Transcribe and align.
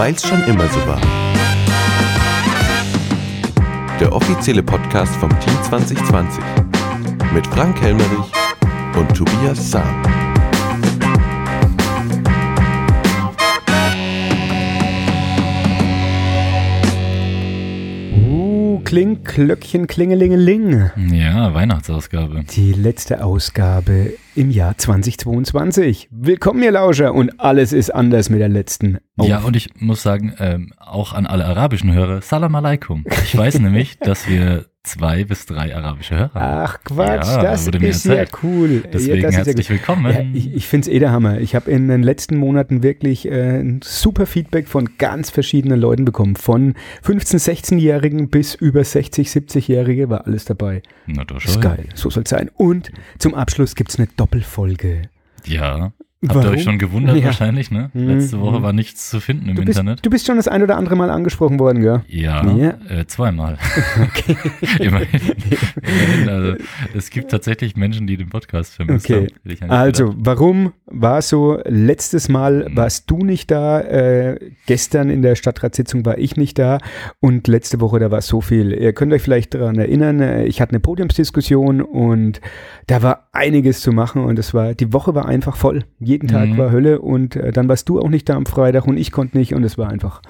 Weil's 0.00 0.26
schon 0.26 0.42
immer 0.44 0.66
so 0.66 0.78
war. 0.86 0.98
Der 4.00 4.10
offizielle 4.10 4.62
Podcast 4.62 5.14
vom 5.16 5.28
Team 5.40 5.52
2020 5.62 6.42
mit 7.34 7.46
Frank 7.48 7.78
Helmerich 7.82 8.32
und 8.96 9.14
Tobias 9.14 9.70
Sam. 9.70 10.19
Kling, 18.90 19.22
Klöckchen, 19.22 19.86
Klingelingeling. 19.86 20.90
Ja, 21.12 21.54
Weihnachtsausgabe. 21.54 22.42
Die 22.42 22.72
letzte 22.72 23.22
Ausgabe 23.22 24.14
im 24.34 24.50
Jahr 24.50 24.76
2022. 24.76 26.08
Willkommen, 26.10 26.60
ihr 26.60 26.72
Lauscher, 26.72 27.14
und 27.14 27.38
alles 27.38 27.72
ist 27.72 27.90
anders 27.90 28.30
mit 28.30 28.40
der 28.40 28.48
letzten. 28.48 28.98
Ja, 29.16 29.42
und 29.42 29.54
ich 29.54 29.68
muss 29.80 30.02
sagen, 30.02 30.34
ähm, 30.40 30.72
auch 30.76 31.12
an 31.12 31.26
alle 31.26 31.44
arabischen 31.44 31.92
Hörer, 31.92 32.20
Salam 32.20 32.52
alaikum. 32.56 33.04
Ich 33.22 33.38
weiß 33.38 33.58
nämlich, 33.60 33.96
dass 34.00 34.28
wir 34.28 34.66
zwei 34.82 35.24
bis 35.24 35.46
drei 35.46 35.74
arabische 35.76 36.16
Hörer. 36.16 36.30
Ach 36.34 36.78
Quatsch, 36.84 37.26
Ja, 37.26 37.42
das 37.42 37.66
wurde 37.66 37.80
mir 37.80 37.88
ist 37.88 38.04
ja 38.06 38.14
erzählt. 38.14 38.42
cool. 38.42 38.82
Deswegen 38.92 39.16
ja, 39.16 39.22
das 39.22 39.30
ist 39.32 39.38
ja 39.38 39.44
herzlich 39.44 39.68
gut. 39.68 39.76
willkommen. 39.76 40.12
Ja, 40.12 40.20
ich 40.32 40.54
ich 40.54 40.66
finde 40.66 40.88
es 40.88 40.94
eh 40.94 40.98
der 40.98 41.12
Hammer. 41.12 41.38
Ich 41.40 41.54
habe 41.54 41.70
in 41.70 41.88
den 41.88 42.02
letzten 42.02 42.36
Monaten 42.36 42.82
wirklich 42.82 43.26
äh, 43.26 43.60
ein 43.60 43.80
super 43.84 44.26
Feedback 44.26 44.68
von 44.68 44.96
ganz 44.98 45.30
verschiedenen 45.30 45.78
Leuten 45.80 46.04
bekommen. 46.04 46.36
Von 46.36 46.74
15-, 47.04 47.36
16-Jährigen 47.38 48.28
bis 48.30 48.54
über 48.54 48.80
60-, 48.80 49.28
70-Jährige 49.30 50.08
war 50.08 50.26
alles 50.26 50.44
dabei. 50.46 50.82
Na, 51.06 51.24
doch 51.24 51.44
Ist 51.44 51.60
geil, 51.60 51.84
so 51.94 52.08
soll 52.10 52.22
es 52.24 52.30
sein. 52.30 52.50
Und 52.56 52.90
zum 53.18 53.34
Abschluss 53.34 53.74
gibt 53.74 53.90
es 53.90 53.98
eine 53.98 54.08
Doppelfolge. 54.16 55.02
Ja. 55.46 55.92
Habt 56.22 56.34
Warum? 56.34 56.50
ihr 56.50 56.56
euch 56.58 56.64
schon 56.64 56.78
gewundert 56.78 57.16
Ja. 57.16 57.24
wahrscheinlich, 57.24 57.70
ne? 57.70 57.90
Mhm. 57.94 58.08
Letzte 58.08 58.38
Woche 58.40 58.62
war 58.62 58.74
nichts 58.74 59.08
zu 59.08 59.20
finden 59.20 59.48
im 59.48 59.56
Du 59.56 59.62
bist, 59.64 59.78
Internet. 59.78 60.04
du 60.04 60.10
bist 60.10 60.26
schon 60.26 60.36
das 60.36 60.48
ein 60.48 60.62
oder 60.62 60.76
andere 60.76 60.94
Mal 60.94 61.08
angesprochen 61.08 61.58
worden, 61.58 61.80
gell? 61.80 62.02
Ja, 62.08 62.44
Ja. 62.54 62.74
Äh, 62.90 63.06
zweimal. 63.06 63.56
Immerhin. 64.78 65.20
Immerhin, 65.82 66.28
also, 66.28 66.54
es 66.94 67.08
gibt 67.08 67.30
tatsächlich 67.30 67.74
Menschen, 67.74 68.06
die 68.06 68.18
den 68.18 68.28
Podcast 68.28 68.74
vermisst 68.74 69.10
Okay. 69.10 69.28
haben. 69.62 69.70
Also, 69.70 70.08
gedacht. 70.10 70.18
warum 70.26 70.72
war 70.84 71.22
so? 71.22 71.58
Letztes 71.66 72.28
Mal 72.28 72.68
Mhm. 72.68 72.76
warst 72.76 73.10
du 73.10 73.18
nicht 73.24 73.50
da, 73.50 73.80
äh, 73.80 74.38
gestern 74.66 75.08
in 75.08 75.22
der 75.22 75.36
Stadtratssitzung 75.36 76.04
war 76.04 76.18
ich 76.18 76.36
nicht 76.36 76.58
da 76.58 76.78
und 77.20 77.48
letzte 77.48 77.80
Woche, 77.80 77.98
da 77.98 78.10
war 78.10 78.20
so 78.20 78.42
viel. 78.42 78.72
Ihr 78.72 78.92
könnt 78.92 79.14
euch 79.14 79.22
vielleicht 79.22 79.54
daran 79.54 79.76
erinnern, 79.78 80.20
äh, 80.20 80.44
ich 80.44 80.60
hatte 80.60 80.72
eine 80.72 80.80
Podiumsdiskussion 80.80 81.80
und 81.80 82.42
da 82.88 83.02
war 83.02 83.28
einiges 83.32 83.80
zu 83.80 83.92
machen 83.92 84.22
und 84.22 84.38
es 84.38 84.52
war, 84.52 84.74
die 84.74 84.92
Woche 84.92 85.14
war 85.14 85.26
einfach 85.26 85.56
voll. 85.56 85.84
Jeden 86.10 86.26
Tag 86.28 86.48
Mhm. 86.48 86.58
war 86.58 86.72
Hölle 86.72 87.00
und 87.00 87.36
äh, 87.36 87.52
dann 87.52 87.68
warst 87.68 87.88
du 87.88 88.00
auch 88.00 88.08
nicht 88.08 88.28
da 88.28 88.34
am 88.34 88.44
Freitag 88.46 88.86
und 88.88 88.96
ich 88.96 89.12
konnte 89.12 89.38
nicht 89.38 89.54
und 89.54 89.62
es 89.62 89.78
war 89.78 89.88
einfach 89.88 90.22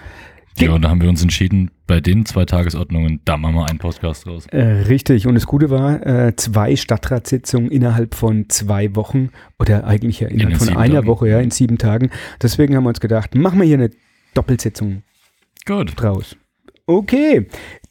Ja, 0.58 0.72
und 0.72 0.82
da 0.82 0.90
haben 0.90 1.00
wir 1.00 1.08
uns 1.08 1.22
entschieden, 1.22 1.70
bei 1.86 2.00
den 2.00 2.26
zwei 2.26 2.44
Tagesordnungen, 2.44 3.20
da 3.24 3.36
machen 3.38 3.54
wir 3.54 3.66
einen 3.70 3.78
Podcast 3.78 4.26
raus. 4.26 4.46
Äh, 4.48 4.60
richtig, 4.88 5.26
und 5.26 5.34
das 5.34 5.46
Gute 5.46 5.70
war, 5.70 6.04
äh, 6.06 6.36
zwei 6.36 6.76
Stadtratssitzungen 6.76 7.70
innerhalb 7.70 8.14
von 8.14 8.48
zwei 8.50 8.94
Wochen 8.94 9.30
oder 9.58 9.86
eigentlich 9.86 10.20
ja 10.20 10.28
innerhalb 10.28 10.58
den 10.58 10.66
von 10.68 10.76
einer 10.76 10.94
Tagen. 10.96 11.06
Woche, 11.06 11.28
ja, 11.30 11.40
in 11.40 11.50
sieben 11.50 11.78
Tagen. 11.78 12.10
Deswegen 12.42 12.76
haben 12.76 12.84
wir 12.84 12.90
uns 12.90 13.00
gedacht, 13.00 13.34
machen 13.34 13.58
wir 13.58 13.66
hier 13.66 13.78
eine 13.78 13.90
Doppelsitzung 14.34 15.02
Gut. 15.64 15.92
draus. 15.96 16.36
Okay, 16.86 17.46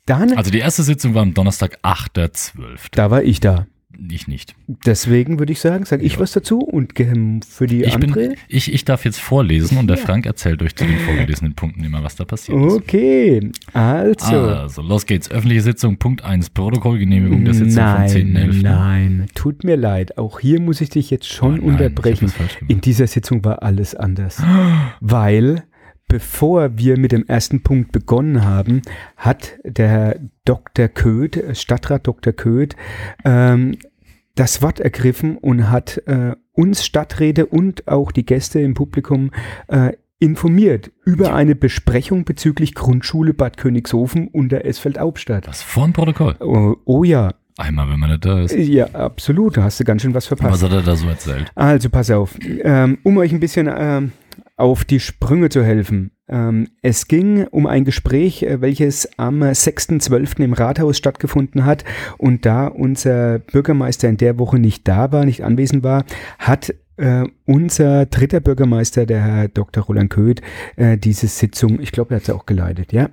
dann, 0.05 0.33
Also 0.33 0.51
die 0.51 0.59
erste 0.59 0.83
Sitzung 0.83 1.15
war 1.15 1.23
am 1.23 1.33
Donnerstag, 1.33 1.79
8.12. 1.81 2.89
da 2.91 3.09
war 3.09 3.23
ich 3.23 3.39
da. 3.39 3.65
Ich 4.11 4.27
nicht. 4.27 4.53
Deswegen 4.85 5.39
würde 5.39 5.51
ich 5.51 5.59
sagen, 5.59 5.83
sage 5.83 6.03
ich 6.03 6.13
Ja. 6.13 6.19
was 6.19 6.31
dazu 6.31 6.59
und 6.59 6.93
für 7.47 7.65
die 7.65 7.83
Ich, 7.83 7.93
andere. 7.95 8.29
bin, 8.29 8.35
ich, 8.47 8.71
ich 8.71 8.85
darf 8.85 9.03
jetzt 9.03 9.19
vorlesen 9.19 9.77
und 9.79 9.87
der 9.87 9.97
Ja. 9.97 10.05
Frank 10.05 10.27
erzählt 10.27 10.61
euch 10.61 10.75
zu 10.75 10.85
den 10.85 10.99
vorgelesenen 10.99 11.55
Punkten 11.55 11.83
immer, 11.83 12.03
was 12.03 12.15
da 12.15 12.23
passiert 12.23 12.63
ist. 12.63 12.73
Okay, 12.73 13.49
also. 13.73 14.25
Also, 14.37 14.81
los 14.83 15.07
geht's. 15.07 15.31
Öffentliche 15.31 15.61
Sitzung, 15.61 15.97
Punkt 15.97 16.23
1, 16.23 16.51
Protokollgenehmigung 16.51 17.43
der 17.45 17.55
Sitzung 17.55 17.73
vom 17.83 17.83
nein, 17.83 18.09
10.11. 18.09 18.61
nein, 18.61 19.25
tut 19.33 19.63
mir 19.63 19.75
leid. 19.75 20.17
Auch 20.19 20.39
hier 20.39 20.61
muss 20.61 20.81
ich 20.81 20.89
dich 20.89 21.09
jetzt 21.09 21.27
schon 21.27 21.59
Oh 21.59 21.63
nein, 21.65 21.73
unterbrechen. 21.73 22.31
In 22.67 22.81
dieser 22.81 23.07
Sitzung 23.07 23.43
war 23.43 23.63
alles 23.63 23.95
anders. 23.95 24.41
Weil, 25.01 25.63
bevor 26.09 26.77
wir 26.77 26.99
mit 26.99 27.13
dem 27.13 27.25
ersten 27.27 27.63
Punkt 27.63 27.93
begonnen 27.93 28.43
haben, 28.43 28.81
hat 29.15 29.53
der 29.63 29.87
Herr 29.87 30.19
Dr. 30.43 30.89
Köth, 30.89 31.41
Stadtrat 31.53 32.05
Dr. 32.05 32.33
Köth, 32.33 32.75
ähm, 33.23 33.77
das 34.35 34.61
Wort 34.61 34.81
ergriffen 34.81 35.37
und 35.37 35.69
hat 35.69 36.01
äh, 36.07 36.35
uns 36.51 36.83
Stadträte 36.83 37.45
und 37.45 37.87
auch 37.87 38.11
die 38.11 38.25
Gäste 38.25 38.59
im 38.59 38.73
Publikum 38.73 39.31
äh, 39.67 39.93
informiert 40.19 40.91
über 41.05 41.33
eine 41.33 41.55
Besprechung 41.55 42.25
bezüglich 42.25 42.75
Grundschule 42.75 43.33
Bad 43.33 43.55
Königshofen 43.57 44.27
und 44.27 44.51
der 44.51 44.65
Esfeld-Hauptstadt. 44.65 45.47
Was 45.47 45.61
vor 45.61 45.85
dem 45.85 45.93
Protokoll? 45.93 46.35
Oh, 46.39 46.75
oh 46.85 47.03
ja, 47.03 47.33
Einmal, 47.57 47.89
wenn 47.89 47.99
man 47.99 48.09
nicht 48.11 48.23
da 48.23 48.41
ist. 48.41 48.55
ja, 48.55 48.85
absolut, 48.93 49.57
da 49.57 49.63
hast 49.63 49.81
du 49.81 49.83
ganz 49.83 50.01
schön 50.01 50.13
was 50.13 50.27
verpasst. 50.27 50.53
Was 50.53 50.63
hat 50.63 50.71
er 50.71 50.81
da 50.81 50.95
so 50.95 51.09
erzählt? 51.09 51.51
Also 51.55 51.89
pass 51.89 52.09
auf, 52.09 52.37
ähm, 52.41 52.99
um 53.03 53.17
euch 53.17 53.33
ein 53.33 53.41
bisschen 53.41 53.69
ähm, 53.69 54.13
auf 54.55 54.85
die 54.85 54.99
Sprünge 54.99 55.49
zu 55.49 55.63
helfen. 55.63 56.11
Ähm, 56.27 56.67
es 56.81 57.07
ging 57.07 57.47
um 57.47 57.65
ein 57.65 57.85
Gespräch, 57.85 58.43
äh, 58.43 58.61
welches 58.61 59.09
am 59.17 59.41
6.12. 59.41 60.43
im 60.43 60.53
Rathaus 60.53 60.97
stattgefunden 60.97 61.65
hat. 61.65 61.83
Und 62.17 62.45
da 62.45 62.67
unser 62.67 63.39
Bürgermeister 63.39 64.07
in 64.07 64.17
der 64.17 64.37
Woche 64.37 64.59
nicht 64.59 64.87
da 64.87 65.11
war, 65.11 65.25
nicht 65.25 65.43
anwesend 65.43 65.83
war, 65.83 66.05
hat 66.37 66.73
äh, 66.99 67.23
unser 67.45 68.05
dritter 68.05 68.39
Bürgermeister, 68.39 69.05
der 69.05 69.21
Herr 69.21 69.47
Dr. 69.47 69.83
Roland 69.83 70.09
Köth, 70.09 70.41
äh, 70.75 70.97
diese 70.97 71.27
Sitzung, 71.27 71.79
ich 71.79 71.91
glaube, 71.91 72.13
er 72.13 72.17
hat 72.17 72.25
sie 72.25 72.35
auch 72.35 72.45
geleitet, 72.45 72.93
ja? 72.93 73.09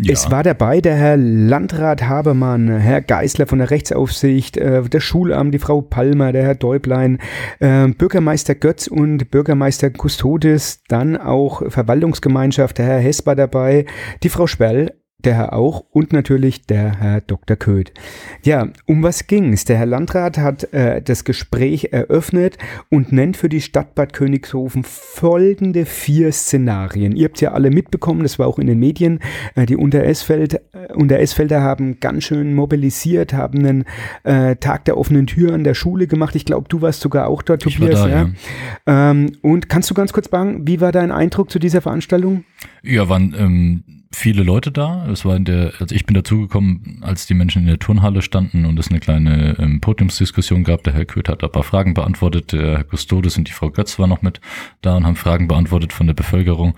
Ja. 0.00 0.12
Es 0.12 0.30
war 0.30 0.42
dabei 0.42 0.80
der 0.80 0.96
Herr 0.96 1.16
Landrat 1.16 2.02
Habermann, 2.02 2.68
Herr 2.68 3.00
Geisler 3.00 3.46
von 3.46 3.58
der 3.58 3.70
Rechtsaufsicht, 3.70 4.56
äh, 4.56 4.82
der 4.82 5.00
Schulamt, 5.00 5.54
die 5.54 5.58
Frau 5.58 5.80
Palmer, 5.80 6.32
der 6.32 6.42
Herr 6.42 6.54
Däublein, 6.54 7.18
äh, 7.60 7.88
Bürgermeister 7.88 8.54
Götz 8.54 8.86
und 8.86 9.30
Bürgermeister 9.30 9.90
Custodes, 9.90 10.82
dann 10.88 11.16
auch 11.16 11.62
Verwaltungsgemeinschaft, 11.70 12.78
der 12.78 12.86
Herr 12.86 13.00
Hess 13.00 13.24
war 13.26 13.36
dabei, 13.36 13.86
die 14.22 14.28
Frau 14.28 14.46
Sperl, 14.46 14.92
der 15.24 15.34
Herr 15.34 15.52
auch 15.52 15.84
und 15.90 16.12
natürlich 16.12 16.66
der 16.66 17.00
Herr 17.00 17.20
Dr. 17.20 17.56
Köth. 17.56 17.92
Ja, 18.42 18.68
um 18.86 19.02
was 19.02 19.26
ging's? 19.26 19.64
Der 19.64 19.78
Herr 19.78 19.86
Landrat 19.86 20.38
hat 20.38 20.72
äh, 20.72 21.02
das 21.02 21.24
Gespräch 21.24 21.88
eröffnet 21.92 22.58
und 22.88 23.12
nennt 23.12 23.36
für 23.36 23.48
die 23.48 23.60
Stadt 23.60 23.94
Bad 23.94 24.12
Königshofen 24.12 24.84
folgende 24.84 25.86
vier 25.86 26.32
Szenarien. 26.32 27.14
Ihr 27.14 27.26
habt 27.26 27.40
ja 27.40 27.52
alle 27.52 27.70
mitbekommen, 27.70 28.22
das 28.22 28.38
war 28.38 28.46
auch 28.46 28.58
in 28.58 28.66
den 28.66 28.78
Medien. 28.78 29.20
Äh, 29.54 29.66
die 29.66 29.76
Unteresfeld, 29.76 30.54
äh, 30.54 30.92
Unteresfelder 30.94 31.60
haben 31.60 32.00
ganz 32.00 32.24
schön 32.24 32.54
mobilisiert, 32.54 33.32
haben 33.32 33.58
einen 33.60 33.84
äh, 34.24 34.56
Tag 34.56 34.84
der 34.86 34.96
offenen 34.96 35.26
Tür 35.26 35.54
an 35.54 35.64
der 35.64 35.74
Schule 35.74 36.06
gemacht. 36.06 36.34
Ich 36.36 36.44
glaube, 36.44 36.68
du 36.68 36.82
warst 36.82 37.00
sogar 37.00 37.28
auch 37.28 37.42
dort, 37.42 37.64
Ich 37.66 37.80
war 37.80 37.88
Tobias. 37.88 38.02
da, 38.04 38.08
ja? 38.08 38.30
ja. 38.86 39.10
Ähm, 39.10 39.32
und 39.42 39.68
kannst 39.68 39.90
du 39.90 39.94
ganz 39.94 40.12
kurz 40.12 40.30
sagen, 40.30 40.66
wie 40.66 40.80
war 40.80 40.92
dein 40.92 41.10
Eindruck 41.12 41.50
zu 41.50 41.58
dieser 41.58 41.80
Veranstaltung? 41.80 42.44
Ja, 42.82 43.08
waren 43.08 43.34
ähm, 43.38 43.99
viele 44.12 44.42
Leute 44.42 44.72
da. 44.72 45.06
Es 45.10 45.24
war 45.24 45.36
in 45.36 45.44
der, 45.44 45.72
also 45.78 45.94
ich 45.94 46.04
bin 46.04 46.14
dazugekommen, 46.14 46.98
als 47.02 47.26
die 47.26 47.34
Menschen 47.34 47.62
in 47.62 47.68
der 47.68 47.78
Turnhalle 47.78 48.22
standen 48.22 48.64
und 48.64 48.78
es 48.78 48.90
eine 48.90 49.00
kleine 49.00 49.56
ähm, 49.58 49.80
Podiumsdiskussion 49.80 50.64
gab. 50.64 50.82
Der 50.84 50.92
Herr 50.92 51.04
Köth 51.04 51.28
hat 51.28 51.44
ein 51.44 51.52
paar 51.52 51.62
Fragen 51.62 51.94
beantwortet. 51.94 52.52
Der 52.52 52.78
Herr 52.78 52.84
Custodes 52.84 53.38
und 53.38 53.48
die 53.48 53.52
Frau 53.52 53.70
Götz 53.70 53.98
war 53.98 54.06
noch 54.06 54.22
mit 54.22 54.40
da 54.82 54.96
und 54.96 55.06
haben 55.06 55.16
Fragen 55.16 55.48
beantwortet 55.48 55.92
von 55.92 56.06
der 56.06 56.14
Bevölkerung. 56.14 56.74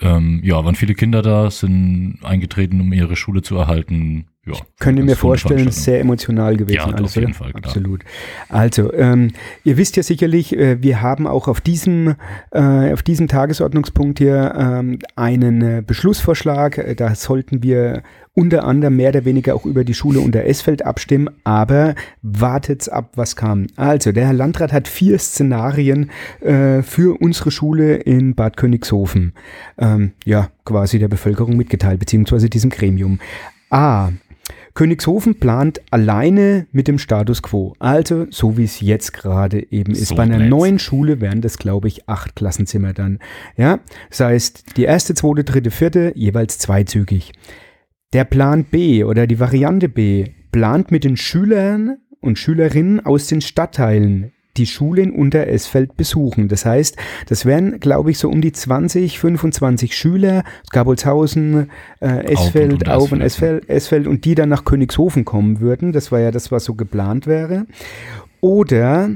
Ähm, 0.00 0.40
ja, 0.44 0.62
waren 0.64 0.74
viele 0.74 0.94
Kinder 0.94 1.22
da, 1.22 1.50
sind 1.50 2.18
eingetreten, 2.22 2.80
um 2.80 2.92
ihre 2.92 3.16
Schule 3.16 3.40
zu 3.40 3.56
erhalten. 3.56 4.26
Ja, 4.46 4.54
Könnt 4.78 4.98
ihr 4.98 5.04
mir 5.04 5.16
vorstellen, 5.16 5.72
sehr 5.72 6.00
emotional 6.00 6.56
gewesen 6.56 6.76
Ja, 6.76 6.84
alles, 6.86 7.00
auf 7.10 7.14
jeden 7.16 7.26
oder? 7.28 7.34
Fall, 7.34 7.50
klar. 7.52 7.64
Absolut. 7.64 8.04
Also, 8.48 8.92
ähm, 8.92 9.32
ihr 9.64 9.76
wisst 9.76 9.96
ja 9.96 10.04
sicherlich, 10.04 10.56
äh, 10.56 10.80
wir 10.80 11.02
haben 11.02 11.26
auch 11.26 11.48
auf 11.48 11.60
diesem, 11.60 12.14
äh, 12.52 12.92
auf 12.92 13.02
diesem 13.02 13.26
Tagesordnungspunkt 13.26 14.18
hier 14.18 14.54
ähm, 14.56 15.00
einen 15.16 15.62
äh, 15.62 15.82
Beschlussvorschlag. 15.84 16.78
Äh, 16.78 16.94
Da 16.94 17.14
sollten 17.16 17.62
wir 17.64 18.02
unter 18.34 18.64
anderem 18.64 18.96
mehr 18.96 19.08
oder 19.08 19.24
weniger 19.24 19.54
auch 19.54 19.64
über 19.64 19.82
die 19.82 19.94
Schule 19.94 20.20
unter 20.20 20.44
Esfeld 20.44 20.84
abstimmen, 20.84 21.28
aber 21.42 21.94
wartet's 22.22 22.88
ab, 22.88 23.12
was 23.16 23.34
kam. 23.34 23.66
Also, 23.76 24.12
der 24.12 24.26
Herr 24.26 24.34
Landrat 24.34 24.72
hat 24.72 24.86
vier 24.86 25.18
Szenarien 25.18 26.10
äh, 26.40 26.82
für 26.82 27.20
unsere 27.20 27.50
Schule 27.50 27.96
in 27.96 28.34
Bad 28.34 28.56
Königshofen, 28.56 29.32
ähm, 29.78 30.12
ja, 30.24 30.50
quasi 30.64 30.98
der 30.98 31.08
Bevölkerung 31.08 31.56
mitgeteilt, 31.56 31.98
beziehungsweise 31.98 32.48
diesem 32.48 32.70
Gremium. 32.70 33.18
A. 33.70 34.10
Königshofen 34.76 35.40
plant 35.40 35.80
alleine 35.90 36.66
mit 36.70 36.86
dem 36.86 36.98
Status 36.98 37.42
quo. 37.42 37.74
Also 37.80 38.26
so 38.30 38.56
wie 38.56 38.64
es 38.64 38.80
jetzt 38.80 39.12
gerade 39.12 39.72
eben 39.72 39.92
ist. 39.92 40.06
So 40.06 40.14
Bei 40.14 40.22
einer 40.22 40.36
blöd. 40.36 40.50
neuen 40.50 40.78
Schule 40.78 41.20
wären 41.20 41.40
das, 41.40 41.58
glaube 41.58 41.88
ich, 41.88 42.08
acht 42.08 42.36
Klassenzimmer 42.36 42.92
dann. 42.92 43.18
Ja, 43.56 43.80
das 44.10 44.20
heißt, 44.20 44.76
die 44.76 44.84
erste, 44.84 45.14
zweite, 45.14 45.42
dritte, 45.42 45.70
vierte 45.72 46.12
jeweils 46.14 46.58
zweizügig. 46.58 47.32
Der 48.12 48.24
Plan 48.24 48.64
B 48.64 49.02
oder 49.02 49.26
die 49.26 49.40
Variante 49.40 49.88
B 49.88 50.26
plant 50.52 50.90
mit 50.92 51.04
den 51.04 51.16
Schülern 51.16 51.96
und 52.20 52.38
Schülerinnen 52.38 53.04
aus 53.04 53.26
den 53.26 53.40
Stadtteilen 53.40 54.32
die 54.58 54.66
Schule 54.66 55.02
in 55.02 55.12
Unteresfeld 55.12 55.96
besuchen. 55.96 56.48
Das 56.48 56.64
heißt, 56.64 56.96
das 57.28 57.44
wären, 57.44 57.80
glaube 57.80 58.10
ich, 58.10 58.18
so 58.18 58.28
um 58.28 58.40
die 58.40 58.52
20, 58.52 59.18
25 59.18 59.96
Schüler, 59.96 60.44
Gabolshausen, 60.70 61.70
äh, 62.00 62.32
Esfeld, 62.32 62.88
Auf 62.88 63.12
und 63.12 63.20
Esfeld, 63.20 63.68
Esfeld 63.68 64.06
und 64.06 64.24
die 64.24 64.34
dann 64.34 64.48
nach 64.48 64.64
Königshofen 64.64 65.24
kommen 65.24 65.60
würden. 65.60 65.92
Das 65.92 66.12
war 66.12 66.20
ja 66.20 66.30
das, 66.30 66.50
was 66.50 66.64
so 66.64 66.74
geplant 66.74 67.26
wäre. 67.26 67.66
Oder 68.40 69.10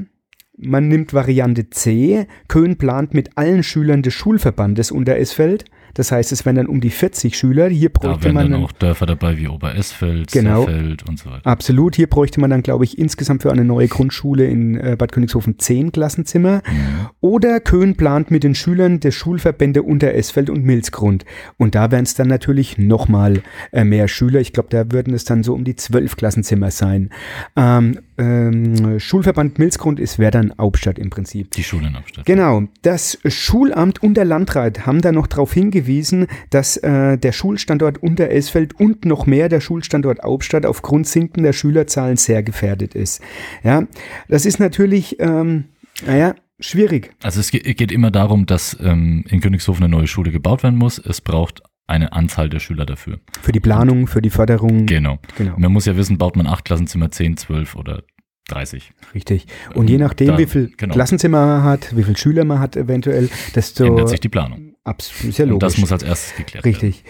man 0.57 0.87
nimmt 0.87 1.13
Variante 1.13 1.69
C. 1.69 2.27
Köln 2.47 2.77
plant 2.77 3.13
mit 3.13 3.37
allen 3.37 3.63
Schülern 3.63 4.03
des 4.03 4.13
Schulverbandes 4.13 4.91
Unteresfeld 4.91 5.65
das 5.93 6.11
heißt, 6.11 6.31
es 6.31 6.45
wären 6.45 6.55
dann 6.55 6.67
um 6.67 6.81
die 6.81 6.89
40 6.89 7.37
Schüler. 7.37 7.67
Hier 7.69 7.89
bräuchte 7.89 8.27
da 8.27 8.33
man 8.33 8.51
dann 8.51 8.63
auch 8.63 8.71
Dörfer 8.71 9.05
dabei 9.05 9.37
wie 9.37 9.47
Oberesfeld, 9.47 10.31
genau, 10.31 10.65
Seefeld 10.65 11.07
und 11.07 11.19
so 11.19 11.29
weiter. 11.29 11.45
Absolut. 11.45 11.95
Hier 11.95 12.07
bräuchte 12.07 12.39
man 12.39 12.49
dann, 12.49 12.63
glaube 12.63 12.83
ich, 12.83 12.97
insgesamt 12.97 13.41
für 13.41 13.51
eine 13.51 13.63
neue 13.63 13.87
Grundschule 13.87 14.45
in 14.45 14.79
äh, 14.79 14.95
Bad 14.97 15.11
Königshofen 15.11 15.59
zehn 15.59 15.91
Klassenzimmer. 15.91 16.57
Mhm. 16.57 17.09
Oder 17.21 17.59
Köhn 17.59 17.95
plant 17.95 18.31
mit 18.31 18.43
den 18.43 18.55
Schülern 18.55 18.99
der 18.99 19.11
Schulverbände 19.11 19.83
Unteresfeld 19.83 20.49
und 20.49 20.63
Milzgrund. 20.63 21.25
Und 21.57 21.75
da 21.75 21.91
wären 21.91 22.03
es 22.03 22.15
dann 22.15 22.27
natürlich 22.27 22.77
nochmal 22.77 23.41
äh, 23.71 23.83
mehr 23.83 24.07
Schüler. 24.07 24.39
Ich 24.39 24.53
glaube, 24.53 24.69
da 24.69 24.91
würden 24.91 25.13
es 25.13 25.25
dann 25.25 25.43
so 25.43 25.53
um 25.53 25.63
die 25.63 25.75
zwölf 25.75 26.15
Klassenzimmer 26.15 26.71
sein. 26.71 27.09
Ähm, 27.55 27.99
ähm, 28.21 28.99
Schulverband 28.99 29.57
Milzgrund 29.57 29.99
ist 29.99 30.19
Werdern 30.19 30.53
Hauptstadt 30.59 30.99
im 30.99 31.09
Prinzip. 31.09 31.51
Die 31.51 31.63
Schule 31.63 31.87
in 31.87 31.97
Hauptstadt. 31.97 32.25
Genau. 32.25 32.63
Das 32.83 33.17
Schulamt 33.25 34.03
und 34.03 34.13
der 34.13 34.25
Landrat 34.25 34.85
haben 34.85 35.01
da 35.01 35.11
noch 35.11 35.25
darauf 35.25 35.53
hingewiesen, 35.53 36.27
dass 36.51 36.77
äh, 36.77 37.17
der 37.17 37.31
Schulstandort 37.31 37.97
Unterelsfeld 37.97 38.79
und 38.79 39.05
noch 39.05 39.25
mehr 39.25 39.49
der 39.49 39.59
Schulstandort 39.59 40.21
Hauptstadt 40.23 40.65
aufgrund 40.65 41.07
sinkender 41.07 41.53
Schülerzahlen 41.53 42.17
sehr 42.17 42.43
gefährdet 42.43 42.93
ist. 42.93 43.21
Ja, 43.63 43.87
das 44.27 44.45
ist 44.45 44.59
natürlich, 44.59 45.19
ähm, 45.19 45.65
naja, 46.05 46.35
schwierig. 46.59 47.15
Also 47.23 47.39
es 47.39 47.49
geht 47.49 47.91
immer 47.91 48.11
darum, 48.11 48.45
dass 48.45 48.77
ähm, 48.81 49.25
in 49.29 49.41
Königshofen 49.41 49.83
eine 49.83 49.91
neue 49.91 50.07
Schule 50.07 50.31
gebaut 50.31 50.61
werden 50.61 50.77
muss. 50.77 50.99
Es 50.99 51.21
braucht 51.21 51.63
eine 51.91 52.13
Anzahl 52.13 52.49
der 52.49 52.59
Schüler 52.59 52.85
dafür. 52.85 53.19
Für 53.41 53.51
die 53.51 53.59
Planung, 53.59 54.07
für 54.07 54.21
die 54.21 54.29
Förderung. 54.29 54.85
Genau. 54.85 55.19
genau. 55.37 55.55
Man 55.57 55.73
muss 55.73 55.85
ja 55.85 55.97
wissen, 55.97 56.17
baut 56.17 56.37
man 56.37 56.47
acht 56.47 56.65
Klassenzimmer, 56.65 57.11
zehn, 57.11 57.35
zwölf 57.35 57.75
oder 57.75 58.03
30. 58.51 58.91
Richtig. 59.13 59.47
Und 59.73 59.89
je 59.89 59.97
nachdem, 59.97 60.27
da, 60.27 60.37
wie 60.37 60.45
viel 60.45 60.71
genau. 60.77 60.93
Klassenzimmer 60.93 61.45
man 61.45 61.63
hat, 61.63 61.95
wie 61.95 62.03
viele 62.03 62.17
Schüler 62.17 62.45
man 62.45 62.59
hat 62.59 62.75
eventuell, 62.75 63.29
desto 63.55 63.85
ändert 63.85 64.09
sich 64.09 64.19
die 64.19 64.29
Planung. 64.29 64.75
Absolut, 64.83 65.29
ist 65.29 65.37
ja 65.37 65.45
logisch. 65.45 65.53
Und 65.53 65.63
das 65.63 65.77
muss 65.77 65.91
als 65.91 66.03
erstes 66.03 66.35
geklärt 66.35 66.65
Richtig. 66.65 67.03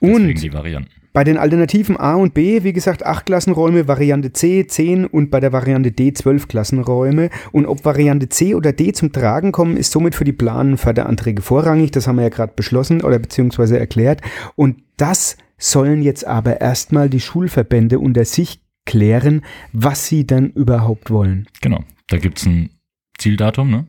werden. 0.00 0.14
Richtig. 0.14 0.52
Und. 0.52 0.78
Bei 1.14 1.24
den 1.24 1.38
Alternativen 1.38 1.96
A 1.96 2.14
und 2.14 2.34
B, 2.34 2.62
wie 2.62 2.72
gesagt, 2.72 3.04
acht 3.04 3.26
Klassenräume, 3.26 3.88
Variante 3.88 4.32
C 4.32 4.66
10 4.66 5.06
und 5.06 5.30
bei 5.30 5.40
der 5.40 5.52
Variante 5.52 5.90
D 5.90 6.12
12 6.12 6.46
Klassenräume. 6.46 7.30
Und 7.50 7.66
ob 7.66 7.84
Variante 7.84 8.28
C 8.28 8.54
oder 8.54 8.72
D 8.72 8.92
zum 8.92 9.10
Tragen 9.10 9.50
kommen, 9.50 9.76
ist 9.76 9.90
somit 9.90 10.14
für 10.14 10.22
die 10.22 10.32
Plan- 10.32 10.72
und 10.72 10.76
Förderanträge 10.78 11.42
vorrangig. 11.42 11.90
Das 11.90 12.06
haben 12.06 12.16
wir 12.16 12.22
ja 12.22 12.28
gerade 12.28 12.52
beschlossen 12.54 13.02
oder 13.02 13.18
beziehungsweise 13.18 13.80
erklärt. 13.80 14.20
Und 14.54 14.82
das 14.96 15.38
sollen 15.56 16.02
jetzt 16.02 16.24
aber 16.24 16.60
erstmal 16.60 17.10
die 17.10 17.20
Schulverbände 17.20 17.98
unter 17.98 18.24
sich 18.24 18.60
klären, 18.88 19.42
was 19.72 20.06
sie 20.06 20.26
dann 20.26 20.50
überhaupt 20.50 21.10
wollen. 21.10 21.46
Genau, 21.60 21.84
da 22.08 22.16
gibt 22.16 22.38
es 22.38 22.46
ein 22.46 22.70
Zieldatum, 23.18 23.70
ne? 23.70 23.86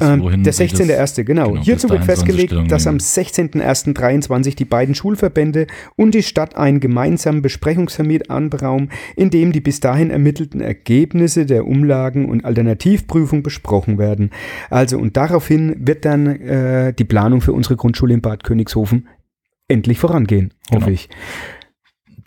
Ähm, 0.00 0.42
der 0.42 0.54
16.1. 0.54 1.24
Genau. 1.24 1.50
genau. 1.50 1.62
Hierzu 1.62 1.90
wird 1.90 2.04
festgelegt, 2.04 2.54
dass 2.68 2.86
am 2.86 2.96
16.01.23 2.96 4.56
die 4.56 4.64
beiden 4.64 4.94
Schulverbände 4.94 5.66
und 5.96 6.14
die 6.14 6.22
Stadt 6.22 6.56
einen 6.56 6.80
gemeinsamen 6.80 7.42
Besprechungstermin 7.42 8.30
anberaumen, 8.30 8.90
in 9.16 9.28
dem 9.28 9.52
die 9.52 9.60
bis 9.60 9.80
dahin 9.80 10.10
ermittelten 10.10 10.62
Ergebnisse 10.62 11.44
der 11.44 11.66
Umlagen 11.66 12.28
und 12.28 12.44
Alternativprüfung 12.44 13.42
besprochen 13.42 13.98
werden. 13.98 14.30
Also 14.70 14.98
und 14.98 15.16
daraufhin 15.16 15.76
wird 15.78 16.06
dann 16.06 16.26
äh, 16.26 16.94
die 16.94 17.04
Planung 17.04 17.42
für 17.42 17.52
unsere 17.52 17.76
Grundschule 17.76 18.14
in 18.14 18.22
Bad 18.22 18.44
Königshofen 18.44 19.08
endlich 19.68 19.98
vorangehen, 19.98 20.54
hoffe 20.70 20.86
genau. 20.86 20.92
ich. 20.92 21.10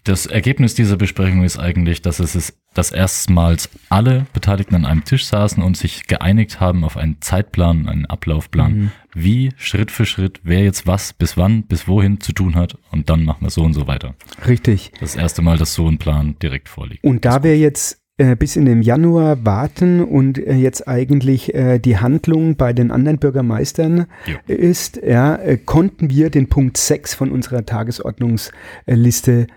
Das 0.05 0.27
Ergebnis 0.27 0.75
dieser 0.75 0.97
Besprechung 0.97 1.43
ist 1.43 1.57
eigentlich, 1.57 2.03
dass 2.03 2.19
es 2.19 2.35
ist, 2.35 2.55
dass 2.75 2.91
erstmals 2.91 3.69
alle 3.89 4.27
Beteiligten 4.33 4.75
an 4.75 4.85
einem 4.85 5.03
Tisch 5.03 5.25
saßen 5.25 5.63
und 5.63 5.75
sich 5.77 6.05
geeinigt 6.05 6.59
haben 6.59 6.83
auf 6.83 6.95
einen 6.95 7.21
Zeitplan, 7.21 7.89
einen 7.89 8.05
Ablaufplan, 8.05 8.71
mhm. 8.71 8.91
wie 9.15 9.49
Schritt 9.57 9.89
für 9.89 10.05
Schritt, 10.05 10.41
wer 10.43 10.63
jetzt 10.63 10.85
was, 10.85 11.13
bis 11.13 11.37
wann, 11.37 11.63
bis 11.63 11.87
wohin 11.87 12.21
zu 12.21 12.33
tun 12.33 12.53
hat 12.53 12.77
und 12.91 13.09
dann 13.09 13.25
machen 13.25 13.41
wir 13.41 13.49
so 13.49 13.63
und 13.63 13.73
so 13.73 13.87
weiter. 13.87 14.13
Richtig. 14.47 14.91
Das 14.99 15.15
erste 15.15 15.41
Mal, 15.41 15.57
dass 15.57 15.73
so 15.73 15.87
ein 15.87 15.97
Plan 15.97 16.35
direkt 16.39 16.69
vorliegt. 16.69 17.03
Und 17.03 17.25
da 17.25 17.41
wir 17.41 17.57
jetzt 17.57 17.99
äh, 18.17 18.35
bis 18.35 18.57
in 18.57 18.65
den 18.65 18.83
Januar 18.83 19.43
warten 19.43 20.03
und 20.03 20.37
äh, 20.37 20.53
jetzt 20.53 20.87
eigentlich 20.87 21.55
äh, 21.55 21.79
die 21.79 21.97
Handlung 21.97 22.57
bei 22.57 22.73
den 22.73 22.91
anderen 22.91 23.17
Bürgermeistern 23.17 24.05
jo. 24.27 24.35
ist, 24.45 24.97
ja, 24.97 25.39
konnten 25.65 26.11
wir 26.11 26.29
den 26.29 26.47
Punkt 26.47 26.77
6 26.77 27.15
von 27.15 27.31
unserer 27.31 27.65
Tagesordnungsliste 27.65 29.47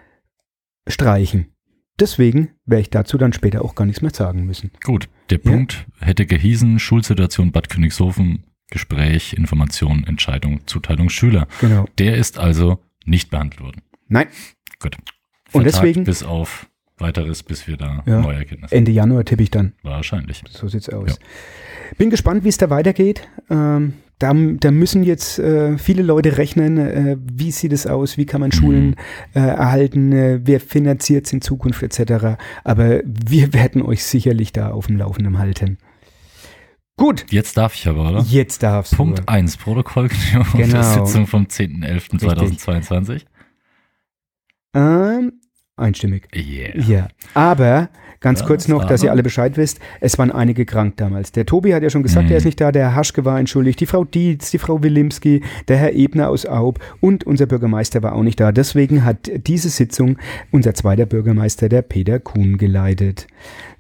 streichen. 0.89 1.47
Deswegen 2.01 2.51
werde 2.65 2.83
ich 2.83 2.91
dazu 2.91 3.19
dann 3.19 3.33
später 3.33 3.65
auch 3.65 3.75
gar 3.75 3.85
nichts 3.85 4.03
mehr 4.03 4.13
sagen 4.13 4.45
müssen. 4.45 4.71
Gut, 4.85 5.09
der 5.31 5.41
ja? 5.43 5.51
Punkt 5.51 5.87
hätte 6.01 6.27
gehießen, 6.27 6.79
Schulsituation 6.79 7.51
Bad 7.51 7.69
Königshofen, 7.69 8.45
Gespräch, 8.71 9.33
Information, 9.33 10.05
Entscheidung, 10.05 10.67
Zuteilung 10.67 11.09
Schüler. 11.09 11.49
Genau. 11.61 11.87
Der 11.99 12.17
ist 12.17 12.39
also 12.39 12.79
nicht 13.05 13.31
behandelt 13.31 13.61
worden. 13.61 13.83
Nein. 14.09 14.29
Gut. 14.79 14.97
Vertagt 14.97 15.55
Und 15.55 15.65
deswegen. 15.65 16.05
Bis 16.05 16.23
auf 16.23 16.69
weiteres, 16.99 17.43
bis 17.43 17.67
wir 17.67 17.77
da 17.77 18.03
ja, 18.07 18.21
neue 18.21 18.37
Erkenntnisse 18.37 18.75
Ende 18.75 18.91
Januar 18.93 19.25
tippe 19.25 19.43
ich 19.43 19.51
dann. 19.51 19.73
Wahrscheinlich. 19.83 20.43
So 20.51 20.69
sieht's 20.69 20.89
aus. 20.89 21.11
Ja. 21.11 21.95
Bin 21.97 22.11
gespannt, 22.11 22.45
wie 22.45 22.49
es 22.49 22.59
da 22.59 22.71
weitergeht. 22.71 23.29
Ähm, 23.51 23.95
da, 24.19 24.35
da 24.35 24.71
müssen 24.71 25.05
jetzt 25.05 25.39
äh, 25.39 25.79
viele 25.79 26.03
Leute 26.03 26.39
rechnen, 26.39 26.79
äh, 26.79 27.17
wie 27.21 27.53
sieht 27.53 27.73
es 27.73 27.87
aus, 27.87 28.17
wie 28.17 28.27
kann 28.27 28.41
man 28.41 28.51
Schulen 28.51 28.89
mhm. 28.89 28.95
äh, 29.35 29.41
erhalten, 29.41 30.13
äh, 30.13 30.41
wer 30.43 30.61
finanziert 30.61 31.27
es 31.27 31.33
in 31.33 31.41
Zukunft 31.41 31.83
etc. 31.83 32.37
Aber 32.65 33.01
wir 33.05 33.53
werden 33.53 33.83
euch 33.83 34.05
sicherlich 34.05 34.53
da 34.53 34.71
auf 34.71 34.89
dem 34.89 34.97
Laufenden 34.97 35.39
halten. 35.39 35.79
Gut. 36.97 37.27
Jetzt 37.31 37.57
darf 37.57 37.75
ich 37.77 37.87
aber, 37.87 38.11
oder? 38.11 38.23
Jetzt 38.23 38.65
darfst 38.65 38.97
Punkt 38.97 39.21
du. 39.21 39.29
1, 39.29 39.57
Protokoll 39.59 40.09
genau. 40.53 40.73
der 40.73 40.83
Sitzung 40.83 41.29
vom 41.29 41.45
10.11.2022. 41.45 43.23
Ähm, 44.75 45.33
einstimmig. 45.77 46.29
Yeah. 46.35 46.77
Ja. 46.81 47.09
Aber 47.35 47.89
Ganz 48.21 48.41
ja, 48.41 48.47
kurz 48.47 48.67
noch, 48.67 48.85
dass 48.85 49.03
ihr 49.03 49.13
alle 49.13 49.23
Bescheid 49.23 49.57
wisst, 49.57 49.79
es 50.01 50.19
waren 50.19 50.33
einige 50.33 50.65
krank 50.65 50.97
damals. 50.97 51.31
Der 51.33 51.47
Tobi 51.47 51.73
hat 51.73 51.83
ja 51.83 51.91
schon 51.91 52.03
gesagt, 52.03 52.27
mhm. 52.27 52.33
er 52.33 52.39
ist 52.39 52.45
nicht 52.45 52.61
da, 52.61 52.73
der 52.73 52.87
Herr 52.87 52.95
Haschke 52.97 53.25
war 53.25 53.39
entschuldigt, 53.39 53.79
die 53.81 53.87
Frau 53.87 54.05
Dietz, 54.05 54.51
die 54.51 54.59
Frau 54.59 54.83
Wilimski, 54.83 55.43
der 55.69 55.77
Herr 55.77 55.93
Ebner 55.93 56.29
aus 56.29 56.45
Aub 56.45 56.81
und 57.01 57.25
unser 57.25 57.47
Bürgermeister 57.47 58.03
war 58.03 58.15
auch 58.15 58.23
nicht 58.23 58.41
da. 58.41 58.51
Deswegen 58.51 59.05
hat 59.05 59.31
diese 59.47 59.69
Sitzung 59.69 60.19
unser 60.51 60.75
zweiter 60.75 61.07
Bürgermeister, 61.07 61.69
der 61.69 61.83
Peter 61.83 62.19
Kuhn, 62.19 62.59
geleitet. 62.59 63.29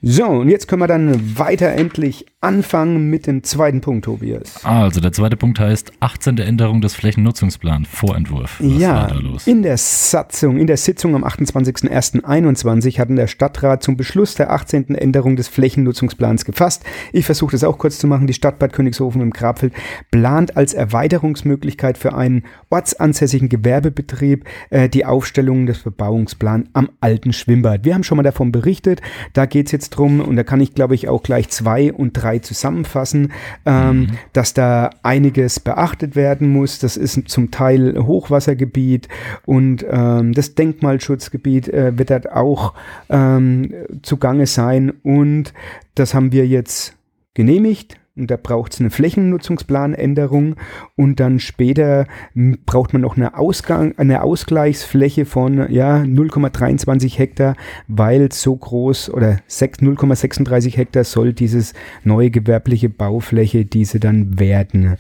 So, 0.00 0.26
und 0.26 0.48
jetzt 0.48 0.68
können 0.68 0.82
wir 0.82 0.86
dann 0.86 1.36
weiter 1.38 1.72
endlich 1.72 2.24
anfangen 2.40 3.10
mit 3.10 3.26
dem 3.26 3.42
zweiten 3.42 3.80
Punkt, 3.80 4.04
Tobias. 4.04 4.64
Also 4.64 5.00
der 5.00 5.10
zweite 5.10 5.36
Punkt 5.36 5.58
heißt 5.58 5.90
18. 5.98 6.38
Änderung 6.38 6.80
des 6.80 6.94
Flächennutzungsplans, 6.94 7.88
Vorentwurf. 7.88 8.60
Was 8.60 8.80
ja, 8.80 9.10
in 9.44 9.62
der 9.64 9.76
Satzung, 9.76 10.58
in 10.58 10.68
der 10.68 10.76
Sitzung 10.76 11.16
am 11.16 11.24
28.01.21 11.24 13.00
hatten 13.00 13.16
der 13.16 13.26
Stadtrat 13.26 13.82
zum 13.82 13.96
Beschluss 13.96 14.27
der 14.34 14.52
18. 14.52 14.94
Änderung 14.94 15.36
des 15.36 15.48
Flächennutzungsplans 15.48 16.44
gefasst. 16.44 16.84
Ich 17.12 17.26
versuche 17.26 17.52
das 17.52 17.64
auch 17.64 17.78
kurz 17.78 17.98
zu 17.98 18.06
machen. 18.06 18.26
Die 18.26 18.34
Stadt 18.34 18.58
Bad 18.58 18.72
Königshofen 18.72 19.20
im 19.20 19.30
Grabfeld 19.30 19.72
plant 20.10 20.56
als 20.56 20.74
Erweiterungsmöglichkeit 20.74 21.98
für 21.98 22.14
einen 22.14 22.44
ortsansässigen 22.70 23.48
Gewerbebetrieb 23.48 24.44
äh, 24.70 24.88
die 24.88 25.04
Aufstellung 25.04 25.66
des 25.66 25.82
Bebauungsplans 25.82 26.68
am 26.72 26.90
alten 27.00 27.32
Schwimmbad. 27.32 27.84
Wir 27.84 27.94
haben 27.94 28.04
schon 28.04 28.16
mal 28.16 28.22
davon 28.22 28.52
berichtet. 28.52 29.00
Da 29.32 29.46
geht 29.46 29.66
es 29.66 29.72
jetzt 29.72 29.90
drum, 29.90 30.20
und 30.20 30.36
da 30.36 30.42
kann 30.42 30.60
ich, 30.60 30.74
glaube 30.74 30.94
ich, 30.94 31.08
auch 31.08 31.22
gleich 31.22 31.48
zwei 31.48 31.92
und 31.92 32.12
drei 32.12 32.38
zusammenfassen, 32.38 33.32
ähm, 33.64 34.00
mhm. 34.00 34.08
dass 34.32 34.54
da 34.54 34.90
einiges 35.02 35.60
beachtet 35.60 36.16
werden 36.16 36.52
muss. 36.52 36.78
Das 36.78 36.96
ist 36.96 37.28
zum 37.28 37.50
Teil 37.50 37.96
Hochwassergebiet 37.98 39.08
und 39.46 39.84
ähm, 39.88 40.32
das 40.32 40.54
Denkmalschutzgebiet 40.54 41.68
äh, 41.68 41.98
wird 41.98 42.10
dort 42.10 42.32
auch 42.32 42.74
ähm, 43.08 43.72
zugange 44.18 44.46
sein. 44.46 44.90
Und 45.02 45.52
das 45.94 46.14
haben 46.14 46.32
wir 46.32 46.46
jetzt 46.46 46.96
genehmigt 47.34 47.96
und 48.16 48.32
da 48.32 48.36
braucht 48.36 48.74
es 48.74 48.80
eine 48.80 48.90
Flächennutzungsplanänderung 48.90 50.56
und 50.96 51.20
dann 51.20 51.38
später 51.38 52.06
braucht 52.66 52.92
man 52.92 53.02
noch 53.02 53.16
eine, 53.16 53.38
Ausgang, 53.38 53.94
eine 53.96 54.24
Ausgleichsfläche 54.24 55.24
von 55.24 55.70
ja, 55.70 55.98
0,23 55.98 57.16
Hektar, 57.16 57.54
weil 57.86 58.32
so 58.32 58.56
groß 58.56 59.10
oder 59.10 59.38
0,36 59.48 60.76
Hektar 60.76 61.04
soll 61.04 61.32
dieses 61.32 61.74
neue 62.02 62.30
gewerbliche 62.30 62.88
Baufläche 62.88 63.64
diese 63.64 64.00
dann 64.00 64.40
werden. 64.40 64.96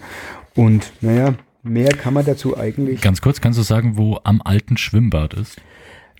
Und 0.54 0.92
naja, 1.00 1.34
mehr 1.64 1.90
kann 1.90 2.14
man 2.14 2.24
dazu 2.24 2.56
eigentlich. 2.56 3.00
Ganz 3.00 3.20
kurz, 3.20 3.40
kannst 3.40 3.58
du 3.58 3.64
sagen, 3.64 3.96
wo 3.96 4.18
am 4.22 4.40
alten 4.42 4.76
Schwimmbad 4.76 5.34
ist? 5.34 5.60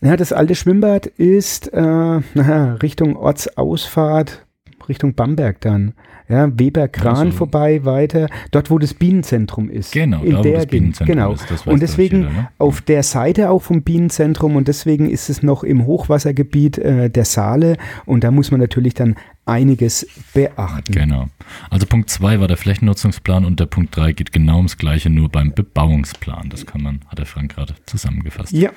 Ja, 0.00 0.16
das 0.16 0.32
alte 0.32 0.54
Schwimmbad 0.54 1.06
ist 1.06 1.72
äh, 1.72 1.80
naja, 2.34 2.74
Richtung 2.74 3.16
Ortsausfahrt 3.16 4.46
Richtung 4.88 5.14
Bamberg 5.14 5.60
dann. 5.60 5.94
Ja, 6.28 6.50
Weber-Kran 6.58 7.16
Also- 7.16 7.38
vorbei, 7.38 7.84
weiter, 7.86 8.28
dort 8.50 8.70
wo 8.70 8.78
das 8.78 8.92
Bienenzentrum 8.92 9.70
ist. 9.70 9.92
Genau, 9.92 10.22
in 10.22 10.32
da, 10.32 10.38
wo 10.38 10.42
der 10.42 10.52
das 10.52 10.60
Gegend. 10.62 10.70
Bienenzentrum 10.70 11.16
genau. 11.16 11.32
ist, 11.32 11.50
das 11.50 11.66
und 11.66 11.80
deswegen 11.80 12.18
jeder, 12.18 12.30
ne? 12.30 12.48
auf 12.58 12.82
der 12.82 13.02
Seite 13.02 13.48
auch 13.48 13.62
vom 13.62 13.82
Bienenzentrum 13.82 14.56
und 14.56 14.68
deswegen 14.68 15.08
ist 15.08 15.30
es 15.30 15.42
noch 15.42 15.64
im 15.64 15.86
Hochwassergebiet 15.86 16.76
äh, 16.78 17.08
der 17.08 17.24
Saale 17.24 17.78
und 18.04 18.24
da 18.24 18.30
muss 18.30 18.50
man 18.50 18.60
natürlich 18.60 18.92
dann 18.92 19.16
einiges 19.46 20.06
beachten. 20.34 20.92
Genau. 20.92 21.28
Also 21.70 21.86
Punkt 21.86 22.10
2 22.10 22.40
war 22.40 22.48
der 22.48 22.58
Flächennutzungsplan 22.58 23.46
und 23.46 23.58
der 23.58 23.66
Punkt 23.66 23.96
3 23.96 24.12
geht 24.12 24.30
genau 24.32 24.58
ums 24.58 24.76
Gleiche, 24.76 25.08
nur 25.08 25.30
beim 25.30 25.54
Bebauungsplan. 25.54 26.50
Das 26.50 26.66
kann 26.66 26.82
man, 26.82 27.00
hat 27.08 27.18
der 27.18 27.26
Frank 27.26 27.54
gerade 27.54 27.74
zusammengefasst. 27.86 28.52
Ja, 28.52 28.70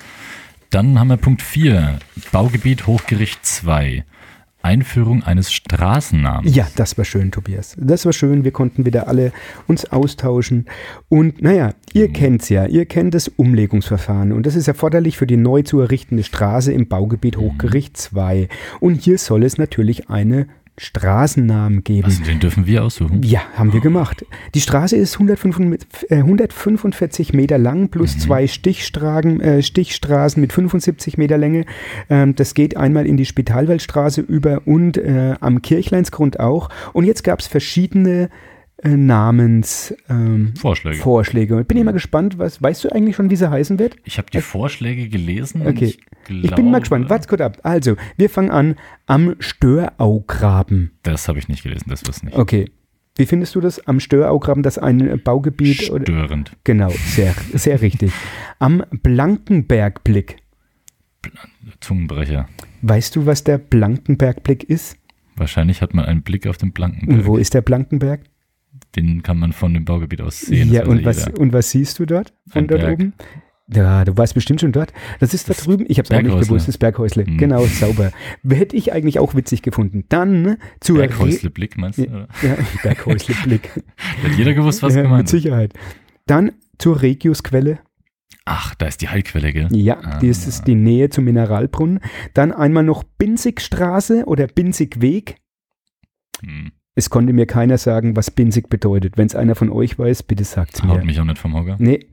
Dann 0.72 0.98
haben 0.98 1.08
wir 1.08 1.18
Punkt 1.18 1.42
4, 1.42 1.98
Baugebiet 2.32 2.86
Hochgericht 2.86 3.44
2. 3.44 4.04
Einführung 4.62 5.22
eines 5.22 5.52
Straßennamens. 5.52 6.54
Ja, 6.54 6.66
das 6.76 6.96
war 6.96 7.04
schön, 7.04 7.30
Tobias. 7.30 7.76
Das 7.78 8.06
war 8.06 8.12
schön. 8.14 8.42
Wir 8.44 8.52
konnten 8.52 8.86
wieder 8.86 9.06
alle 9.06 9.32
uns 9.66 9.84
austauschen. 9.92 10.64
Und 11.10 11.42
naja, 11.42 11.74
ihr 11.92 12.08
Mhm. 12.08 12.12
kennt's 12.14 12.48
ja. 12.48 12.64
Ihr 12.66 12.86
kennt 12.86 13.12
das 13.12 13.28
Umlegungsverfahren. 13.28 14.32
Und 14.32 14.46
das 14.46 14.54
ist 14.54 14.66
erforderlich 14.68 15.18
für 15.18 15.26
die 15.26 15.36
neu 15.36 15.60
zu 15.62 15.80
errichtende 15.80 16.22
Straße 16.22 16.72
im 16.72 16.88
Baugebiet 16.88 17.36
Mhm. 17.36 17.42
Hochgericht 17.42 17.96
2. 17.98 18.48
Und 18.80 19.02
hier 19.02 19.18
soll 19.18 19.42
es 19.44 19.58
natürlich 19.58 20.08
eine 20.08 20.46
Straßennamen 20.78 21.84
geben. 21.84 22.06
Also 22.06 22.24
den 22.24 22.40
dürfen 22.40 22.66
wir 22.66 22.82
aussuchen. 22.82 23.22
Ja, 23.22 23.42
haben 23.54 23.72
wir 23.74 23.80
gemacht. 23.80 24.24
Die 24.54 24.60
Straße 24.60 24.96
ist 24.96 25.14
145, 25.14 26.10
äh, 26.10 26.16
145 26.16 27.34
Meter 27.34 27.58
lang 27.58 27.88
plus 27.88 28.18
zwei 28.18 28.46
Stichstraßen, 28.46 29.40
äh, 29.40 29.62
Stichstraßen 29.62 30.40
mit 30.40 30.52
75 30.52 31.18
Meter 31.18 31.36
Länge. 31.36 31.66
Ähm, 32.08 32.34
das 32.34 32.54
geht 32.54 32.76
einmal 32.76 33.06
in 33.06 33.18
die 33.18 33.26
Spitalwaldstraße 33.26 34.22
über 34.22 34.62
und 34.64 34.96
äh, 34.96 35.34
am 35.40 35.60
Kirchleinsgrund 35.60 36.40
auch. 36.40 36.70
Und 36.94 37.04
jetzt 37.04 37.22
gab 37.22 37.40
es 37.40 37.46
verschiedene 37.46 38.30
äh, 38.82 38.96
Namensvorschläge. 38.96 40.96
Ähm, 40.96 41.02
Vorschläge. 41.02 41.64
Bin 41.64 41.78
ich 41.78 41.84
mal 41.84 41.92
gespannt, 41.92 42.38
was 42.38 42.62
weißt 42.62 42.84
du 42.84 42.92
eigentlich 42.92 43.16
schon, 43.16 43.30
wie 43.30 43.36
sie 43.36 43.50
heißen 43.50 43.78
wird? 43.78 43.96
Ich 44.04 44.18
habe 44.18 44.30
die 44.30 44.40
Vorschläge 44.40 45.08
gelesen. 45.08 45.62
und 45.62 45.68
Okay. 45.68 45.96
Ich, 46.28 46.44
Ich 46.44 46.54
bin 46.54 46.70
mal 46.70 46.80
gespannt. 46.80 47.08
Warte 47.10 47.28
kurz 47.28 47.40
ab. 47.40 47.58
Also, 47.62 47.96
wir 48.16 48.30
fangen 48.30 48.50
an 48.50 48.76
am 49.06 49.36
Störaugraben. 49.38 50.92
Das 51.02 51.28
habe 51.28 51.38
ich 51.38 51.48
nicht 51.48 51.62
gelesen, 51.62 51.86
das 51.88 52.06
wusste 52.06 52.28
ich. 52.28 52.34
Okay. 52.34 52.70
Wie 53.16 53.26
findest 53.26 53.54
du 53.54 53.60
das 53.60 53.86
am 53.86 54.00
Störaugraben, 54.00 54.62
dass 54.62 54.78
ein 54.78 55.20
Baugebiet 55.22 55.90
oder 55.90 56.04
Störend. 56.04 56.52
Genau, 56.64 56.88
sehr, 56.88 57.34
sehr 57.52 57.82
richtig. 57.82 58.10
Am 58.58 58.82
Blankenbergblick. 58.90 60.36
Zungenbrecher. 61.80 62.48
Weißt 62.80 63.14
du, 63.14 63.26
was 63.26 63.44
der 63.44 63.58
Blankenbergblick 63.58 64.64
ist? 64.64 64.96
Wahrscheinlich 65.36 65.82
hat 65.82 65.94
man 65.94 66.06
einen 66.06 66.22
Blick 66.22 66.46
auf 66.46 66.56
den 66.56 66.72
Blankenberg. 66.72 67.18
Und 67.20 67.26
wo 67.26 67.36
ist 67.36 67.54
der 67.54 67.60
Blankenberg? 67.62 68.22
Den 68.96 69.22
kann 69.22 69.38
man 69.38 69.52
von 69.52 69.72
dem 69.74 69.84
Baugebiet 69.84 70.20
aus 70.20 70.40
sehen. 70.40 70.70
ja, 70.72 70.84
und 70.86 71.04
was, 71.04 71.24
jeder. 71.26 71.40
und 71.40 71.52
was 71.52 71.70
siehst 71.70 71.98
du 71.98 72.06
dort? 72.06 72.32
Von 72.48 72.62
Ein 72.62 72.68
dort 72.68 72.80
Berg. 72.82 72.94
oben? 73.00 73.12
Ja, 73.72 74.04
du 74.04 74.16
warst 74.18 74.34
bestimmt 74.34 74.60
schon 74.60 74.72
dort. 74.72 74.92
Das 75.20 75.32
ist 75.32 75.48
da 75.48 75.54
Das 75.54 75.64
drüben. 75.64 75.86
Ich 75.88 75.96
habe 75.98 76.06
es 76.06 76.10
auch 76.14 76.20
nicht 76.22 76.48
gewusst, 76.48 76.68
das 76.68 76.76
Berghäusle. 76.76 77.24
Hm. 77.24 77.38
Genau, 77.38 77.64
sauber. 77.64 78.10
Hätte 78.46 78.76
ich 78.76 78.92
eigentlich 78.92 79.18
auch 79.18 79.34
witzig 79.34 79.62
gefunden. 79.62 80.04
Dann 80.10 80.58
zur 80.80 80.98
Berghäusle-Blick, 80.98 81.78
meinst 81.78 81.98
du? 82.00 82.02
oder? 82.06 82.28
Ja, 82.42 82.56
Berghäusle-Blick. 82.82 83.70
Hat 84.24 84.32
jeder 84.36 84.52
gewusst, 84.52 84.82
was 84.82 84.94
ja, 84.94 85.02
gemeint 85.02 85.20
mit 85.22 85.24
ist? 85.26 85.30
Sicherheit. 85.42 85.72
Dann 86.26 86.52
zur 86.78 87.00
Regiusquelle. 87.00 87.78
Ach, 88.44 88.74
da 88.74 88.86
ist 88.86 89.00
die 89.00 89.08
Heilquelle, 89.08 89.52
gell? 89.52 89.68
Ja, 89.70 89.98
Ah. 90.02 90.18
das 90.20 90.46
ist 90.46 90.66
die 90.66 90.74
Nähe 90.74 91.08
zum 91.08 91.24
Mineralbrunnen. 91.24 92.00
Dann 92.34 92.52
einmal 92.52 92.82
noch 92.82 93.04
Binzigstraße 93.04 94.24
oder 94.26 94.48
Binzigweg. 94.48 95.36
Hm. 96.44 96.72
Es 96.94 97.08
konnte 97.08 97.32
mir 97.32 97.46
keiner 97.46 97.78
sagen, 97.78 98.16
was 98.16 98.30
Binzig 98.30 98.68
bedeutet. 98.68 99.16
Wenn 99.16 99.26
es 99.26 99.34
einer 99.34 99.54
von 99.54 99.70
euch 99.70 99.98
weiß, 99.98 100.24
bitte 100.24 100.44
sagt's 100.44 100.82
Haut 100.82 100.98
mir. 100.98 101.04
mich 101.06 101.20
auch 101.20 101.24
nicht 101.24 101.38
vom 101.38 101.54
Hocker. 101.54 101.76
Nee. 101.78 102.06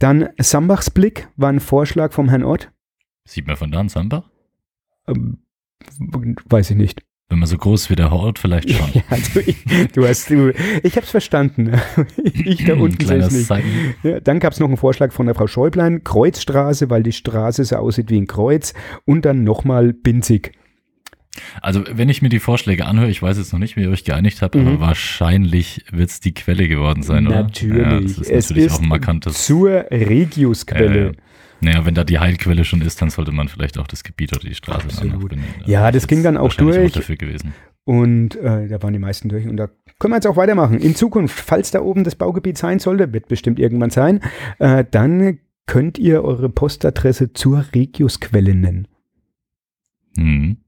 Dann 0.00 0.28
Sambachsblick 0.38 1.28
war 1.36 1.50
ein 1.50 1.60
Vorschlag 1.60 2.12
vom 2.12 2.28
Herrn 2.28 2.42
Ott. 2.42 2.72
Sieht 3.24 3.46
man 3.46 3.56
von 3.56 3.70
da 3.70 3.80
an 3.80 3.88
Sambach? 3.88 4.28
Ähm, 5.06 5.38
weiß 6.48 6.70
ich 6.70 6.76
nicht. 6.76 7.02
Wenn 7.28 7.38
man 7.38 7.48
so 7.48 7.56
groß 7.56 7.88
wie 7.90 7.96
der 7.96 8.12
Ort 8.12 8.38
vielleicht 8.38 8.70
schon. 8.70 8.90
Ja, 8.94 9.02
also 9.08 9.40
ich, 9.40 9.64
du 9.92 10.06
hast, 10.06 10.28
du, 10.30 10.52
ich 10.82 10.96
hab's 10.96 11.10
verstanden. 11.10 11.72
Ich 12.22 12.64
da 12.64 12.74
unten 12.74 13.06
sehe 13.06 13.18
es 13.18 13.32
nicht. 13.32 13.50
Ja, 14.02 14.20
dann 14.20 14.40
gab 14.40 14.52
es 14.52 14.60
noch 14.60 14.68
einen 14.68 14.76
Vorschlag 14.76 15.12
von 15.12 15.26
der 15.26 15.34
Frau 15.34 15.46
Schäublein, 15.46 16.04
Kreuzstraße, 16.04 16.90
weil 16.90 17.02
die 17.02 17.12
Straße 17.12 17.64
so 17.64 17.76
aussieht 17.76 18.10
wie 18.10 18.20
ein 18.20 18.26
Kreuz. 18.26 18.74
Und 19.06 19.24
dann 19.24 19.44
nochmal 19.44 19.92
Binzig. 19.92 20.52
Also, 21.60 21.82
wenn 21.90 22.08
ich 22.08 22.22
mir 22.22 22.28
die 22.28 22.38
Vorschläge 22.38 22.86
anhöre, 22.86 23.10
ich 23.10 23.20
weiß 23.22 23.38
jetzt 23.38 23.52
noch 23.52 23.58
nicht, 23.60 23.76
wie 23.76 23.82
ihr 23.82 23.90
euch 23.90 24.04
geeinigt 24.04 24.40
habt, 24.42 24.54
Mhm. 24.54 24.66
aber 24.66 24.80
wahrscheinlich 24.80 25.84
wird 25.90 26.10
es 26.10 26.20
die 26.20 26.32
Quelle 26.34 26.68
geworden 26.68 27.02
sein, 27.02 27.26
oder? 27.26 27.42
Natürlich. 27.44 27.76
Ja, 27.82 28.00
das 28.00 28.12
ist 28.12 28.30
es 28.30 28.48
natürlich 28.50 28.64
ist 28.66 28.72
auch 28.74 28.82
ein 28.82 28.88
markantes. 28.88 29.44
zur 29.44 29.70
Regiusquelle. 29.90 31.08
Äh, 31.08 31.12
naja, 31.60 31.86
wenn 31.86 31.94
da 31.94 32.04
die 32.04 32.18
Heilquelle 32.18 32.64
schon 32.64 32.82
ist, 32.82 33.00
dann 33.00 33.10
sollte 33.10 33.32
man 33.32 33.48
vielleicht 33.48 33.78
auch 33.78 33.86
das 33.86 34.04
Gebiet 34.04 34.32
oder 34.36 34.46
die 34.46 34.54
Straße 34.54 34.84
Absolut. 34.84 35.30
benennen. 35.30 35.48
Ja, 35.66 35.90
das 35.90 36.02
ist 36.04 36.08
ging 36.08 36.22
dann 36.22 36.36
auch 36.36 36.52
durch. 36.54 36.92
dafür 36.92 37.16
gewesen. 37.16 37.54
Und 37.84 38.36
äh, 38.36 38.68
da 38.68 38.82
waren 38.82 38.92
die 38.92 38.98
meisten 38.98 39.28
durch. 39.28 39.46
Und 39.46 39.56
da 39.56 39.68
können 39.98 40.12
wir 40.12 40.16
jetzt 40.16 40.26
auch 40.26 40.36
weitermachen. 40.36 40.78
In 40.78 40.94
Zukunft, 40.94 41.38
falls 41.38 41.70
da 41.70 41.80
oben 41.80 42.04
das 42.04 42.16
Baugebiet 42.16 42.58
sein 42.58 42.78
sollte, 42.78 43.12
wird 43.12 43.28
bestimmt 43.28 43.58
irgendwann 43.58 43.90
sein, 43.90 44.20
äh, 44.58 44.84
dann 44.90 45.38
könnt 45.66 45.98
ihr 45.98 46.22
eure 46.24 46.48
Postadresse 46.50 47.32
zur 47.32 47.64
Regiusquelle 47.74 48.54
nennen. 48.54 48.88
Hm. 50.16 50.58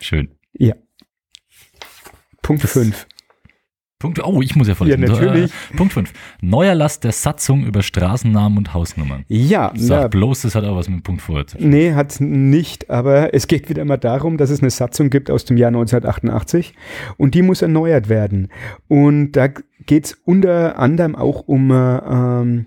Schön. 0.00 0.30
Ja. 0.52 0.74
Punkt 2.42 2.62
5. 2.62 3.06
Punkt, 4.00 4.18
oh, 4.24 4.40
ich 4.40 4.56
muss 4.56 4.66
ja 4.66 4.74
vorlesen. 4.74 5.02
Ja, 5.02 5.10
natürlich. 5.10 5.52
Äh, 5.52 5.76
Punkt 5.76 5.92
5. 5.92 6.10
Neuerlass 6.40 7.00
der 7.00 7.12
Satzung 7.12 7.66
über 7.66 7.82
Straßennamen 7.82 8.56
und 8.56 8.72
Hausnummern. 8.72 9.26
Ja, 9.28 9.72
Sag 9.76 10.00
ja, 10.00 10.08
bloß, 10.08 10.40
das 10.40 10.54
hat 10.54 10.64
auch 10.64 10.74
was 10.74 10.88
mit 10.88 11.00
dem 11.00 11.02
Punkt 11.02 11.20
vorher 11.20 11.46
zu 11.46 11.58
tun. 11.58 11.68
Nee, 11.68 11.92
hat 11.92 12.18
nicht, 12.18 12.88
aber 12.88 13.34
es 13.34 13.46
geht 13.46 13.68
wieder 13.68 13.84
mal 13.84 13.98
darum, 13.98 14.38
dass 14.38 14.48
es 14.48 14.62
eine 14.62 14.70
Satzung 14.70 15.10
gibt 15.10 15.30
aus 15.30 15.44
dem 15.44 15.58
Jahr 15.58 15.68
1988 15.68 16.72
und 17.18 17.34
die 17.34 17.42
muss 17.42 17.60
erneuert 17.60 18.08
werden. 18.08 18.48
Und 18.88 19.32
da 19.32 19.48
geht 19.84 20.06
es 20.06 20.14
unter 20.24 20.78
anderem 20.78 21.14
auch 21.14 21.46
um, 21.46 21.70
äh, 21.70 21.98
ähm, 21.98 22.66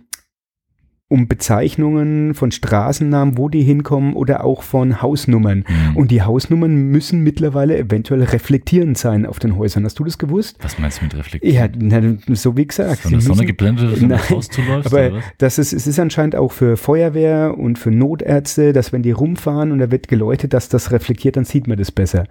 um 1.14 1.28
Bezeichnungen 1.28 2.34
von 2.34 2.52
Straßennamen, 2.52 3.38
wo 3.38 3.48
die 3.48 3.62
hinkommen 3.62 4.16
oder 4.16 4.44
auch 4.44 4.64
von 4.64 5.00
Hausnummern. 5.00 5.64
Hm. 5.68 5.96
Und 5.96 6.10
die 6.10 6.24
Hausnummern 6.24 6.74
müssen 6.74 7.22
mittlerweile 7.22 7.78
eventuell 7.78 8.24
reflektierend 8.24 8.98
sein 8.98 9.28
auf 9.28 9.38
den 9.38 9.56
Häusern. 9.56 9.86
Hast 9.86 10.00
du 10.00 10.04
das 10.04 10.18
gewusst? 10.18 10.58
was 10.64 10.80
meinst 10.80 11.02
du 11.02 11.06
mit 11.06 11.16
Reflexion? 11.16 11.54
Ja, 11.54 11.68
na, 11.78 12.18
so 12.34 12.58
wie 12.58 12.66
gesagt. 12.66 13.06
eine 13.06 13.22
sie 13.22 13.28
Sonne 13.28 13.46
geblendet, 13.46 13.92
dass 13.92 14.00
du 14.00 14.08
Nein, 14.08 14.18
ins 14.18 14.30
Haus 14.32 14.50
zuläufst, 14.50 14.92
aber 14.92 15.22
das 15.38 15.60
ist, 15.60 15.72
es 15.72 15.86
ist 15.86 16.00
anscheinend 16.00 16.36
auch 16.36 16.52
für 16.52 16.78
Feuerwehr 16.78 17.60
und 17.60 17.78
für 17.78 17.92
Notärzte, 17.92 18.74
dass 18.74 18.92
wenn 18.92 19.04
die 19.04 19.12
rumfahren 19.12 19.72
und 19.72 19.78
da 19.78 19.92
wird 19.92 20.08
geleuchtet, 20.08 20.56
dass 20.56 20.68
das 20.68 20.92
reflektiert, 20.92 21.38
dann 21.38 21.46
sieht 21.46 21.68
man 21.68 21.78
das 21.78 21.92
besser. 21.92 22.26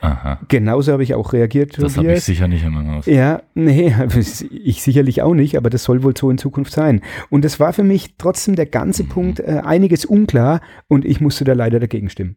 Aha. 0.00 0.38
Genauso 0.48 0.92
habe 0.92 1.02
ich 1.02 1.14
auch 1.14 1.32
reagiert, 1.32 1.76
Das 1.82 1.96
habe 1.96 2.12
ich 2.12 2.22
sicher 2.22 2.46
nicht 2.46 2.64
in 2.64 2.72
meinem 2.72 2.92
Haus. 2.92 3.06
Ja, 3.06 3.42
nee, 3.54 3.94
ich 4.50 4.82
sicherlich 4.82 5.22
auch 5.22 5.34
nicht, 5.34 5.56
aber 5.56 5.70
das 5.70 5.84
soll 5.84 6.02
wohl 6.02 6.16
so 6.16 6.30
in 6.30 6.38
Zukunft 6.38 6.72
sein. 6.72 7.00
Und 7.30 7.44
es 7.44 7.58
war 7.58 7.72
für 7.72 7.82
mich 7.82 8.14
trotzdem 8.16 8.27
der 8.56 8.66
ganze 8.66 9.04
Mhm. 9.04 9.08
Punkt 9.08 9.40
äh, 9.40 9.60
einiges 9.64 10.04
unklar 10.04 10.60
und 10.88 11.04
ich 11.04 11.20
musste 11.20 11.44
da 11.44 11.52
leider 11.52 11.80
dagegen 11.80 12.08
stimmen. 12.10 12.36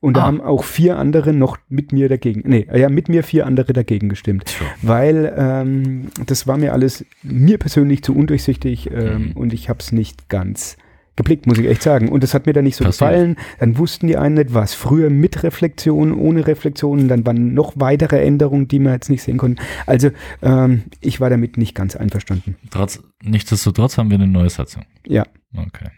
Und 0.00 0.16
da 0.16 0.22
Ah. 0.22 0.26
haben 0.26 0.40
auch 0.40 0.64
vier 0.64 0.98
andere 0.98 1.32
noch 1.32 1.58
mit 1.68 1.92
mir 1.92 2.08
dagegen, 2.08 2.42
nee, 2.44 2.66
ja, 2.74 2.88
mit 2.88 3.08
mir 3.08 3.22
vier 3.22 3.46
andere 3.46 3.72
dagegen 3.72 4.08
gestimmt. 4.08 4.46
Tja. 4.46 4.66
Weil 4.82 5.32
ähm, 5.36 6.08
das 6.26 6.48
war 6.48 6.56
mir 6.58 6.72
alles, 6.72 7.04
mir 7.22 7.56
persönlich 7.58 8.02
zu 8.02 8.14
undurchsichtig 8.16 8.90
ähm, 8.90 9.26
Mhm. 9.26 9.32
und 9.36 9.52
ich 9.52 9.68
habe 9.68 9.78
es 9.78 9.92
nicht 9.92 10.28
ganz 10.28 10.76
geblickt, 11.16 11.46
muss 11.46 11.58
ich 11.58 11.66
echt 11.68 11.82
sagen. 11.82 12.08
Und 12.08 12.22
das 12.22 12.32
hat 12.34 12.46
mir 12.46 12.52
dann 12.52 12.64
nicht 12.64 12.76
so 12.76 12.84
Passiert. 12.84 13.10
gefallen. 13.10 13.36
Dann 13.60 13.76
wussten 13.78 14.06
die 14.06 14.16
einen 14.16 14.34
nicht, 14.36 14.54
was 14.54 14.74
früher 14.74 15.10
mit 15.10 15.42
Reflexion, 15.42 16.12
ohne 16.14 16.46
Reflexion. 16.46 17.08
Dann 17.08 17.26
waren 17.26 17.54
noch 17.54 17.74
weitere 17.76 18.22
Änderungen, 18.24 18.68
die 18.68 18.78
wir 18.78 18.92
jetzt 18.92 19.10
nicht 19.10 19.22
sehen 19.22 19.36
konnten. 19.38 19.60
Also 19.86 20.10
ähm, 20.42 20.84
ich 21.00 21.20
war 21.20 21.28
damit 21.30 21.56
nicht 21.58 21.74
ganz 21.74 21.96
einverstanden. 21.96 22.56
Trotz, 22.70 23.02
nichtsdestotrotz 23.22 23.98
haben 23.98 24.10
wir 24.10 24.16
eine 24.16 24.26
neue 24.26 24.50
Satzung. 24.50 24.84
Ja, 25.06 25.24
Okay. 25.54 25.88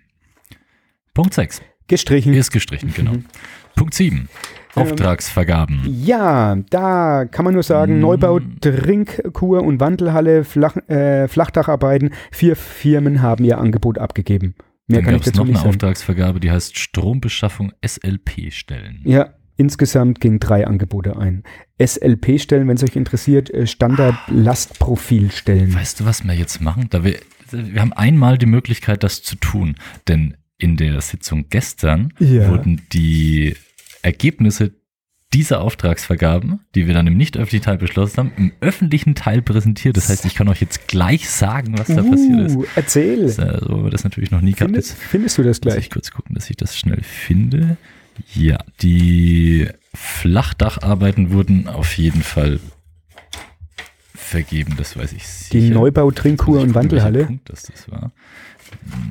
Punkt 1.15 1.33
6. 1.35 1.63
gestrichen. 1.87 2.35
Ist 2.35 2.51
gestrichen, 2.51 2.93
genau. 2.95 3.13
Mhm. 3.13 3.25
Punkt 3.77 3.95
7. 3.95 4.29
Auftragsvergaben. 4.75 5.81
Ja, 6.05 6.57
da 6.71 7.25
kann 7.27 7.45
man 7.45 7.55
nur 7.55 7.63
sagen, 7.63 7.99
Mm. 7.99 8.01
Neubau, 8.01 8.41
Trinkkur 8.61 9.63
und 9.63 9.79
Wandelhalle, 9.81 10.43
Flach, 10.45 10.77
äh, 10.89 11.29
Flachdacharbeiten. 11.29 12.11
Vier 12.33 12.57
Firmen 12.57 13.23
haben 13.23 13.45
ihr 13.45 13.59
Angebot 13.59 13.99
abgegeben. 13.99 14.55
Mehr 14.87 14.99
Dann 14.99 15.05
kann 15.05 15.15
gab 15.15 15.21
ich 15.23 15.27
es 15.27 15.33
dazu 15.33 15.39
noch 15.41 15.47
nicht 15.47 15.55
eine 15.57 15.63
sagen. 15.63 15.69
Auftragsvergabe, 15.71 16.41
die 16.41 16.51
heißt 16.51 16.79
Strombeschaffung 16.79 17.73
SLP-Stellen. 17.85 19.01
Ja, 19.05 19.33
insgesamt 19.57 20.21
gingen 20.21 20.41
drei 20.41 20.67
Angebote 20.67 21.17
ein. 21.17 21.43
SLP-Stellen, 21.79 22.69
wenn 22.69 22.77
es 22.77 22.85
euch 22.85 22.97
interessiert, 22.97 23.51
äh, 23.51 23.67
Standard-Lastprofil-Stellen. 23.67 25.75
Weißt 25.75 26.01
du, 26.01 26.05
was 26.05 26.25
wir 26.25 26.35
jetzt 26.35 26.61
machen? 26.61 26.87
Da 26.91 27.05
wir, 27.05 27.19
wir 27.51 27.81
haben 27.81 27.93
einmal 27.93 28.39
die 28.39 28.47
Möglichkeit, 28.47 29.03
das 29.03 29.23
zu 29.23 29.37
tun. 29.37 29.77
Denn 30.09 30.37
in 30.59 30.77
der 30.77 31.01
Sitzung 31.01 31.47
gestern 31.51 32.13
Ja. 32.19 32.49
wurden 32.51 32.83
die 32.93 33.55
Ergebnisse 34.03 34.73
diese 35.35 35.61
Auftragsvergaben, 35.61 36.61
die 36.77 36.87
wir 36.87 36.95
dann 36.95 37.09
im 37.09 37.17
nicht 37.17 37.37
öffentlichen 37.37 37.65
Teil 37.65 37.79
beschlossen 37.79 38.17
haben, 38.19 38.33
im 38.37 38.53
öffentlichen 38.61 39.17
Teil 39.17 39.43
präsentiert. 39.43 39.97
Das 39.97 40.09
heißt, 40.09 40.25
ich 40.25 40.37
kann 40.37 40.49
euch 40.49 40.61
jetzt 40.61 40.87
gleich 40.87 41.29
sagen, 41.29 41.77
was 41.77 41.89
da 41.89 42.03
uh, 42.03 42.11
passiert 42.11 42.41
ist. 42.41 42.59
Erzähl. 42.77 43.23
Das, 43.23 43.39
äh, 43.39 43.59
so 43.61 43.71
haben 43.71 43.85
wir 43.85 43.91
das 43.91 44.05
natürlich 44.05 44.31
noch 44.31 44.41
nie 44.41 44.53
gehabt. 44.53 44.71
Findest, 44.71 44.95
findest 44.97 45.37
du 45.37 45.43
das 45.43 45.59
muss 45.59 45.73
gleich? 45.73 45.87
ich 45.87 45.91
kurz 45.91 46.13
gucken, 46.13 46.37
dass 46.37 46.49
ich 46.49 46.57
das 46.57 46.79
schnell 46.79 47.03
finde. 47.03 47.77
Ja, 48.33 48.59
die 48.81 49.69
Flachdacharbeiten 49.93 51.33
wurden 51.33 51.67
auf 51.67 51.99
jeden 51.99 52.23
Fall 52.23 52.61
vergeben, 54.15 54.75
das 54.77 54.97
weiß 54.97 55.13
ich 55.13 55.27
sicher. 55.27 55.59
Die 55.59 55.71
Neubau, 55.71 56.13
Trinkkur 56.13 56.57
muss 56.57 56.65
und 56.65 56.75
Wandelhalle. 56.77 57.27
Punkt 57.27 57.51
das, 57.51 57.65
das 57.65 57.91
war. 57.91 58.13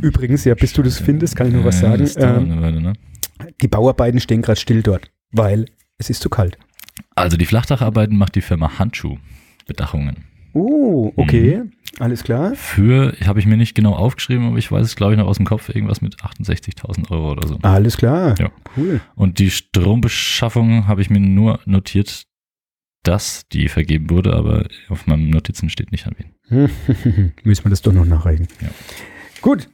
Übrigens, 0.02 0.46
ja, 0.46 0.56
bis 0.56 0.72
du 0.72 0.82
das 0.82 1.00
findest, 1.00 1.36
kann 1.36 1.48
ich 1.48 1.54
nur 1.54 1.66
was 1.66 1.82
Äh, 1.84 2.08
sagen. 2.08 2.64
Ähm, 2.64 2.82
ne? 2.82 2.94
die 3.62 3.68
Bauarbeiten 3.68 4.22
stehen 4.22 4.42
gerade 4.42 4.60
still 4.60 4.82
dort, 4.82 5.12
weil 5.32 5.66
es 5.98 6.10
ist 6.10 6.22
zu 6.22 6.30
kalt. 6.30 6.58
Also 7.16 7.38
die 7.38 7.46
Flachdacharbeiten 7.46 8.18
macht 8.18 8.36
die 8.36 8.42
Firma 8.42 8.78
Handschuh-Bedachungen. 8.80 10.26
Oh, 10.54 11.12
okay. 11.16 11.58
Mhm. 11.64 11.72
Alles 12.00 12.24
klar. 12.24 12.56
Für, 12.56 13.14
habe 13.26 13.40
ich 13.40 13.46
mir 13.46 13.58
nicht 13.58 13.76
genau 13.76 13.94
aufgeschrieben, 13.94 14.48
aber 14.48 14.58
ich 14.58 14.72
weiß 14.72 14.86
es, 14.86 14.96
glaube 14.96 15.14
ich, 15.14 15.20
noch 15.20 15.28
aus 15.28 15.38
dem 15.38 15.46
Kopf, 15.46 15.70
irgendwas 15.70 16.02
mit 16.02 16.18
68.000 16.18 17.12
Euro 17.12 17.32
oder 17.32 17.48
so. 17.48 17.60
Alles 17.62 17.98
klar. 17.98 18.36
Ja. 18.40 18.52
Cool. 18.76 19.00
Und 19.16 19.38
die 19.38 19.52
Strombeschaffung 19.52 20.88
habe 20.88 21.02
ich 21.02 21.12
mir 21.12 21.20
nur 21.20 21.60
notiert, 21.66 22.26
dass 23.04 23.48
die 23.50 23.68
vergeben 23.68 24.10
wurde, 24.10 24.34
aber 24.34 24.66
auf 24.90 25.06
meinen 25.06 25.30
Notizen 25.30 25.70
steht 25.70 25.92
nicht 25.92 26.08
an 26.08 26.16
wen. 26.18 26.70
Müssen 27.44 27.66
wir 27.66 27.70
das 27.70 27.82
doch 27.82 27.94
noch 27.94 28.06
nachreichen. 28.06 28.48
Ja. 28.62 28.70
Gut. 29.42 29.70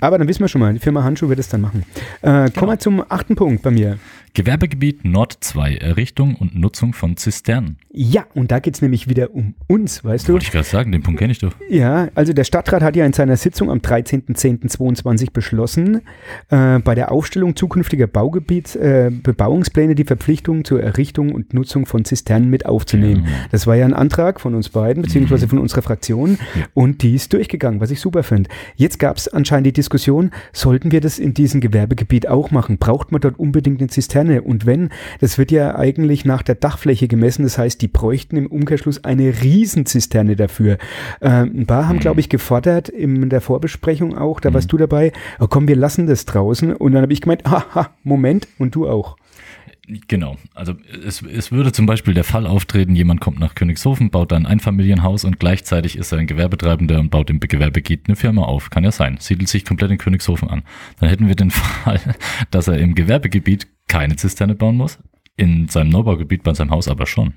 Aber 0.00 0.18
dann 0.18 0.28
wissen 0.28 0.40
wir 0.40 0.48
schon 0.48 0.60
mal, 0.60 0.72
die 0.74 0.78
Firma 0.78 1.04
Handschuh 1.04 1.28
wird 1.28 1.38
es 1.38 1.48
dann 1.48 1.60
machen. 1.62 1.84
Äh, 2.22 2.46
Genau. 2.46 2.50
Kommen 2.60 2.72
wir 2.72 2.78
zum 2.78 3.02
achten 3.08 3.34
Punkt 3.34 3.62
bei 3.62 3.70
mir. 3.70 3.98
Gewerbegebiet 4.34 5.04
Nord 5.06 5.38
2, 5.40 5.76
Errichtung 5.76 6.34
und 6.34 6.54
Nutzung 6.58 6.92
von 6.92 7.16
Zisternen. 7.16 7.78
Ja, 7.90 8.26
und 8.34 8.50
da 8.50 8.58
geht 8.58 8.74
es 8.74 8.82
nämlich 8.82 9.08
wieder 9.08 9.34
um 9.34 9.54
uns, 9.66 10.04
weißt 10.04 10.28
du? 10.28 10.34
Wollte 10.34 10.44
ich 10.44 10.52
gerade 10.52 10.66
sagen, 10.66 10.92
den 10.92 11.02
Punkt 11.02 11.18
kenne 11.20 11.32
ich 11.32 11.38
doch. 11.38 11.54
Ja, 11.70 12.08
also 12.14 12.34
der 12.34 12.44
Stadtrat 12.44 12.82
hat 12.82 12.94
ja 12.96 13.06
in 13.06 13.14
seiner 13.14 13.36
Sitzung 13.38 13.70
am 13.70 13.78
13.10.22 13.78 15.32
beschlossen, 15.32 16.02
äh, 16.50 16.78
bei 16.80 16.94
der 16.94 17.10
Aufstellung 17.12 17.56
zukünftiger 17.56 18.06
Baugebiets, 18.06 18.76
äh, 18.76 19.10
Bebauungspläne 19.10 19.94
die 19.94 20.04
Verpflichtung 20.04 20.64
zur 20.66 20.82
Errichtung 20.82 21.32
und 21.32 21.54
Nutzung 21.54 21.86
von 21.86 22.04
Zisternen 22.04 22.50
mit 22.50 22.66
aufzunehmen. 22.66 23.24
Genau. 23.24 23.36
Das 23.52 23.66
war 23.66 23.76
ja 23.76 23.86
ein 23.86 23.94
Antrag 23.94 24.40
von 24.40 24.54
uns 24.54 24.68
beiden, 24.68 25.02
beziehungsweise 25.02 25.48
von 25.48 25.58
unserer 25.58 25.80
Fraktion, 25.82 26.38
Ja. 26.54 26.66
und 26.74 27.02
die 27.02 27.14
ist 27.14 27.32
durchgegangen, 27.32 27.80
was 27.80 27.90
ich 27.90 28.00
super 28.00 28.22
finde. 28.22 28.50
Jetzt 28.76 28.98
gab 28.98 29.16
es 29.16 29.28
anscheinend 29.28 29.66
die 29.66 29.72
Diskussion, 29.72 29.85
sollten 30.52 30.92
wir 30.92 31.00
das 31.00 31.18
in 31.18 31.34
diesem 31.34 31.60
Gewerbegebiet 31.60 32.28
auch 32.28 32.50
machen? 32.50 32.78
Braucht 32.78 33.12
man 33.12 33.20
dort 33.20 33.38
unbedingt 33.38 33.80
eine 33.80 33.88
Zisterne? 33.88 34.42
Und 34.42 34.66
wenn, 34.66 34.90
das 35.20 35.38
wird 35.38 35.50
ja 35.50 35.76
eigentlich 35.76 36.24
nach 36.24 36.42
der 36.42 36.54
Dachfläche 36.54 37.08
gemessen, 37.08 37.42
das 37.42 37.58
heißt, 37.58 37.80
die 37.80 37.88
bräuchten 37.88 38.36
im 38.36 38.46
Umkehrschluss 38.46 39.04
eine 39.04 39.42
Riesenzisterne 39.42 40.36
dafür. 40.36 40.78
Ähm, 41.20 41.52
ein 41.60 41.66
paar 41.66 41.88
haben, 41.88 42.00
glaube 42.00 42.20
ich, 42.20 42.28
gefordert 42.28 42.88
in 42.88 43.28
der 43.28 43.40
Vorbesprechung 43.40 44.16
auch, 44.16 44.40
da 44.40 44.52
warst 44.54 44.72
du 44.72 44.76
dabei, 44.76 45.12
oh, 45.40 45.46
komm, 45.48 45.68
wir 45.68 45.76
lassen 45.76 46.06
das 46.06 46.24
draußen. 46.24 46.74
Und 46.74 46.92
dann 46.92 47.02
habe 47.02 47.12
ich 47.12 47.20
gemeint, 47.20 47.44
haha, 47.50 47.90
Moment, 48.02 48.48
und 48.58 48.74
du 48.74 48.88
auch. 48.88 49.16
Genau. 50.08 50.36
Also 50.54 50.74
es, 51.04 51.22
es 51.22 51.52
würde 51.52 51.70
zum 51.70 51.86
Beispiel 51.86 52.12
der 52.12 52.24
Fall 52.24 52.46
auftreten, 52.46 52.96
jemand 52.96 53.20
kommt 53.20 53.38
nach 53.38 53.54
Königshofen, 53.54 54.10
baut 54.10 54.32
da 54.32 54.36
ein 54.36 54.46
Einfamilienhaus 54.46 55.24
und 55.24 55.38
gleichzeitig 55.38 55.96
ist 55.96 56.12
er 56.12 56.18
ein 56.18 56.26
Gewerbetreibender 56.26 56.98
und 56.98 57.10
baut 57.10 57.30
im 57.30 57.38
Gewerbegebiet 57.38 58.08
eine 58.08 58.16
Firma 58.16 58.42
auf. 58.42 58.70
Kann 58.70 58.82
ja 58.82 58.90
sein. 58.90 59.18
Siedelt 59.20 59.48
sich 59.48 59.64
komplett 59.64 59.92
in 59.92 59.98
Königshofen 59.98 60.48
an. 60.48 60.62
Dann 60.98 61.08
hätten 61.08 61.28
wir 61.28 61.36
den 61.36 61.50
Fall, 61.52 62.00
dass 62.50 62.66
er 62.66 62.78
im 62.78 62.94
Gewerbegebiet 62.94 63.68
keine 63.86 64.16
Zisterne 64.16 64.56
bauen 64.56 64.76
muss, 64.76 64.98
in 65.36 65.68
seinem 65.68 65.90
Neubaugebiet 65.90 66.42
bei 66.42 66.54
seinem 66.54 66.70
Haus 66.70 66.88
aber 66.88 67.06
schon. 67.06 67.34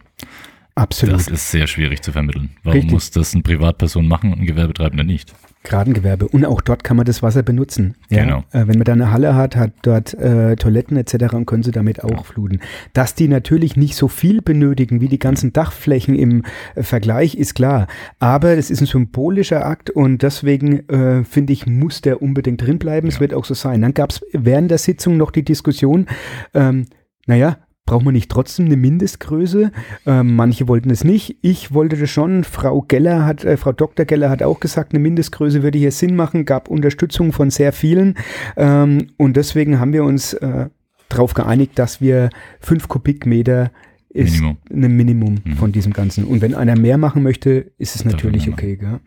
Absolut. 0.74 1.16
Das 1.16 1.28
ist 1.28 1.52
sehr 1.52 1.68
schwierig 1.68 2.02
zu 2.02 2.12
vermitteln. 2.12 2.52
Warum 2.64 2.78
Richtig. 2.78 2.92
muss 2.92 3.12
das 3.12 3.34
eine 3.34 3.44
Privatperson 3.44 4.08
machen 4.08 4.34
und 4.34 4.40
ein 4.40 4.46
Gewerbetreibender 4.46 5.04
nicht? 5.04 5.34
Gradengewerbe. 5.64 6.28
Und 6.28 6.46
auch 6.46 6.62
dort 6.62 6.84
kann 6.84 6.96
man 6.98 7.06
das 7.06 7.22
Wasser 7.22 7.44
benutzen. 7.44 7.96
Ja? 8.10 8.24
Genau. 8.24 8.38
Äh, 8.52 8.68
wenn 8.68 8.78
man 8.78 8.84
da 8.86 8.94
eine 8.94 9.12
Halle 9.12 9.36
hat, 9.36 9.56
hat 9.56 9.74
dort 9.82 10.14
äh, 10.14 10.56
Toiletten 10.56 10.96
etc. 10.98 11.34
und 11.34 11.46
können 11.46 11.64
sie 11.64 11.72
damit 11.72 12.04
auch 12.04 12.26
fluten. 12.26 12.60
Dass 12.94 13.14
die 13.16 13.28
natürlich 13.28 13.76
nicht 13.76 13.96
so 13.96 14.08
viel 14.08 14.42
benötigen 14.42 15.02
wie 15.02 15.08
die 15.10 15.20
ganzen 15.20 15.52
Dachflächen 15.54 16.16
im 16.16 16.44
äh, 16.76 16.84
Vergleich, 16.84 17.36
ist 17.36 17.56
klar. 17.56 17.88
Aber 18.20 18.56
das 18.56 18.72
ist 18.72 18.82
ein 18.82 18.88
symbolischer 18.88 19.66
Akt 19.66 19.90
und 19.90 20.22
deswegen 20.24 20.88
äh, 20.90 21.24
finde 21.26 21.54
ich, 21.54 21.68
muss 21.68 22.02
der 22.02 22.22
unbedingt 22.22 22.66
drin 22.66 22.80
bleiben. 22.80 23.08
Es 23.08 23.16
Ja. 23.16 23.20
wird 23.22 23.34
auch 23.34 23.46
so 23.46 23.54
sein. 23.54 23.82
Dann 23.82 23.94
gab 23.94 24.12
es 24.12 24.22
während 24.32 24.72
der 24.72 24.78
Sitzung 24.78 25.18
noch 25.18 25.32
die 25.32 25.44
Diskussion, 25.44 26.06
ähm, 26.54 26.86
naja, 27.28 27.58
Braucht 27.90 28.06
man 28.06 28.14
nicht 28.14 28.30
trotzdem 28.30 28.68
eine 28.68 28.78
Mindestgröße? 28.78 29.72
Ähm, 30.06 30.36
manche 30.36 30.68
wollten 30.68 30.92
es 30.92 31.04
nicht. 31.04 31.38
Ich 31.42 31.74
wollte 31.74 31.98
das 31.98 32.08
schon. 32.12 32.44
Frau 32.44 32.84
Geller 32.84 33.26
hat, 33.26 33.44
äh, 33.44 33.58
Frau 33.58 33.72
Dr. 33.72 34.06
Geller 34.06 34.30
hat 34.30 34.44
auch 34.44 34.60
gesagt, 34.60 34.94
eine 34.94 35.00
Mindestgröße 35.00 35.64
würde 35.64 35.80
hier 35.80 35.92
Sinn 35.92 36.16
machen, 36.16 36.46
gab 36.46 36.68
Unterstützung 36.68 37.34
von 37.34 37.50
sehr 37.50 37.74
vielen. 37.74 38.14
Ähm, 38.58 39.08
und 39.18 39.38
deswegen 39.38 39.80
haben 39.80 39.92
wir 39.92 40.04
uns 40.04 40.34
äh, 40.34 40.68
darauf 41.10 41.34
geeinigt, 41.34 41.80
dass 41.80 42.00
wir 42.00 42.30
fünf 42.60 42.88
Kubikmeter 42.90 43.72
ist 44.10 44.34
Minimum. 44.36 44.58
ein 44.72 44.96
Minimum 44.96 45.36
Mhm. 45.44 45.54
von 45.54 45.72
diesem 45.72 45.92
Ganzen. 45.92 46.26
Und 46.26 46.42
wenn 46.44 46.54
einer 46.54 46.78
mehr 46.78 47.00
machen 47.00 47.24
möchte, 47.24 47.72
ist 47.80 47.96
es 47.96 48.06
natürlich 48.06 48.50
okay. 48.50 48.78
Ja. 48.80 49.00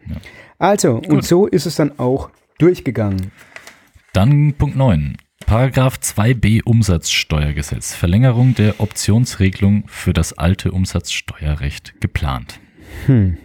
Also, 0.59 0.97
und 0.97 1.09
Gut. 1.09 1.25
so 1.25 1.47
ist 1.47 1.67
es 1.67 1.77
dann 1.77 2.01
auch 2.01 2.31
durchgegangen. 2.59 3.31
Dann 4.13 4.55
Punkt 4.59 4.75
9. 4.77 5.17
Paragraph 5.47 5.97
2b 5.97 6.63
Umsatzsteuergesetz. 6.65 7.95
Verlängerung 7.95 8.55
der 8.55 8.81
Optionsregelung 8.81 9.85
für 9.87 10.13
das 10.13 10.33
alte 10.33 10.73
Umsatzsteuerrecht 10.73 12.01
geplant. 12.01 12.61
Hm. 13.07 13.37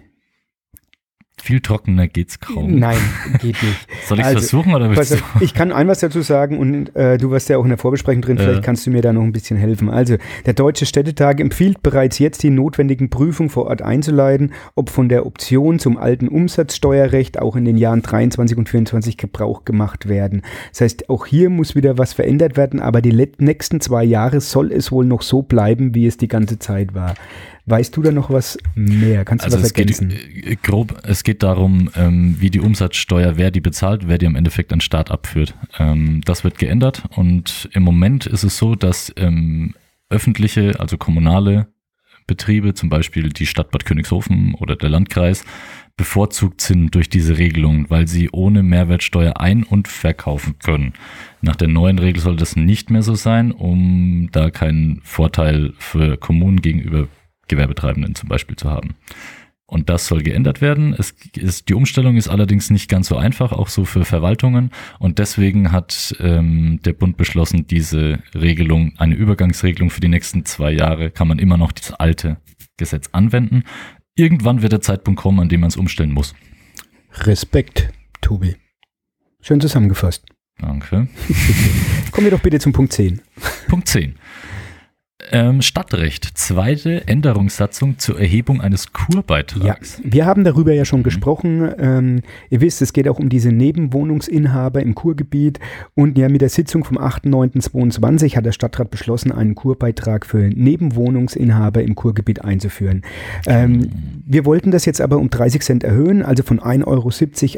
Viel 1.48 1.62
trockener 1.62 2.10
geht's 2.10 2.42
kaum. 2.42 2.76
Nein, 2.78 2.98
geht 3.42 3.64
nicht. 3.64 3.88
Soll 4.06 4.20
ich 4.20 4.26
Also, 4.26 4.40
versuchen 4.40 4.76
oder 4.76 4.90
willst 4.90 5.14
auf, 5.14 5.24
du? 5.40 5.46
ich 5.46 5.54
kann 5.54 5.72
ein 5.72 5.88
was 5.88 6.02
dazu 6.02 6.22
sagen 6.22 6.58
und 6.58 6.94
äh, 6.94 7.18
du 7.18 7.32
warst 7.32 7.48
ja 7.48 7.58
auch 7.58 7.64
in 7.64 7.70
der 7.70 7.78
Vorbesprechung 7.78 8.22
drin, 8.22 8.38
vielleicht 8.38 8.56
Ja. 8.58 8.62
kannst 8.62 8.86
du 8.86 8.92
mir 8.92 9.02
da 9.02 9.14
noch 9.14 9.22
ein 9.24 9.32
bisschen 9.32 9.56
helfen. 9.56 9.90
Also, 9.90 10.18
der 10.46 10.54
Deutsche 10.54 10.86
Städtetag 10.86 11.40
empfiehlt 11.40 11.82
bereits 11.82 12.20
jetzt 12.20 12.44
die 12.44 12.50
notwendigen 12.50 13.10
Prüfungen 13.10 13.50
vor 13.50 13.68
Ort 13.68 13.82
einzuleiten, 13.82 14.52
ob 14.76 14.90
von 14.90 15.08
der 15.08 15.26
Option 15.26 15.80
zum 15.80 15.96
alten 15.98 16.28
Umsatzsteuerrecht 16.28 17.40
auch 17.40 17.56
in 17.56 17.64
den 17.64 17.78
Jahren 17.78 18.02
23 18.02 18.58
und 18.58 18.68
24 18.68 19.16
Gebrauch 19.16 19.64
gemacht 19.64 20.10
werden. 20.10 20.42
Das 20.72 20.82
heißt, 20.82 21.10
auch 21.10 21.26
hier 21.26 21.50
muss 21.50 21.76
wieder 21.76 21.98
was 21.98 22.12
verändert 22.12 22.58
werden, 22.58 22.82
aber 22.82 23.02
die 23.02 23.14
nächsten 23.38 23.80
zwei 23.80 24.04
Jahre 24.04 24.42
soll 24.42 24.74
es 24.74 24.92
wohl 24.92 25.06
noch 25.06 25.22
so 25.22 25.44
bleiben, 25.44 25.96
wie 25.96 26.08
es 26.08 26.18
die 26.18 26.28
ganze 26.28 26.60
Zeit 26.60 26.94
war. 26.94 27.16
Weißt 27.70 27.98
du 27.98 28.02
da 28.02 28.12
noch 28.14 28.30
was 28.30 28.58
mehr? 28.76 29.26
Kannst 29.26 29.44
du 29.44 29.48
Also 29.48 29.58
was 29.58 29.66
es 29.68 29.74
geht 29.74 29.92
ergänzen? 29.92 30.12
äh, 30.12 30.56
grob, 30.56 31.02
es 31.04 31.24
geht 31.24 31.44
darum, 31.44 31.90
ähm, 31.98 32.38
wie 32.40 32.50
die 32.50 32.62
Umsatzsteuer, 32.62 33.36
wer 33.36 33.52
die 33.52 33.60
bezahlt, 33.60 34.08
wer 34.08 34.18
die 34.18 34.26
im 34.26 34.38
Endeffekt 34.38 34.72
an 34.72 34.78
den 34.78 34.82
Staat 34.82 35.12
abführt. 35.12 35.54
Ähm, 35.78 36.22
das 36.24 36.46
wird 36.46 36.60
geändert 36.60 37.04
und 37.18 37.68
im 37.74 37.84
Moment 37.84 38.26
ist 38.26 38.44
es 38.44 38.58
so, 38.58 38.76
dass 38.76 39.14
ähm, 39.18 39.76
öffentliche, 40.10 40.80
also 40.80 40.98
kommunale 40.98 41.68
Betriebe, 42.26 42.74
zum 42.74 42.88
Beispiel 42.90 43.30
die 43.30 43.46
Stadt 43.46 43.72
Bad 43.72 43.84
Königshofen 43.84 44.54
oder 44.56 44.78
der 44.78 44.90
Landkreis, 44.90 45.44
bevorzugt 45.98 46.62
sind 46.62 46.96
durch 46.96 47.10
diese 47.10 47.38
Regelung, 47.38 47.90
weil 47.90 48.08
sie 48.08 48.30
ohne 48.32 48.64
Mehrwertsteuer 48.64 49.42
ein- 49.42 49.64
und 49.64 49.90
verkaufen 49.90 50.56
können. 50.60 50.94
Nach 51.42 51.56
der 51.58 51.68
neuen 51.68 52.00
Regel 52.00 52.22
soll 52.22 52.38
das 52.38 52.56
nicht 52.56 52.92
mehr 52.92 53.02
so 53.02 53.16
sein, 53.16 53.52
um 53.52 54.30
da 54.32 54.52
keinen 54.52 55.02
Vorteil 55.04 55.74
für 55.80 56.16
Kommunen 56.18 56.62
gegenüber 56.62 57.08
Gewerbetreibenden 57.48 58.16
zum 58.16 58.30
Beispiel 58.30 58.56
zu 58.56 58.70
haben. 58.70 58.96
Und 59.70 59.90
das 59.90 60.08
soll 60.08 60.24
geändert 60.24 60.62
werden. 60.62 60.96
Es 60.98 61.14
ist, 61.36 61.68
die 61.68 61.74
Umstellung 61.74 62.16
ist 62.16 62.30
allerdings 62.30 62.70
nicht 62.70 62.90
ganz 62.90 63.10
so 63.10 63.18
einfach, 63.18 63.52
auch 63.52 63.68
so 63.68 63.84
für 63.84 64.06
Verwaltungen. 64.06 64.72
Und 64.98 65.20
deswegen 65.20 65.74
hat 65.74 66.16
ähm, 66.22 66.80
der 66.84 66.94
Bund 66.94 67.18
beschlossen, 67.18 67.68
diese 67.68 68.20
Regelung, 68.34 68.94
eine 68.98 69.16
Übergangsregelung 69.16 69.90
für 69.90 70.00
die 70.00 70.08
nächsten 70.08 70.46
zwei 70.46 70.72
Jahre, 70.72 71.12
kann 71.12 71.28
man 71.28 71.38
immer 71.38 71.58
noch 71.58 71.74
das 71.74 71.92
alte 71.92 72.38
Gesetz 72.78 73.10
anwenden. 73.12 73.64
Irgendwann 74.16 74.62
wird 74.62 74.72
der 74.72 74.82
Zeitpunkt 74.82 75.20
kommen, 75.20 75.42
an 75.42 75.50
dem 75.50 75.60
man 75.60 75.68
es 75.68 75.76
umstellen 75.76 76.14
muss. 76.14 76.34
Respekt, 77.12 77.92
Tobi. 78.22 78.56
Schön 79.42 79.60
zusammengefasst. 79.60 80.26
Danke. 80.60 81.08
Kommen 82.12 82.26
wir 82.26 82.32
doch 82.32 82.40
bitte 82.40 82.60
zum 82.60 82.72
Punkt 82.72 82.94
10. 82.94 83.22
Punkt 83.68 83.88
10. 83.90 84.16
Ähm, 85.32 85.64
Stadtrecht. 85.64 86.38
Zweite 86.38 87.08
Änderungssatzung 87.08 87.98
zur 87.98 88.20
Erhebung 88.20 88.62
eines 88.62 88.86
Ja, 88.86 88.92
Kurbeitrags. 89.16 90.00
wir 90.04 90.28
haben 90.28 90.44
darüber 90.44 90.74
ja 90.74 90.84
Mhm. 90.84 90.86
schon 90.86 91.02
gesprochen. 91.04 91.72
Ähm, 91.80 92.22
ihr 92.52 92.62
wisst, 92.62 92.84
es 92.84 92.94
geht 92.94 93.08
auch 93.10 93.18
um 93.18 93.28
diese 93.28 93.52
Nebenwohnungsinhaber 93.52 94.80
im 94.84 94.94
Kurgebiet. 94.94 95.60
Und 95.96 96.20
ja, 96.20 96.30
mit 96.30 96.42
der 96.42 96.50
Sitzung 96.50 96.84
vom 96.84 97.00
8.9.22 97.00 98.36
hat 98.38 98.46
der 98.46 98.52
Stadtrat 98.52 98.92
beschlossen, 98.92 99.32
einen 99.32 99.56
Kurbeitrag 99.56 100.24
für 100.24 100.38
Nebenwohnungsinhaber 100.38 101.82
im 101.82 101.96
Kurgebiet 101.96 102.44
einzuführen. 102.44 103.02
Ähm, 103.48 103.90
wir 104.24 104.46
wollten 104.46 104.70
das 104.70 104.86
jetzt 104.86 105.02
aber 105.02 105.18
um 105.18 105.32
30 105.32 105.64
Cent 105.64 105.84
erhöhen, 105.84 106.22
also 106.22 106.44
von 106.44 106.60
1,70 106.60 106.86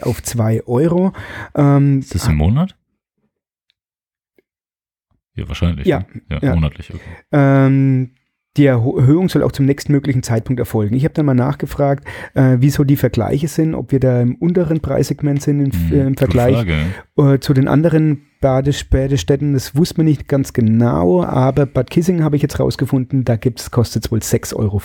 Euro 0.04 0.10
auf 0.10 0.24
2 0.24 0.64
Euro. 0.66 1.12
Ähm, 1.56 2.00
Ist 2.00 2.16
das 2.16 2.28
im 2.30 2.36
Monat? 2.38 2.76
Ja, 5.40 5.48
wahrscheinlich. 5.48 5.88
Ja, 5.88 6.00
ne? 6.00 6.06
ja, 6.30 6.40
ja. 6.42 6.56
monatlich. 6.56 6.94
Okay. 6.94 7.02
Ähm, 7.32 8.12
die 8.60 8.66
Erhöhung 8.66 9.30
soll 9.30 9.42
auch 9.44 9.54
zum 9.54 9.66
nächstmöglichen 9.66 10.22
Zeitpunkt 10.22 10.60
erfolgen. 10.60 10.94
Ich 10.96 11.06
habe 11.06 11.14
dann 11.14 11.26
mal 11.26 11.34
nachgefragt, 11.34 12.06
äh, 12.34 12.58
wieso 12.60 12.84
die 12.84 12.98
Vergleiche 12.98 13.48
sind, 13.48 13.74
ob 13.74 13.94
wir 13.94 14.02
da 14.02 14.22
im 14.22 14.36
unteren 14.36 14.82
Preissegment 14.82 15.42
sind 15.42 15.62
im, 15.62 15.72
Hm, 15.72 15.98
äh, 15.98 16.08
im 16.08 16.18
Vergleich 16.18 16.66
äh, 17.18 17.40
zu 17.40 17.54
den 17.54 17.70
anderen 17.70 18.24
Bades 18.42 18.84
Badestätten. 18.84 19.54
Das 19.54 19.76
wusste 19.76 19.98
man 19.98 20.08
nicht 20.08 20.28
ganz 20.28 20.52
genau, 20.52 21.24
aber 21.24 21.66
Bad 21.66 21.90
Kissing 21.90 22.22
habe 22.22 22.36
ich 22.36 22.42
jetzt 22.42 22.60
rausgefunden, 22.60 23.24
da 23.24 23.38
gibt's, 23.38 23.72
kostet 23.72 24.06
es 24.06 24.12
wohl 24.12 24.20
6,50 24.20 24.56
Euro. 24.58 24.82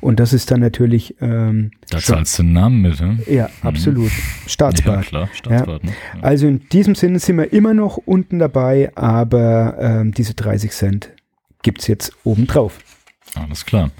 Und 0.00 0.20
das 0.20 0.32
ist 0.32 0.52
dann 0.52 0.60
natürlich 0.60 1.16
ähm, 1.20 1.72
Da 1.90 1.98
zahlst 1.98 2.38
du 2.38 2.44
den 2.44 2.52
Namen 2.52 2.82
mit, 2.82 3.00
ne? 3.00 3.18
ja, 3.26 3.48
absolut. 3.62 4.10
Ja, 4.10 4.48
Staatsbad. 4.48 5.06
klar, 5.06 5.28
Staatsbad. 5.32 5.82
Ne? 5.84 5.90
Ja. 5.90 6.22
Also 6.22 6.46
in 6.46 6.68
diesem 6.68 6.94
Sinne 6.94 7.18
sind 7.18 7.36
wir 7.36 7.52
immer 7.52 7.74
noch 7.74 7.96
unten 7.96 8.38
dabei, 8.38 8.92
aber 8.94 9.76
ähm, 9.80 10.12
diese 10.12 10.34
30 10.34 10.70
Cent 10.70 11.10
gibt's 11.66 11.88
jetzt 11.88 12.12
obendrauf. 12.22 12.78
Alles 13.34 13.66
klar. 13.66 13.90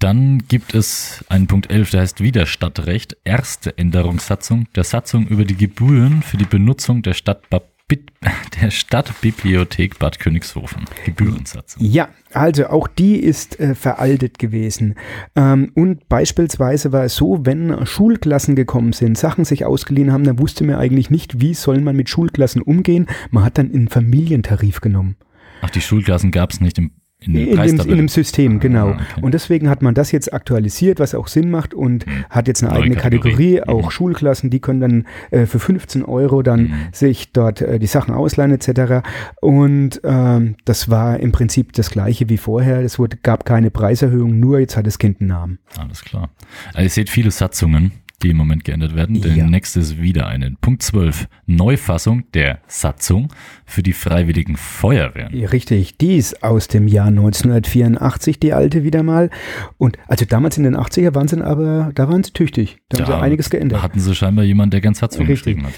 Dann 0.00 0.42
gibt 0.48 0.74
es 0.74 1.24
einen 1.30 1.46
Punkt 1.46 1.70
11, 1.70 1.92
der 1.92 2.00
heißt 2.02 2.20
wieder 2.20 2.44
Stadtrecht. 2.44 3.16
Erste 3.24 3.76
Änderungssatzung 3.78 4.66
der 4.74 4.84
Satzung 4.84 5.26
über 5.26 5.46
die 5.46 5.56
Gebühren 5.56 6.20
für 6.20 6.36
die 6.36 6.44
Benutzung 6.44 7.00
der, 7.00 7.14
Stadt 7.14 7.42
der 8.60 8.70
Stadtbibliothek 8.70 9.98
Bad 9.98 10.20
Königshofen. 10.20 10.84
Gebührensatzung. 11.06 11.82
Ja, 11.82 12.10
also 12.34 12.66
auch 12.66 12.86
die 12.86 13.16
ist 13.16 13.58
äh, 13.58 13.74
veraltet 13.74 14.38
gewesen. 14.38 14.94
Ähm, 15.34 15.72
und 15.74 16.06
beispielsweise 16.10 16.92
war 16.92 17.04
es 17.04 17.16
so, 17.16 17.46
wenn 17.46 17.86
Schulklassen 17.86 18.56
gekommen 18.56 18.92
sind, 18.92 19.16
Sachen 19.16 19.46
sich 19.46 19.64
ausgeliehen 19.64 20.12
haben, 20.12 20.24
dann 20.24 20.38
wusste 20.38 20.64
man 20.64 20.76
eigentlich 20.76 21.08
nicht, 21.08 21.40
wie 21.40 21.54
soll 21.54 21.80
man 21.80 21.96
mit 21.96 22.10
Schulklassen 22.10 22.60
umgehen. 22.60 23.06
Man 23.30 23.42
hat 23.42 23.56
dann 23.56 23.72
einen 23.72 23.88
Familientarif 23.88 24.82
genommen. 24.82 25.16
Ach, 25.62 25.70
die 25.70 25.80
Schulklassen 25.80 26.30
gab 26.30 26.50
es 26.52 26.60
nicht 26.60 26.78
im, 26.78 26.90
in 27.22 27.34
In 27.34 27.56
dem, 27.76 27.80
in 27.80 27.96
dem 27.98 28.08
System, 28.08 28.60
genau. 28.60 28.88
Ah, 28.92 28.92
okay. 28.94 29.20
Und 29.20 29.34
deswegen 29.34 29.68
hat 29.68 29.82
man 29.82 29.92
das 29.94 30.10
jetzt 30.10 30.32
aktualisiert, 30.32 31.00
was 31.00 31.14
auch 31.14 31.28
Sinn 31.28 31.50
macht 31.50 31.74
und 31.74 32.06
Hm. 32.06 32.24
hat 32.30 32.48
jetzt 32.48 32.62
eine 32.62 32.72
Neue 32.72 32.82
eigene 32.84 32.96
Kategorie. 32.96 33.56
Kategorie, 33.56 33.62
auch 33.64 33.86
Mhm. 33.86 33.90
Schulklassen, 33.90 34.48
die 34.48 34.60
können 34.60 34.80
dann 34.80 35.06
äh, 35.30 35.44
für 35.44 35.58
15 35.58 36.02
Euro 36.04 36.40
dann 36.42 36.62
Mhm. 36.62 36.72
sich 36.92 37.32
dort 37.32 37.60
äh, 37.60 37.78
die 37.78 37.86
Sachen 37.86 38.14
ausleihen 38.14 38.52
etc. 38.52 39.06
Und 39.42 40.00
ähm, 40.02 40.56
das 40.64 40.88
war 40.88 41.20
im 41.20 41.32
Prinzip 41.32 41.74
das 41.74 41.90
gleiche 41.90 42.28
wie 42.30 42.38
vorher. 42.38 42.80
Es 42.80 42.98
wurde, 42.98 43.18
gab 43.18 43.44
keine 43.44 43.70
Preiserhöhung, 43.70 44.40
nur 44.40 44.58
jetzt 44.58 44.76
hat 44.78 44.86
das 44.86 44.98
Kind 44.98 45.20
einen 45.20 45.28
Namen. 45.28 45.58
Alles 45.78 46.02
klar. 46.02 46.30
Also 46.72 46.82
ihr 46.84 46.90
seht 46.90 47.10
viele 47.10 47.30
Satzungen, 47.30 47.92
die 48.22 48.30
im 48.30 48.36
Moment 48.36 48.64
geändert 48.64 48.94
werden. 48.94 49.20
Der 49.20 49.32
Ja. 49.34 49.46
nächste 49.46 49.80
ist 49.80 50.00
wieder 50.00 50.26
eine. 50.26 50.52
Punkt 50.60 50.82
12. 50.82 51.26
Neufassung 51.46 52.24
der 52.34 52.60
Satzung 52.66 53.28
für 53.64 53.82
die 53.82 53.92
freiwilligen 53.92 54.56
Feuerwehren. 54.56 55.34
Richtig, 55.46 55.96
die 55.98 56.16
ist 56.16 56.42
aus 56.42 56.68
dem 56.68 56.86
Jahr 56.88 57.10
1984, 57.10 58.38
die 58.40 58.52
alte 58.52 58.84
wieder 58.84 59.02
mal. 59.02 59.30
Und 59.78 59.96
also 60.06 60.24
damals 60.24 60.56
in 60.58 60.64
den 60.64 60.76
80er 60.76 61.14
waren 61.14 61.28
sie 61.28 61.40
aber, 61.44 61.90
da 61.94 62.08
waren 62.08 62.22
sie 62.22 62.32
tüchtig. 62.32 62.78
Da 62.88 62.98
haben 62.98 63.06
sie 63.06 63.16
einiges 63.18 63.48
Da 63.48 63.56
geändert. 63.58 63.82
hatten 63.82 64.00
sie 64.00 64.14
scheinbar 64.14 64.44
jemanden, 64.44 64.72
der 64.72 64.80
ganz 64.80 64.98
Satzung 64.98 65.26
Richtig. 65.26 65.56
geschrieben 65.56 65.66
hat. 65.66 65.72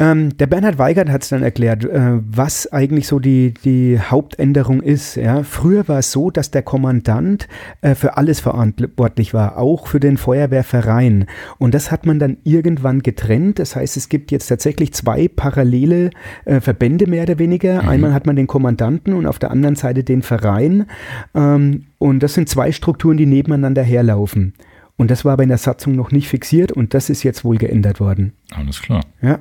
Ähm, 0.00 0.34
der 0.38 0.46
Bernhard 0.46 0.78
Weigert 0.78 1.10
hat 1.10 1.22
es 1.22 1.28
dann 1.28 1.42
erklärt, 1.42 1.84
äh, 1.84 2.18
was 2.26 2.72
eigentlich 2.72 3.06
so 3.06 3.18
die, 3.18 3.52
die 3.64 4.00
Hauptänderung 4.00 4.80
ist. 4.80 5.16
Ja. 5.16 5.42
Früher 5.42 5.86
war 5.88 5.98
es 5.98 6.10
so, 6.10 6.30
dass 6.30 6.50
der 6.50 6.62
Kommandant 6.62 7.48
äh, 7.82 7.94
für 7.94 8.16
alles 8.16 8.40
verantwortlich 8.40 9.34
war, 9.34 9.58
auch 9.58 9.86
für 9.86 10.00
den 10.00 10.16
Feuerwehrverein. 10.16 11.26
Und 11.58 11.74
das 11.74 11.90
hat 11.90 12.06
man 12.06 12.18
dann 12.18 12.38
irgendwann 12.44 13.02
getrennt. 13.02 13.58
Das 13.58 13.76
heißt, 13.76 13.98
es 13.98 14.08
gibt 14.08 14.30
jetzt 14.30 14.48
tatsächlich 14.48 14.94
zwei 14.94 15.28
parallele 15.28 16.08
äh, 16.46 16.60
Verbände 16.60 17.06
mehr 17.06 17.24
oder 17.24 17.38
weniger. 17.38 17.86
Einmal 17.86 18.14
hat 18.14 18.24
man 18.24 18.36
den 18.36 18.46
Kommandanten 18.46 19.12
und 19.12 19.26
auf 19.26 19.38
der 19.38 19.50
anderen 19.50 19.76
Seite 19.76 20.02
den 20.02 20.22
Verein. 20.22 20.86
Ähm, 21.34 21.84
und 21.98 22.22
das 22.22 22.32
sind 22.32 22.48
zwei 22.48 22.72
Strukturen, 22.72 23.18
die 23.18 23.26
nebeneinander 23.26 23.82
herlaufen. 23.82 24.54
Und 24.96 25.10
das 25.10 25.26
war 25.26 25.34
aber 25.34 25.42
in 25.42 25.50
der 25.50 25.58
Satzung 25.58 25.94
noch 25.94 26.10
nicht 26.10 26.28
fixiert 26.28 26.72
und 26.72 26.94
das 26.94 27.10
ist 27.10 27.22
jetzt 27.22 27.44
wohl 27.44 27.58
geändert 27.58 28.00
worden. 28.00 28.32
Alles 28.50 28.80
klar. 28.80 29.02
Ja. 29.20 29.40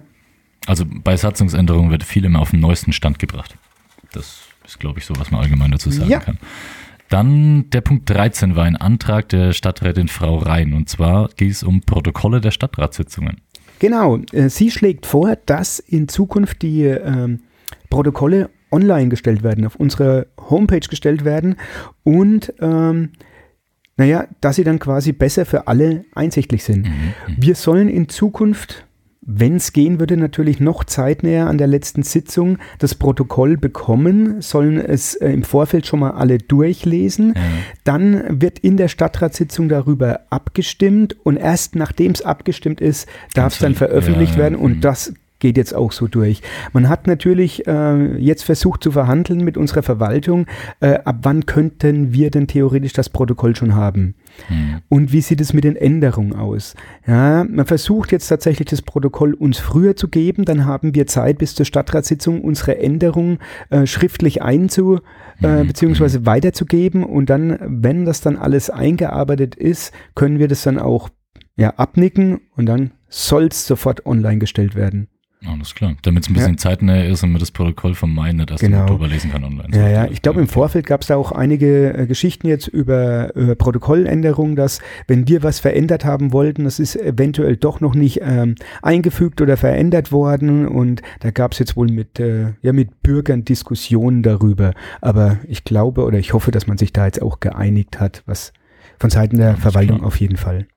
Also 0.69 0.86
bei 0.88 1.17
Satzungsänderungen 1.17 1.89
wird 1.89 2.03
viel 2.03 2.25
immer 2.25 2.39
auf 2.39 2.51
den 2.51 2.60
neuesten 2.60 2.93
Stand 2.93 3.17
gebracht. 3.17 3.58
Das 4.13 4.41
ist, 4.65 4.79
glaube 4.79 4.99
ich, 4.99 5.05
so, 5.05 5.15
was 5.17 5.32
man 5.32 5.41
allgemein 5.41 5.71
dazu 5.71 5.89
sagen 5.89 6.10
Ja. 6.12 6.19
kann. 6.19 6.38
Dann 7.10 7.71
der 7.71 7.82
Punkt 7.82 8.08
13 8.08 8.55
war 8.55 8.65
ein 8.65 8.75
Antrag 8.75 9.29
der 9.29 9.51
Stadträtin 9.53 10.08
Frau 10.10 10.38
Rhein. 10.38 10.73
Und 10.73 10.88
zwar 10.88 11.29
ging 11.29 11.49
es 11.49 11.63
um 11.63 11.82
Protokolle 11.82 12.39
der 12.39 12.51
Stadtratssitzungen. 12.51 13.41
Genau, 13.79 14.19
äh, 14.32 14.49
sie 14.49 14.69
schlägt 14.69 15.08
vor, 15.08 15.36
dass 15.47 15.79
in 15.79 16.08
Zukunft 16.08 16.62
die 16.62 16.84
ähm, 16.84 17.39
Protokolle 17.89 18.51
online 18.71 19.10
gestellt 19.10 19.41
werden, 19.41 19.65
auf 19.65 19.75
unsere 19.75 20.27
Homepage 20.51 20.82
gestellt 20.88 21.25
werden 21.25 21.55
und 22.03 22.53
ähm, 22.62 23.13
naja, 23.97 24.27
dass 24.41 24.58
sie 24.58 24.63
dann 24.63 24.77
quasi 24.77 25.12
besser 25.13 25.45
für 25.47 25.67
alle 25.67 26.05
einsichtlich 26.13 26.63
sind. 26.63 26.88
Wir 27.27 27.55
sollen 27.55 27.89
in 27.89 28.08
Zukunft, 28.08 28.86
wenn 29.31 29.57
es 29.57 29.73
gehen 29.73 29.99
würde, 29.99 30.17
natürlich 30.17 30.59
noch 30.59 30.83
zeitnäher 30.83 31.47
an 31.47 31.57
der 31.57 31.67
letzten 31.67 32.03
Sitzung 32.03 32.57
das 32.79 32.95
Protokoll 32.95 33.57
bekommen, 33.57 34.41
sollen 34.41 34.79
es 34.79 35.15
äh, 35.15 35.29
im 35.31 35.43
Vorfeld 35.43 35.85
schon 35.85 35.99
mal 35.99 36.11
alle 36.11 36.39
durchlesen. 36.39 37.35
Dann 37.83 38.41
wird 38.41 38.59
in 38.59 38.77
der 38.77 38.87
Stadtratssitzung 38.87 39.69
darüber 39.69 40.21
abgestimmt 40.29 41.15
und 41.23 41.37
erst 41.37 41.75
nachdem 41.75 42.11
es 42.11 42.21
abgestimmt 42.23 42.81
ist, 42.81 43.07
darf 43.35 43.53
es 43.53 43.59
dann 43.59 43.75
veröffentlicht 43.75 44.33
ja, 44.33 44.39
werden 44.39 44.57
mhm. 44.57 44.65
und 44.65 44.81
das 44.81 45.13
geht 45.39 45.57
jetzt 45.57 45.73
auch 45.73 45.91
so 45.91 46.07
durch. 46.07 46.41
Man 46.73 46.89
hat 46.89 47.07
natürlich 47.07 47.65
äh, 47.65 48.17
jetzt 48.17 48.43
versucht 48.43 48.83
zu 48.83 48.91
verhandeln 48.91 49.43
mit 49.43 49.57
unserer 49.57 49.83
Verwaltung, 49.83 50.47
äh, 50.81 50.99
ab 51.05 51.19
wann 51.23 51.45
könnten 51.45 52.13
wir 52.13 52.29
denn 52.29 52.47
theoretisch 52.47 52.93
das 52.93 53.09
Protokoll 53.09 53.55
schon 53.55 53.75
haben? 53.75 54.15
Hm. 54.47 54.82
Und 54.89 55.12
wie 55.12 55.21
sieht 55.21 55.41
es 55.41 55.54
mit 55.54 55.63
den 55.63 55.75
Änderungen 55.75 56.34
aus? 56.34 56.75
Ja, 57.06 57.43
man 57.43 57.65
versucht 57.65 58.12
jetzt 58.12 58.28
tatsächlich 58.28 58.67
das 58.67 58.82
Protokoll 58.82 59.34
uns 59.34 59.60
früher 59.60 59.95
zu 59.95 60.08
geben, 60.08 60.45
dann 60.45 60.65
haben 60.65 60.95
wir 60.95 61.08
Zeit 61.08 61.38
bis 61.38 61.56
zur 61.56 61.65
Stadtratssitzung 61.65 62.41
unsere 62.41 62.78
Änderungen 62.78 63.39
äh, 63.69 63.86
schriftlich 63.86 64.41
einzu 64.41 64.99
äh, 65.41 65.63
beziehungsweise 65.63 66.25
weiterzugeben 66.25 67.04
und 67.04 67.30
dann, 67.30 67.58
wenn 67.62 68.06
das 68.06 68.21
dann 68.21 68.38
alles 68.38 68.69
eingearbeitet 68.69 69.56
ist, 69.56 69.93
können 70.15 70.39
wir 70.39 70.47
das 70.47 70.63
dann 70.63 70.80
auch 70.80 71.10
ja, 71.56 71.71
abnicken 71.71 72.41
und 72.56 72.65
dann 72.65 72.91
soll 73.10 73.47
es 73.47 73.67
sofort 73.67 74.06
online 74.06 74.39
gestellt 74.39 74.75
werden. 74.75 75.08
Alles 75.47 75.73
klar. 75.73 75.95
Damit 76.02 76.23
es 76.23 76.30
ein 76.30 76.34
bisschen 76.34 76.58
zeitnäher 76.58 77.08
ist 77.08 77.23
und 77.23 77.32
man 77.32 77.39
das 77.39 77.52
Protokoll 77.52 77.95
vom 77.95 78.13
Mai 78.13 78.34
nicht 78.34 78.52
erst 78.52 78.62
Genau. 78.62 78.78
im 78.80 78.84
Oktober 78.84 79.08
lesen 79.08 79.32
kann 79.32 79.45
online. 79.45 79.69
Ja, 79.73 79.88
ja, 79.88 80.06
ich 80.12 80.21
glaube, 80.21 80.41
im 80.41 80.49
Vorfeld 80.49 80.86
gab 80.86 80.99
es 81.02 81.08
da 81.08 81.15
auch 81.15 81.32
einige 81.32 81.93
äh, 81.97 82.08
Geschichten 82.08 82.47
jetzt 82.47 82.67
über, 82.67 83.34
über 83.36 83.56
Protokolländerungen, 83.56 84.58
dass 84.58 84.80
wenn 85.08 85.30
wir 85.30 85.41
was 85.41 85.60
verändert 85.62 86.04
haben 86.04 86.34
wollten, 86.34 86.65
das 86.65 86.80
ist 86.80 86.97
eventuell 86.97 87.56
doch 87.56 87.80
noch 87.80 87.95
nicht 87.95 88.19
ähm, 88.21 88.56
eingefügt 88.82 89.39
oder 89.39 89.56
verändert 89.56 90.12
worden 90.12 90.67
und 90.67 91.02
da 91.21 91.32
gab 91.32 91.54
es 91.54 91.60
jetzt 91.60 91.78
wohl 91.78 91.88
mit, 91.88 92.19
äh, 92.19 92.54
ja, 92.62 92.73
mit 92.73 93.02
Bürgern 93.02 93.45
Diskussionen 93.45 94.23
darüber. 94.23 94.73
Aber 94.99 95.38
ich 95.47 95.63
glaube 95.63 96.04
oder 96.04 96.19
ich 96.19 96.34
hoffe, 96.34 96.52
dass 96.52 96.67
man 96.67 96.78
sich 96.78 96.91
da 96.91 97.06
jetzt 97.06 97.21
auch 97.21 97.39
geeinigt 97.39 98.02
hat, 98.02 98.23
was 98.25 98.52
von 98.99 99.10
Seiten 99.10 99.38
der 99.38 99.52
Alles 99.52 99.62
Verwaltung 99.62 99.97
klar. 99.99 100.08
auf 100.08 100.17
jeden 100.19 100.36
Fall. 100.36 100.67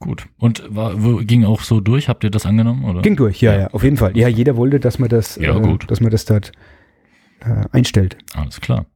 Gut. 0.00 0.26
Und 0.38 0.62
war, 0.68 0.94
ging 1.24 1.44
auch 1.44 1.62
so 1.62 1.80
durch? 1.80 2.08
Habt 2.08 2.22
ihr 2.22 2.30
das 2.30 2.46
angenommen? 2.46 2.84
Oder? 2.84 3.02
Ging 3.02 3.16
durch, 3.16 3.40
ja, 3.40 3.58
ja, 3.58 3.66
auf 3.68 3.82
jeden 3.82 3.96
Fall. 3.96 4.16
Ja, 4.16 4.28
jeder 4.28 4.56
wollte, 4.56 4.78
dass 4.78 4.98
man 4.98 5.08
das, 5.08 5.36
Ja, 5.36 5.56
äh, 5.56 5.60
gut. 5.60 5.90
dass 5.90 6.00
man 6.00 6.10
das 6.10 6.24
dort 6.24 6.52
äh, 7.40 7.64
einstellt. 7.72 8.16
Alles 8.34 8.60
klar. 8.60 8.86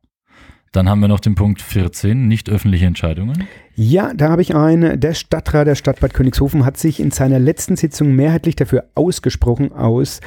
Dann 0.71 0.89
haben 0.89 1.01
wir 1.01 1.09
noch 1.09 1.21
den 1.21 1.35
Punkt 1.35 1.61
14, 1.61 2.29
nicht 2.29 2.49
öffentliche 2.49 2.87
Entscheidungen. 2.87 3.47
Ja, 3.75 4.13
da 4.15 4.29
habe 4.29 4.43
ich 4.43 4.55
einen. 4.55 5.01
Der 5.01 5.15
Stadtrat 5.15 5.67
der 5.67 5.75
Stadt 5.75 6.01
Bad 6.01 6.13
Königshofen 6.13 6.67
hat 6.67 6.77
sich 6.77 7.01
in 7.01 7.11
seiner 7.11 7.39
letzten 7.39 7.77
Sitzung 7.77 8.15
mehrheitlich 8.15 8.55
dafür 8.55 8.85
ausgesprochen, 8.95 9.73
aus 9.73 10.21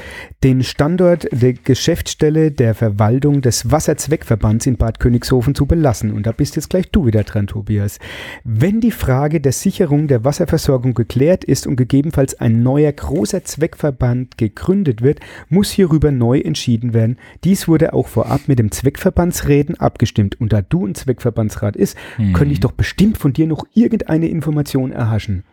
den 0.43 0.63
Standort 0.63 1.27
der 1.31 1.53
Geschäftsstelle 1.53 2.51
der 2.51 2.73
Verwaltung 2.73 3.41
des 3.41 3.69
Wasserzweckverbands 3.71 4.65
in 4.65 4.77
Bad 4.77 4.99
Königshofen 4.99 5.53
zu 5.53 5.67
belassen. 5.67 6.11
Und 6.11 6.25
da 6.25 6.31
bist 6.31 6.55
jetzt 6.55 6.71
gleich 6.71 6.89
du 6.89 7.05
wieder 7.05 7.23
dran, 7.23 7.45
Tobias. 7.45 7.99
Wenn 8.43 8.81
die 8.81 8.91
Frage 8.91 9.39
der 9.39 9.51
Sicherung 9.51 10.07
der 10.07 10.23
Wasserversorgung 10.23 10.95
geklärt 10.95 11.43
ist 11.43 11.67
und 11.67 11.75
gegebenenfalls 11.75 12.39
ein 12.39 12.63
neuer 12.63 12.91
großer 12.91 13.43
Zweckverband 13.43 14.39
gegründet 14.39 15.03
wird, 15.03 15.19
muss 15.49 15.69
hierüber 15.69 16.09
neu 16.09 16.39
entschieden 16.39 16.93
werden. 16.93 17.17
Dies 17.43 17.67
wurde 17.67 17.93
auch 17.93 18.07
vorab 18.07 18.47
mit 18.47 18.57
dem 18.57 18.71
Zweckverbandsräten 18.71 19.79
abgestimmt. 19.79 20.41
Und 20.41 20.51
da 20.51 20.63
du 20.63 20.85
ein 20.87 20.95
Zweckverbandsrat 20.95 21.75
ist, 21.75 21.95
Hm. 22.15 22.33
könnte 22.33 22.53
ich 22.53 22.59
doch 22.59 22.71
bestimmt 22.71 23.17
von 23.17 23.34
dir 23.37 23.47
noch 23.47 23.65
irgendeine 23.73 24.27
Information 24.27 24.91
erhaschen. 24.91 25.43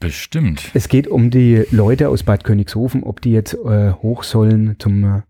Bestimmt. 0.00 0.70
Es 0.74 0.88
geht 0.88 1.08
um 1.08 1.30
die 1.30 1.64
Leute 1.72 2.08
aus 2.08 2.22
Bad 2.22 2.44
Königshofen, 2.44 3.02
ob 3.02 3.20
die 3.20 3.32
jetzt 3.32 3.54
äh, 3.54 3.92
hoch 3.92 4.22
sollen 4.22 4.76
zum, 4.78 5.04
äh, 5.04 5.22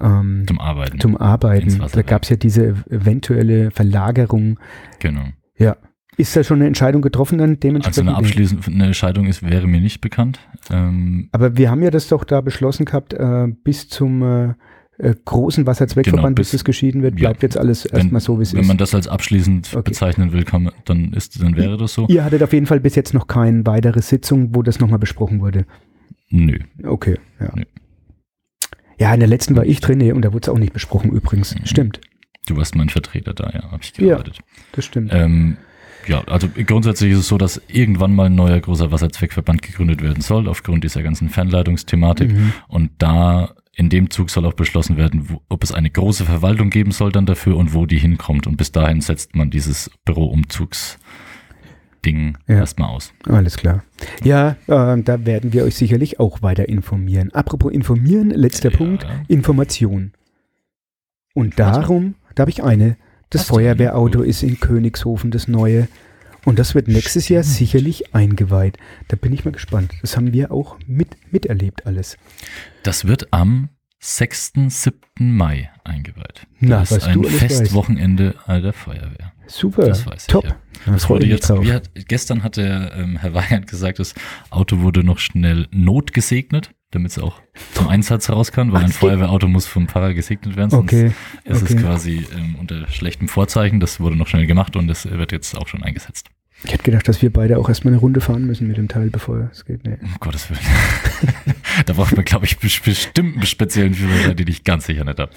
ähm, 0.00 0.44
Zum 0.46 0.58
Arbeiten. 0.60 0.98
zum 0.98 1.16
Arbeiten. 1.16 1.82
Da 1.92 2.02
gab 2.02 2.22
es 2.22 2.30
ja 2.30 2.36
diese 2.36 2.68
eventuelle 2.88 3.70
Verlagerung. 3.70 4.58
genau. 4.98 5.24
Ja. 5.56 5.76
Ist 6.16 6.34
da 6.34 6.42
schon 6.42 6.58
eine 6.58 6.66
Entscheidung 6.66 7.00
getroffen 7.00 7.38
dann 7.38 7.50
Also 7.50 7.60
dementsprechend? 7.60 8.08
eine 8.08 8.16
abschließende 8.16 8.84
Entscheidung 8.86 9.26
ist, 9.26 9.48
wäre 9.48 9.68
mir 9.68 9.80
nicht 9.80 10.00
bekannt. 10.00 10.40
Ähm, 10.68 11.28
Aber 11.30 11.56
wir 11.56 11.70
haben 11.70 11.80
ja 11.82 11.90
das 11.92 12.08
doch 12.08 12.24
da 12.24 12.40
beschlossen 12.40 12.86
gehabt, 12.86 13.12
äh, 13.12 13.46
bis 13.62 13.88
zum 13.88 14.22
äh, 14.22 14.54
äh, 14.98 15.14
großen 15.24 15.66
Wasserzweckverband, 15.66 16.22
Genau, 16.24 16.34
bis 16.34 16.50
bis- 16.50 16.60
es 16.60 16.64
geschieden 16.64 17.02
wird, 17.02 17.14
ja. 17.14 17.28
bleibt 17.28 17.42
jetzt 17.42 17.56
alles 17.56 17.84
Wenn, 17.90 18.00
erstmal 18.00 18.20
so, 18.20 18.38
wie 18.38 18.42
es 18.42 18.52
wenn 18.52 18.60
ist. 18.62 18.66
man 18.68 18.76
das 18.78 18.94
als 18.94 19.06
abschließend 19.08 19.70
Okay. 19.74 19.90
bezeichnen 19.90 20.32
will, 20.32 20.44
man, 20.52 20.70
dann 20.84 21.12
ist, 21.12 21.40
dann 21.40 21.56
wäre 21.56 21.76
das 21.76 21.94
so. 21.94 22.06
Ihr 22.08 22.24
hattet 22.24 22.42
auf 22.42 22.52
jeden 22.52 22.66
Fall 22.66 22.80
bis 22.80 22.94
jetzt 22.96 23.14
noch 23.14 23.26
keine 23.28 23.64
weitere 23.66 24.02
Sitzung, 24.02 24.54
wo 24.54 24.62
das 24.62 24.80
nochmal 24.80 24.98
besprochen 24.98 25.40
wurde. 25.40 25.66
Nö. 26.30 26.58
Okay, 26.84 27.16
ja. 27.40 27.50
Nee. 27.54 27.66
Ja, 28.98 29.14
in 29.14 29.20
der 29.20 29.28
letzten 29.28 29.56
war 29.56 29.64
ich 29.64 29.80
drin 29.80 29.98
nee, 29.98 30.10
und 30.12 30.22
da 30.22 30.32
wurde 30.32 30.44
es 30.44 30.48
auch 30.48 30.58
nicht 30.58 30.72
besprochen 30.72 31.10
übrigens. 31.12 31.54
Mhm. 31.54 31.66
Stimmt, 31.66 32.00
Du 32.46 32.56
warst 32.56 32.74
mein 32.74 32.88
Vertreter 32.88 33.34
da, 33.34 33.50
ja, 33.50 33.70
habe 33.70 33.78
ich 33.82 33.92
Ja. 33.98 34.06
gearbeitet. 34.16 34.38
das 34.72 34.84
stimmt. 34.86 35.10
Ähm, 35.12 35.58
ja, 36.06 36.22
also 36.24 36.48
grundsätzlich 36.66 37.12
ist 37.12 37.18
es 37.18 37.28
so, 37.28 37.36
dass 37.36 37.60
irgendwann 37.68 38.14
mal 38.14 38.26
ein 38.26 38.34
neuer 38.34 38.58
großer 38.58 38.90
Wasserzweckverband 38.90 39.60
gegründet 39.62 40.02
werden 40.02 40.22
soll, 40.22 40.48
aufgrund 40.48 40.82
dieser 40.82 41.02
ganzen 41.02 41.28
Fernleitungsthematik. 41.28 42.32
Mhm. 42.32 42.52
Und 42.68 42.90
da 42.98 43.54
in 43.78 43.88
dem 43.90 44.10
Zug 44.10 44.28
soll 44.28 44.44
auch 44.44 44.54
beschlossen 44.54 44.96
werden, 44.96 45.28
wo, 45.30 45.40
ob 45.48 45.62
es 45.62 45.70
eine 45.72 45.88
große 45.88 46.24
Verwaltung 46.24 46.68
geben 46.68 46.90
soll 46.90 47.12
dann 47.12 47.26
dafür 47.26 47.56
und 47.56 47.72
wo 47.74 47.86
die 47.86 47.98
hinkommt. 47.98 48.48
Und 48.48 48.56
bis 48.56 48.72
dahin 48.72 49.00
setzt 49.00 49.36
man 49.36 49.50
dieses 49.50 49.88
Büroumzugsding 50.04 50.98
Ja. 52.48 52.56
erstmal 52.56 52.88
aus. 52.90 53.12
Alles 53.28 53.56
klar. 53.56 53.84
Ja, 54.24 54.56
äh, 54.66 55.00
da 55.02 55.24
werden 55.24 55.52
wir 55.52 55.62
euch 55.64 55.76
sicherlich 55.76 56.18
auch 56.18 56.42
weiter 56.42 56.68
informieren. 56.68 57.32
Apropos 57.32 57.72
informieren, 57.72 58.30
letzter 58.30 58.70
Ja. 58.72 58.76
Punkt, 58.76 59.06
Information. 59.28 60.12
Und 61.34 61.58
darum, 61.60 62.16
da 62.34 62.40
habe 62.42 62.50
ich 62.50 62.64
eine. 62.64 62.96
Das 63.30 63.42
Hast? 63.42 63.48
Feuerwehrauto 63.48 64.22
ist 64.22 64.42
in 64.42 64.58
Königshofen, 64.58 65.30
das 65.30 65.46
neue. 65.46 65.86
Und 66.48 66.58
das 66.58 66.74
wird 66.74 66.88
nächstes 66.88 67.28
Jahr 67.28 67.42
Stimmt. 67.42 67.56
sicherlich 67.58 68.14
eingeweiht. 68.14 68.78
Da 69.08 69.16
bin 69.16 69.32
ich 69.34 69.44
mal 69.44 69.50
gespannt. 69.50 69.92
Das 70.00 70.16
haben 70.16 70.32
wir 70.32 70.50
auch 70.50 70.78
mit, 70.86 71.08
miterlebt 71.30 71.84
alles. 71.86 72.16
Das 72.82 73.06
wird 73.06 73.32
am 73.32 73.68
6., 74.00 74.52
7. 74.68 74.96
Mai 75.18 75.70
eingeweiht. 75.84 76.46
Na, 76.60 76.80
das 76.80 76.92
ist 76.92 77.02
ein. 77.04 77.22
Festwochenende 77.24 78.34
der 78.46 78.72
Feuerwehr. 78.72 79.32
Super, 79.46 79.86
Das 79.88 80.06
weiß 80.06 80.22
ich, 80.22 80.26
top. 80.28 80.44
ja. 80.44 80.56
Da 80.86 80.92
Das 80.92 81.04
freu 81.04 81.16
wurde 81.16 81.26
ich 81.26 81.32
jetzt, 81.32 81.50
hat, 81.50 81.90
gestern 82.06 82.42
hat 82.42 82.56
der 82.56 82.94
ähm, 82.94 83.16
Herr 83.18 83.34
Weigand 83.34 83.66
gesagt, 83.66 83.98
das 83.98 84.14
Auto 84.50 84.80
wurde 84.80 85.02
noch 85.04 85.18
schnell 85.18 85.66
notgesegnet, 85.70 86.70
damit 86.92 87.10
es 87.12 87.18
auch 87.18 87.40
zum 87.74 87.88
Einsatz 87.88 88.30
raus 88.30 88.52
kann, 88.52 88.72
weil 88.72 88.80
Ach, 88.80 88.84
ein 88.84 88.92
Feuerwehrauto 88.92 89.48
muss 89.48 89.66
vom 89.66 89.88
Pfarrer 89.88 90.14
gesegnet 90.14 90.56
werden, 90.56 90.70
sonst 90.70 90.92
Okay, 90.94 91.12
ist 91.44 91.62
okay. 91.62 91.74
es 91.74 91.82
quasi 91.82 92.26
ähm, 92.36 92.56
unter 92.60 92.86
schlechtem 92.88 93.28
Vorzeichen. 93.28 93.80
Das 93.80 94.00
wurde 94.00 94.16
noch 94.16 94.28
schnell 94.28 94.46
gemacht 94.46 94.76
und 94.76 94.86
das 94.88 95.04
wird 95.10 95.32
jetzt 95.32 95.56
auch 95.56 95.66
schon 95.68 95.82
eingesetzt. 95.82 96.28
Ich 96.64 96.72
hätte 96.72 96.82
gedacht, 96.82 97.06
dass 97.08 97.22
wir 97.22 97.32
beide 97.32 97.56
auch 97.58 97.68
erstmal 97.68 97.92
eine 97.94 98.00
Runde 98.00 98.20
fahren 98.20 98.44
müssen 98.46 98.66
mit 98.66 98.76
dem 98.76 98.88
Teil, 98.88 99.10
bevor 99.10 99.48
es 99.52 99.64
geht. 99.64 99.84
Nee. 99.86 99.96
Um 100.02 100.14
Gottes 100.18 100.50
Willen. 100.50 100.60
da 101.86 101.92
braucht 101.92 102.16
man, 102.16 102.24
glaube 102.24 102.46
ich, 102.46 102.56
bes- 102.56 102.82
bestimmt 102.84 103.36
einen 103.36 103.46
speziellen 103.46 103.94
Führerschein, 103.94 104.36
den 104.36 104.48
ich 104.48 104.64
ganz 104.64 104.86
sicher 104.86 105.04
nicht 105.04 105.18
habe. 105.18 105.30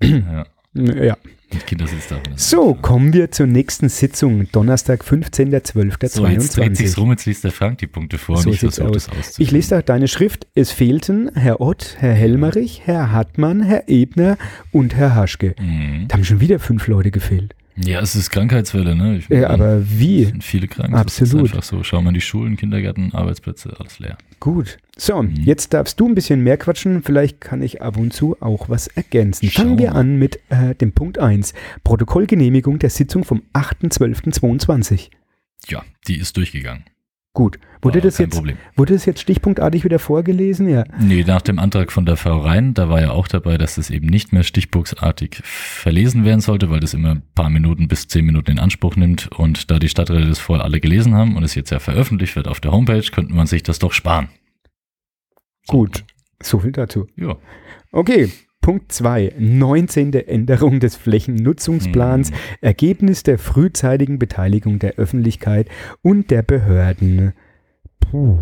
Ja, 0.00 0.46
Ja. 0.74 1.16
das 1.50 2.48
So, 2.50 2.74
kommen 2.74 3.12
wir 3.12 3.30
zur 3.30 3.46
nächsten 3.46 3.88
Sitzung. 3.88 4.50
Donnerstag, 4.52 5.02
15.12.22. 5.02 6.08
So, 6.08 6.26
jetzt 6.26 6.56
dreht 6.56 6.76
sich's 6.76 6.96
rum, 6.98 7.10
jetzt 7.10 7.26
liest 7.26 7.44
der 7.44 7.52
Frank 7.52 7.78
die 7.78 7.86
Punkte 7.86 8.16
vor 8.18 8.38
So 8.38 8.48
und 8.48 8.54
ich 8.54 8.60
sieht's 8.60 8.80
aus. 8.80 9.08
Ich 9.38 9.50
lese 9.50 9.70
da 9.70 9.82
deine 9.82 10.08
Schrift. 10.08 10.46
Es 10.54 10.72
fehlten 10.72 11.30
Herr 11.34 11.60
Ott, 11.60 11.96
Herr 11.98 12.14
Helmerich, 12.14 12.82
Herr 12.84 13.12
Hartmann, 13.12 13.62
Herr 13.62 13.88
Ebner 13.88 14.36
und 14.72 14.94
Herr 14.94 15.14
Haschke. 15.14 15.54
Mhm. 15.60 16.06
Da 16.08 16.14
haben 16.16 16.24
schon 16.24 16.40
wieder 16.40 16.58
fünf 16.58 16.86
Leute 16.86 17.10
gefehlt. 17.10 17.54
Ja, 17.84 18.00
es 18.00 18.16
ist 18.16 18.30
Krankheitswelle, 18.30 18.96
ne? 18.96 19.18
Ich, 19.18 19.28
Ja, 19.28 19.50
aber 19.50 19.82
wie? 19.88 20.22
Es 20.24 20.28
sind 20.30 20.42
viele 20.44 20.66
krank. 20.68 20.94
Absolut. 20.94 21.32
Das 21.34 21.50
ist 21.50 21.54
einfach 21.54 21.62
so. 21.62 21.82
Schau 21.84 22.02
mal 22.02 22.10
in 22.10 22.14
die 22.14 22.20
Schulen, 22.20 22.56
Kindergärten, 22.56 23.12
Arbeitsplätze, 23.14 23.74
alles 23.78 23.98
leer. 24.00 24.18
Gut. 24.40 24.78
So, 24.96 25.22
Mhm. 25.22 25.34
jetzt 25.44 25.72
darfst 25.74 26.00
du 26.00 26.08
ein 26.08 26.14
bisschen 26.14 26.42
mehr 26.42 26.56
quatschen. 26.56 27.02
Vielleicht 27.02 27.40
kann 27.40 27.62
ich 27.62 27.80
ab 27.80 27.96
und 27.96 28.12
zu 28.12 28.36
auch 28.40 28.68
was 28.68 28.88
ergänzen. 28.88 29.48
Schau 29.50 29.62
Fangen 29.62 29.78
wir 29.78 29.94
an 29.94 30.16
mit 30.16 30.40
äh, 30.48 30.74
dem 30.74 30.92
Punkt 30.92 31.18
1. 31.18 31.54
Protokollgenehmigung 31.84 32.78
der 32.80 32.90
Sitzung 32.90 33.22
vom 33.24 33.42
8.12.22. 33.52 35.10
Ja, 35.68 35.84
die 36.06 36.18
ist 36.18 36.36
durchgegangen. 36.36 36.84
Gut. 37.38 37.60
Wurde 37.82 38.00
das, 38.00 38.18
jetzt, 38.18 38.34
Problem. 38.34 38.56
wurde 38.74 38.94
das 38.94 39.04
jetzt 39.04 39.20
stichpunktartig 39.20 39.84
wieder 39.84 40.00
vorgelesen? 40.00 40.68
Ja. 40.68 40.82
Nee, 40.98 41.22
nach 41.22 41.40
dem 41.40 41.60
Antrag 41.60 41.92
von 41.92 42.04
der 42.04 42.16
Frau 42.16 42.38
Rhein, 42.38 42.74
da 42.74 42.88
war 42.88 43.00
ja 43.00 43.12
auch 43.12 43.28
dabei, 43.28 43.56
dass 43.58 43.76
das 43.76 43.90
eben 43.90 44.08
nicht 44.08 44.32
mehr 44.32 44.42
stichpunktartig 44.42 45.40
verlesen 45.44 46.24
werden 46.24 46.40
sollte, 46.40 46.68
weil 46.68 46.80
das 46.80 46.94
immer 46.94 47.12
ein 47.12 47.22
paar 47.36 47.48
Minuten 47.48 47.86
bis 47.86 48.08
zehn 48.08 48.24
Minuten 48.24 48.50
in 48.50 48.58
Anspruch 48.58 48.96
nimmt. 48.96 49.28
Und 49.30 49.70
da 49.70 49.78
die 49.78 49.88
Stadträte 49.88 50.26
das 50.26 50.40
vorher 50.40 50.64
alle 50.64 50.80
gelesen 50.80 51.14
haben 51.14 51.36
und 51.36 51.44
es 51.44 51.54
jetzt 51.54 51.70
ja 51.70 51.78
veröffentlicht 51.78 52.34
wird 52.34 52.48
auf 52.48 52.58
der 52.58 52.72
Homepage, 52.72 53.08
könnte 53.12 53.32
man 53.32 53.46
sich 53.46 53.62
das 53.62 53.78
doch 53.78 53.92
sparen. 53.92 54.30
So. 55.68 55.74
Gut. 55.74 56.04
So 56.42 56.58
viel 56.58 56.72
dazu. 56.72 57.06
Ja. 57.14 57.36
Okay, 57.92 58.32
Punkt 58.60 58.92
2. 58.92 59.34
19. 59.38 60.12
Änderung 60.12 60.80
des 60.80 60.96
Flächennutzungsplans. 60.96 62.30
Hm. 62.30 62.36
Ergebnis 62.60 63.22
der 63.22 63.38
frühzeitigen 63.38 64.18
Beteiligung 64.18 64.78
der 64.78 64.96
Öffentlichkeit 64.96 65.68
und 66.02 66.30
der 66.30 66.42
Behörden. 66.42 67.32
Puh, 68.00 68.38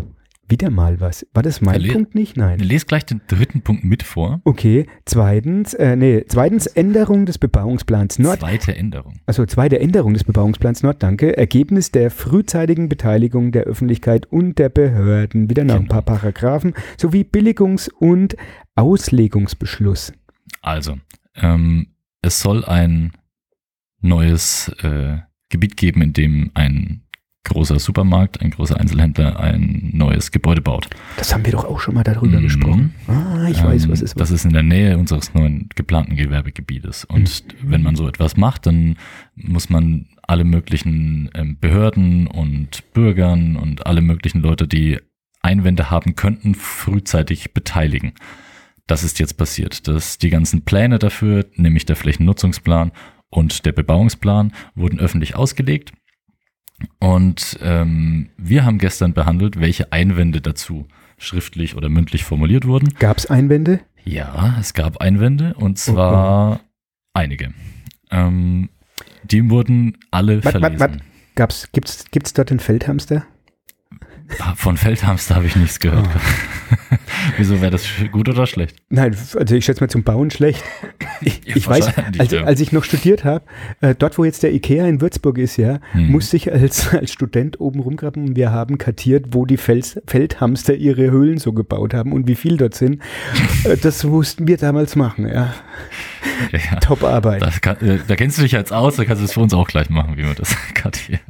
wieder 0.49 0.69
mal 0.69 0.99
was. 0.99 1.25
War 1.33 1.43
das 1.43 1.61
mein 1.61 1.85
Punkt 1.87 2.15
nicht? 2.15 2.37
Nein. 2.37 2.59
Lest 2.59 2.87
gleich 2.87 3.05
den 3.05 3.21
dritten 3.27 3.61
Punkt 3.61 3.83
mit 3.83 4.03
vor. 4.03 4.41
Okay, 4.45 4.85
zweitens, 5.05 5.73
äh, 5.73 5.95
nee, 5.95 6.23
zweitens 6.27 6.67
Änderung 6.67 7.25
des 7.25 7.37
Bebauungsplans 7.37 8.19
Nord. 8.19 8.39
Zweite 8.39 8.75
Änderung. 8.75 9.19
Also 9.25 9.45
zweite 9.45 9.79
Änderung 9.79 10.13
des 10.13 10.23
Bebauungsplans 10.23 10.83
Nord, 10.83 11.03
danke. 11.03 11.35
Ergebnis 11.37 11.91
der 11.91 12.11
frühzeitigen 12.11 12.87
Beteiligung 12.89 13.51
der 13.51 13.63
Öffentlichkeit 13.63 14.25
und 14.27 14.57
der 14.57 14.69
Behörden. 14.69 15.49
Wieder 15.49 15.63
noch 15.63 15.75
ein 15.75 15.81
Genau. 15.81 15.93
paar 15.93 16.01
Paragraphen. 16.03 16.73
Sowie 16.97 17.23
Billigungs- 17.23 17.89
und 17.91 18.35
Auslegungsbeschluss. 18.75 20.13
Also, 20.61 20.97
ähm, 21.35 21.87
es 22.21 22.39
soll 22.41 22.65
ein 22.65 23.11
neues 24.01 24.69
äh, 24.81 25.17
Gebiet 25.49 25.77
geben, 25.77 26.01
in 26.01 26.13
dem 26.13 26.51
ein 26.53 27.01
großer 27.47 27.79
Supermarkt, 27.79 28.41
ein 28.41 28.51
großer 28.51 28.79
Einzelhändler 28.79 29.39
ein 29.39 29.89
neues 29.93 30.31
Gebäude 30.31 30.61
baut. 30.61 30.87
Das 31.17 31.33
haben 31.33 31.45
wir 31.45 31.51
doch 31.53 31.65
auch 31.65 31.79
schon 31.79 31.95
mal 31.95 32.03
darüber 32.03 32.39
Mhm. 32.39 32.43
gesprochen. 32.43 32.95
Ah, 33.07 33.47
ich 33.49 33.63
weiß, 33.63 33.85
Ähm, 33.85 33.91
was 33.91 34.01
ist 34.01 34.19
Das 34.19 34.31
ist 34.31 34.45
in 34.45 34.53
der 34.53 34.63
Nähe 34.63 34.97
unseres 34.97 35.33
neuen 35.33 35.69
geplanten 35.75 36.15
Gewerbegebietes. 36.15 37.05
Und 37.05 37.43
Mhm. 37.61 37.71
wenn 37.71 37.83
man 37.83 37.95
so 37.95 38.07
etwas 38.07 38.37
macht, 38.37 38.65
dann 38.65 38.95
muss 39.35 39.69
man 39.69 40.07
alle 40.27 40.43
möglichen 40.43 41.29
ähm, 41.33 41.57
Behörden 41.59 42.27
und 42.27 42.83
Bürgern 42.93 43.55
und 43.55 43.85
alle 43.85 44.01
möglichen 44.01 44.41
Leute, 44.41 44.67
die 44.67 44.99
Einwände 45.41 45.89
haben 45.89 46.15
könnten, 46.15 46.55
frühzeitig 46.55 47.53
beteiligen. 47.53 48.13
Das 48.87 49.03
ist 49.03 49.19
jetzt 49.19 49.37
passiert. 49.37 49.87
Das, 49.87 50.17
die 50.17 50.29
ganzen 50.29 50.63
Pläne 50.63 50.99
dafür, 50.99 51.45
nämlich 51.55 51.85
der 51.85 51.95
Flächennutzungsplan 51.95 52.91
und 53.29 53.65
der 53.65 53.71
Bebauungsplan, 53.73 54.53
wurden 54.75 54.99
öffentlich 54.99 55.35
ausgelegt. 55.35 55.91
Und 56.99 57.57
ähm, 57.61 58.29
wir 58.37 58.65
haben 58.65 58.77
gestern 58.77 59.13
behandelt, 59.13 59.59
welche 59.59 59.91
Einwände 59.91 60.41
dazu 60.41 60.87
schriftlich 61.17 61.75
oder 61.75 61.89
mündlich 61.89 62.23
formuliert 62.23 62.65
wurden. 62.67 62.93
Gab 62.99 63.17
es 63.17 63.25
Einwände? 63.25 63.79
Ja, 64.03 64.55
es 64.59 64.73
gab 64.73 64.97
Einwände 65.01 65.53
und 65.55 65.79
zwar 65.79 66.59
einige. 67.13 67.53
Ähm, 68.11 68.69
die 69.23 69.49
wurden 69.49 69.97
alle 70.11 70.37
Wat, 70.37 70.45
wat, 70.45 70.61
verlesen. 70.61 70.79
wat? 70.79 70.91
Gab's, 71.35 71.69
gibt's, 71.71 72.05
gibt's 72.11 72.33
dort 72.33 72.49
den 72.51 72.59
Feldhamster? 72.59 73.25
Ah, 74.39 74.55
Von 74.55 74.77
Feldhamster 74.77 75.35
habe 75.35 75.45
ich 75.47 75.55
nichts 75.55 75.79
gehört. 75.79 76.07
Ah. 76.07 76.97
Wieso 77.37 77.59
wäre 77.61 77.71
das 77.71 77.85
gut 78.11 78.29
oder 78.29 78.47
schlecht? 78.47 78.75
Nein, 78.89 79.15
also 79.37 79.55
ich 79.55 79.65
schätze 79.65 79.81
mal 79.83 79.89
zum 79.89 80.03
Bauen 80.03 80.31
schlecht. 80.31 80.63
Ich, 81.21 81.41
Ja, 81.45 81.55
ich 81.55 81.67
weiß, 81.67 81.91
als, 82.19 82.33
als 82.33 82.59
ich 82.59 82.71
noch 82.71 82.83
studiert 82.83 83.23
habe, 83.23 83.43
äh, 83.81 83.95
dort 83.97 84.17
wo 84.17 84.23
jetzt 84.25 84.43
der 84.43 84.53
Ikea 84.53 84.87
in 84.87 85.01
Würzburg 85.01 85.37
ist, 85.37 85.57
ja, 85.57 85.79
Hm. 85.93 86.11
musste 86.11 86.37
ich 86.37 86.51
als, 86.51 86.93
als 86.93 87.11
Student 87.11 87.59
oben 87.59 87.79
rumgraben 87.79 88.27
und 88.29 88.35
wir 88.35 88.51
haben 88.51 88.77
kartiert, 88.77 89.27
wo 89.31 89.45
die 89.45 89.57
Fels, 89.57 89.99
Feldhamster 90.07 90.75
ihre 90.75 91.09
Höhlen 91.11 91.37
so 91.39 91.53
gebaut 91.53 91.93
haben 91.93 92.11
und 92.13 92.27
wie 92.27 92.35
viel 92.35 92.57
dort 92.57 92.75
sind. 92.75 93.01
Äh, 93.63 93.77
das 93.77 94.03
mussten 94.03 94.47
wir 94.47 94.57
damals 94.57 94.95
machen, 94.95 95.27
ja. 95.27 95.53
Ja, 96.51 96.79
Top 96.79 97.03
Arbeit. 97.03 97.61
kann, 97.61 97.77
äh, 97.81 97.97
da 98.07 98.15
kennst 98.15 98.37
du 98.37 98.43
dich 98.43 98.51
jetzt 98.51 98.71
aus, 98.71 98.95
da 98.97 99.05
kannst 99.05 99.21
du 99.21 99.25
es 99.25 99.33
für 99.33 99.39
uns 99.39 99.53
auch 99.53 99.67
gleich 99.67 99.89
machen, 99.89 100.17
wie 100.17 100.23
man 100.23 100.35
das 100.35 100.55
kartiert. 100.75 101.21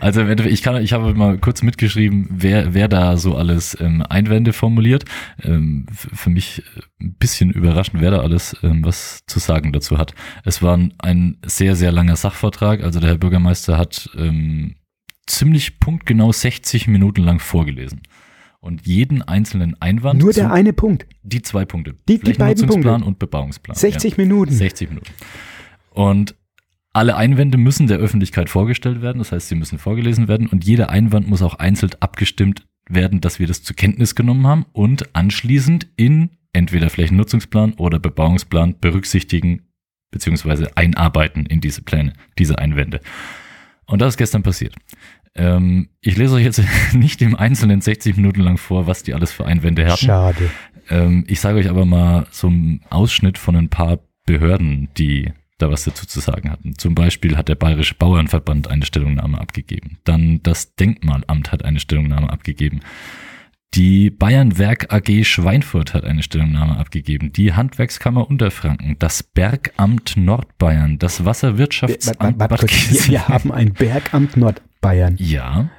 Also 0.00 0.20
im 0.20 0.28
Endeffekt, 0.28 0.52
ich 0.54 0.62
kann, 0.62 0.82
ich 0.82 0.92
habe 0.92 1.14
mal 1.14 1.38
kurz 1.38 1.62
mitgeschrieben, 1.62 2.26
wer, 2.30 2.74
wer 2.74 2.88
da 2.88 3.16
so 3.16 3.36
alles 3.36 3.76
ähm, 3.80 4.02
Einwände 4.08 4.52
formuliert. 4.52 5.04
Ähm, 5.42 5.86
für 5.92 6.30
mich 6.30 6.62
ein 7.00 7.14
bisschen 7.18 7.50
überraschend, 7.50 8.00
wer 8.02 8.10
da 8.10 8.20
alles 8.20 8.56
ähm, 8.62 8.84
was 8.84 9.20
zu 9.26 9.38
sagen 9.38 9.72
dazu 9.72 9.98
hat. 9.98 10.14
Es 10.44 10.62
war 10.62 10.78
ein, 10.98 11.38
sehr, 11.44 11.76
sehr 11.76 11.92
langer 11.92 12.16
Sachvortrag. 12.16 12.82
Also 12.82 13.00
der 13.00 13.10
Herr 13.10 13.18
Bürgermeister 13.18 13.78
hat 13.78 14.10
ähm, 14.16 14.74
ziemlich 15.26 15.78
punktgenau 15.80 16.32
60 16.32 16.88
Minuten 16.88 17.22
lang 17.22 17.38
vorgelesen. 17.38 18.02
Und 18.60 18.86
jeden 18.86 19.20
einzelnen 19.20 19.76
Einwand, 19.80 20.20
Nur 20.20 20.32
der 20.32 20.50
eine 20.50 20.72
Punkt. 20.72 21.06
die 21.22 21.42
zwei 21.42 21.64
Punkte, 21.66 21.94
Die- 22.08 22.18
die 22.18 22.32
beiden 22.32 22.66
Punkte. 22.66 22.92
und 22.94 23.18
Bebauungsplan. 23.18 23.76
60 23.76 24.12
ja. 24.16 24.24
Minuten. 24.24 24.52
60 24.52 24.88
Minuten. 24.88 25.10
Und 25.90 26.34
alle 26.94 27.16
Einwände 27.16 27.58
müssen 27.58 27.88
der 27.88 27.98
Öffentlichkeit 27.98 28.48
vorgestellt 28.48 29.02
werden, 29.02 29.18
das 29.18 29.32
heißt, 29.32 29.48
sie 29.48 29.56
müssen 29.56 29.78
vorgelesen 29.78 30.28
werden 30.28 30.46
und 30.46 30.64
jeder 30.64 30.90
Einwand 30.90 31.28
muss 31.28 31.42
auch 31.42 31.56
einzeln 31.56 31.90
abgestimmt 32.00 32.64
werden, 32.88 33.20
dass 33.20 33.38
wir 33.38 33.46
das 33.46 33.62
zur 33.62 33.76
Kenntnis 33.76 34.14
genommen 34.14 34.46
haben 34.46 34.64
und 34.72 35.14
anschließend 35.14 35.88
in 35.96 36.30
entweder 36.52 36.88
Flächennutzungsplan 36.90 37.74
oder 37.74 37.98
Bebauungsplan 37.98 38.76
berücksichtigen 38.80 39.62
bzw. 40.12 40.68
einarbeiten 40.76 41.46
in 41.46 41.60
diese 41.60 41.82
Pläne, 41.82 42.12
diese 42.38 42.58
Einwände. 42.58 43.00
Und 43.86 44.00
das 44.00 44.14
ist 44.14 44.18
gestern 44.18 44.44
passiert. 44.44 44.76
Ähm, 45.34 45.88
ich 46.00 46.16
lese 46.16 46.36
euch 46.36 46.44
jetzt 46.44 46.62
nicht 46.92 47.20
im 47.22 47.34
Einzelnen 47.34 47.80
60 47.80 48.16
Minuten 48.16 48.40
lang 48.40 48.56
vor, 48.56 48.86
was 48.86 49.02
die 49.02 49.14
alles 49.14 49.32
für 49.32 49.44
Einwände 49.46 49.84
hatten. 49.86 50.06
Schade. 50.06 50.50
Ähm, 50.88 51.24
ich 51.26 51.40
sage 51.40 51.58
euch 51.58 51.68
aber 51.68 51.84
mal 51.84 52.28
so 52.30 52.46
einen 52.46 52.82
Ausschnitt 52.88 53.36
von 53.36 53.56
ein 53.56 53.68
paar 53.68 53.98
Behörden, 54.26 54.88
die 54.96 55.32
da 55.64 55.70
was 55.70 55.84
dazu 55.84 56.06
zu 56.06 56.20
sagen 56.20 56.50
hatten. 56.50 56.76
Zum 56.78 56.94
Beispiel 56.94 57.36
hat 57.36 57.48
der 57.48 57.54
Bayerische 57.54 57.94
Bauernverband 57.94 58.68
eine 58.68 58.84
Stellungnahme 58.84 59.40
abgegeben. 59.40 59.98
Dann 60.04 60.42
das 60.42 60.74
Denkmalamt 60.76 61.52
hat 61.52 61.64
eine 61.64 61.80
Stellungnahme 61.80 62.30
abgegeben. 62.30 62.80
Die 63.74 64.10
Bayern 64.10 64.56
Werk 64.58 64.92
AG 64.92 65.24
Schweinfurt 65.24 65.94
hat 65.94 66.04
eine 66.04 66.22
Stellungnahme 66.22 66.76
abgegeben. 66.76 67.32
Die 67.32 67.54
Handwerkskammer 67.54 68.28
Unterfranken, 68.30 68.96
das 69.00 69.24
Bergamt 69.24 70.16
Nordbayern, 70.16 70.98
das 70.98 71.24
Wasserwirtschaftsamt 71.24 72.38
warte, 72.38 72.66
kurz. 72.66 72.90
wir, 72.90 73.08
wir 73.08 73.28
haben 73.28 73.50
ein 73.50 73.72
Bergamt 73.72 74.36
Nordbayern. 74.36 75.16
Ja, 75.18 75.70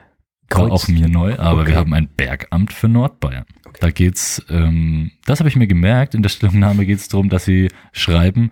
war 0.50 0.72
auch 0.72 0.88
mir 0.90 1.08
neu, 1.08 1.38
aber 1.38 1.62
Okay. 1.62 1.70
wir 1.72 1.78
haben 1.78 1.94
ein 1.94 2.10
Bergamt 2.18 2.74
für 2.74 2.90
Nordbayern. 2.90 3.46
Da 3.80 3.92
geht's, 3.92 4.46
ähm, 4.50 5.12
das 5.26 5.40
habe 5.40 5.50
ich 5.50 5.56
mir 5.56 5.68
gemerkt, 5.68 6.16
in 6.16 6.22
der 6.22 6.30
Stellungnahme 6.30 6.86
geht 6.86 7.00
es 7.00 7.08
darum, 7.08 7.30
dass 7.30 7.46
sie 7.46 7.70
schreiben, 7.94 8.52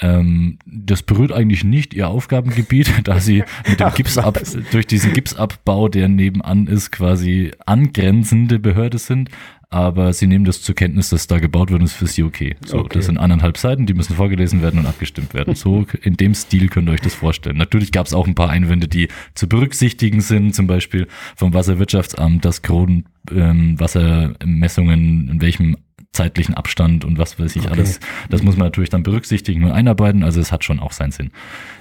ähm, 0.00 0.58
das 0.66 1.02
berührt 1.02 1.32
eigentlich 1.32 1.64
nicht 1.64 1.94
ihr 1.94 2.08
Aufgabengebiet, 2.08 2.92
da 3.04 3.20
sie 3.20 3.44
mit 3.68 3.80
dem 3.80 3.92
Gipsab, 3.94 4.40
durch 4.70 4.86
diesen 4.86 5.12
Gipsabbau, 5.12 5.88
der 5.88 6.08
nebenan 6.08 6.66
ist, 6.66 6.90
quasi 6.92 7.52
angrenzende 7.66 8.58
Behörde 8.58 8.98
sind. 8.98 9.30
Aber 9.70 10.14
sie 10.14 10.26
nehmen 10.26 10.46
das 10.46 10.62
zur 10.62 10.74
Kenntnis, 10.74 11.10
dass 11.10 11.26
da 11.26 11.38
gebaut 11.38 11.70
wird 11.70 11.80
und 11.80 11.84
ist 11.84 11.92
für 11.92 12.06
sie 12.06 12.22
okay. 12.22 12.56
So, 12.64 12.78
Okay. 12.78 12.94
das 12.94 13.06
sind 13.06 13.18
anderthalb 13.18 13.58
Seiten, 13.58 13.84
die 13.84 13.92
müssen 13.92 14.16
vorgelesen 14.16 14.62
werden 14.62 14.80
und 14.80 14.86
abgestimmt 14.86 15.34
werden. 15.34 15.54
So 15.54 15.84
in 16.02 16.16
dem 16.16 16.34
Stil 16.34 16.68
könnt 16.68 16.88
ihr 16.88 16.92
euch 16.92 17.02
das 17.02 17.14
vorstellen. 17.14 17.58
Natürlich 17.58 17.92
gab 17.92 18.06
es 18.06 18.14
auch 18.14 18.26
ein 18.26 18.34
paar 18.34 18.48
Einwände, 18.48 18.88
die 18.88 19.08
zu 19.34 19.46
berücksichtigen 19.46 20.22
sind, 20.22 20.54
zum 20.54 20.66
Beispiel 20.66 21.06
vom 21.36 21.52
Wasserwirtschaftsamt, 21.52 22.46
dass 22.46 22.62
Kronen 22.62 23.04
ähm, 23.30 23.76
in 23.78 25.40
welchem 25.40 25.76
zeitlichen 26.12 26.54
Abstand 26.54 27.04
und 27.04 27.18
was 27.18 27.38
weiß 27.38 27.54
ich 27.56 27.62
Okay. 27.64 27.72
alles. 27.72 28.00
Das 28.30 28.42
muss 28.42 28.56
man 28.56 28.66
natürlich 28.66 28.90
dann 28.90 29.02
berücksichtigen 29.02 29.64
und 29.64 29.72
einarbeiten. 29.72 30.24
Also 30.24 30.40
es 30.40 30.50
hat 30.52 30.64
schon 30.64 30.80
auch 30.80 30.92
seinen 30.92 31.12
Sinn. 31.12 31.30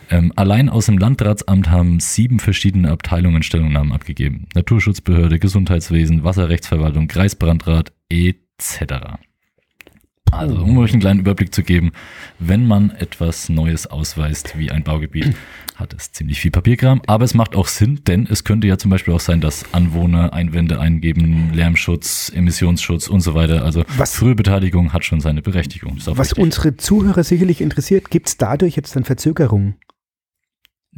Ähm, 0.09 0.31
allein 0.35 0.69
aus 0.69 0.85
dem 0.85 0.97
Landratsamt 0.97 1.69
haben 1.69 1.99
sieben 1.99 2.39
verschiedene 2.39 2.91
Abteilungen 2.91 3.43
Stellungnahmen 3.43 3.91
abgegeben. 3.91 4.47
Naturschutzbehörde, 4.53 5.39
Gesundheitswesen, 5.39 6.23
Wasserrechtsverwaltung, 6.23 7.07
Kreisbrandrat 7.07 7.93
etc. 8.09 9.17
Also, 10.31 10.61
um 10.63 10.77
euch 10.77 10.91
einen 10.91 10.99
kleinen 11.01 11.19
Überblick 11.19 11.53
zu 11.53 11.63
geben, 11.63 11.91
wenn 12.39 12.65
man 12.67 12.91
etwas 12.91 13.49
Neues 13.49 13.87
ausweist 13.87 14.57
wie 14.57 14.71
ein 14.71 14.83
Baugebiet, 14.83 15.35
hat 15.75 15.93
es 15.93 16.11
ziemlich 16.11 16.39
viel 16.41 16.51
Papierkram, 16.51 17.01
aber 17.07 17.23
es 17.23 17.33
macht 17.33 17.55
auch 17.55 17.67
Sinn, 17.67 18.01
denn 18.07 18.27
es 18.29 18.43
könnte 18.43 18.67
ja 18.67 18.77
zum 18.77 18.89
Beispiel 18.91 19.13
auch 19.13 19.19
sein, 19.19 19.41
dass 19.41 19.73
Anwohner 19.73 20.33
Einwände 20.33 20.79
eingeben, 20.79 21.51
Lärmschutz, 21.53 22.31
Emissionsschutz 22.35 23.07
und 23.07 23.21
so 23.21 23.35
weiter. 23.35 23.63
Also 23.63 23.83
Was- 23.95 24.15
frühe 24.15 24.35
Beteiligung 24.35 24.93
hat 24.93 25.05
schon 25.05 25.21
seine 25.21 25.41
Berechtigung. 25.41 25.97
Was 26.05 26.19
richtig. 26.31 26.37
unsere 26.43 26.77
Zuhörer 26.77 27.23
sicherlich 27.23 27.61
interessiert, 27.61 28.09
gibt 28.09 28.27
es 28.27 28.37
dadurch 28.37 28.75
jetzt 28.75 28.95
dann 28.95 29.03
Verzögerungen? 29.03 29.75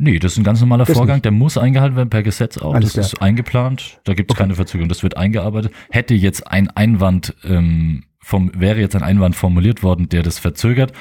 Nee, 0.02 0.18
das 0.20 0.32
ist 0.34 0.38
ein 0.38 0.44
ganz 0.46 0.62
normaler 0.62 0.86
Das 0.86 0.96
Vorgang, 0.98 1.18
nicht. 1.18 1.26
der 1.26 1.34
muss 1.34 1.58
eingehalten 1.58 1.98
werden 1.98 2.10
per 2.10 2.24
Gesetz 2.24 2.58
auch. 2.58 2.74
Alles 2.74 2.94
das 2.94 3.08
ist 3.14 3.22
eingeplant, 3.22 4.00
da 4.06 4.14
gibt 4.14 4.32
es 4.32 4.38
keine 4.38 4.56
Verzögerung, 4.56 4.88
das 4.88 5.04
wird 5.04 5.18
eingearbeitet. 5.18 5.74
Hätte 5.90 6.14
jetzt 6.14 6.48
ein 6.48 6.70
Einwand, 6.70 7.36
ähm, 7.44 8.06
vom, 8.20 8.52
wäre 8.56 8.80
jetzt 8.80 8.96
ein 8.96 9.04
Einwand 9.04 9.36
formuliert 9.36 9.84
worden, 9.84 10.10
der 10.10 10.24
das 10.24 10.40
verzögert, 10.40 10.94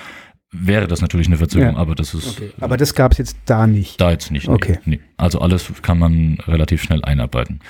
wäre 0.51 0.87
das 0.87 1.03
natürlich 1.03 1.27
eine 1.27 1.37
Verzögerung, 1.37 1.75
Ja. 1.75 1.81
aber 1.81 1.95
das 1.95 2.15
ist 2.15 2.41
Aber 2.61 2.77
das 2.79 2.95
gab 2.95 3.13
es 3.13 3.19
jetzt 3.19 3.37
da 3.45 3.67
nicht. 3.67 4.01
da 4.01 4.11
jetzt 4.11 4.31
nicht. 4.31 4.49
Okay. 4.49 4.79
Nee. 4.87 5.01
Also 5.19 5.41
alles 5.41 5.71
kann 5.83 5.99
man 5.99 6.39
relativ 6.47 6.83
schnell 6.83 7.05
einarbeiten. 7.05 7.61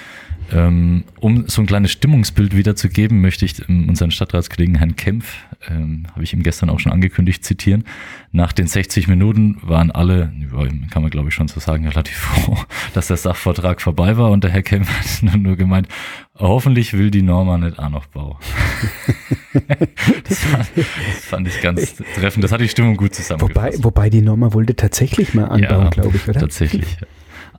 Ähm, 0.50 1.04
um 1.20 1.46
so 1.48 1.60
ein 1.62 1.66
kleines 1.66 1.92
Stimmungsbild 1.92 2.56
wiederzugeben, 2.56 3.20
möchte 3.20 3.44
ich 3.44 3.68
ähm, 3.68 3.88
unseren 3.88 4.10
Stadtratskollegen 4.10 4.76
Herrn 4.76 4.96
Kempf, 4.96 5.34
ähm, 5.68 6.06
habe 6.12 6.24
ich 6.24 6.32
ihm 6.32 6.42
gestern 6.42 6.70
auch 6.70 6.80
schon 6.80 6.90
angekündigt, 6.92 7.44
zitieren. 7.44 7.84
Nach 8.32 8.52
den 8.52 8.66
60 8.66 9.08
Minuten 9.08 9.58
waren 9.62 9.90
alle, 9.90 10.32
kann 10.90 11.02
man 11.02 11.10
glaube 11.10 11.28
ich 11.28 11.34
schon 11.34 11.48
so 11.48 11.60
sagen, 11.60 11.86
relativ 11.86 12.16
froh, 12.18 12.56
dass 12.94 13.08
der 13.08 13.16
Sachvortrag 13.18 13.80
vorbei 13.82 14.16
war 14.16 14.30
und 14.30 14.42
der 14.44 14.50
Herr 14.50 14.62
Kempf 14.62 14.88
hat 14.90 15.22
nur- 15.22 15.36
nur 15.48 15.56
gemeint, 15.56 15.88
hoffentlich 16.36 16.92
will 16.94 17.10
die 17.10 17.22
Norma 17.22 17.58
nicht 17.58 17.78
auch 17.78 17.90
noch 17.90 18.06
Bau. 18.06 18.38
das, 20.28 20.38
fand, 20.38 20.68
das 20.76 21.24
fand 21.24 21.48
ich 21.48 21.60
ganz 21.60 21.94
treffend. 22.14 22.44
Das 22.44 22.52
hat 22.52 22.60
die 22.60 22.68
Stimmung 22.68 22.96
gut 22.96 23.10
Wobei, 23.10 23.16
zusammengefasst. 23.16 23.84
wobei 23.84 24.10
die 24.10 24.22
Norma 24.22 24.52
wollte 24.52 24.74
tatsächlich 24.76 25.34
mal 25.34 25.44
anbauen, 25.44 25.84
Ja, 25.84 25.88
glaube 25.90 26.16
ich, 26.16 26.28
oder? 26.28 26.40
Tatsächlich. 26.40 26.96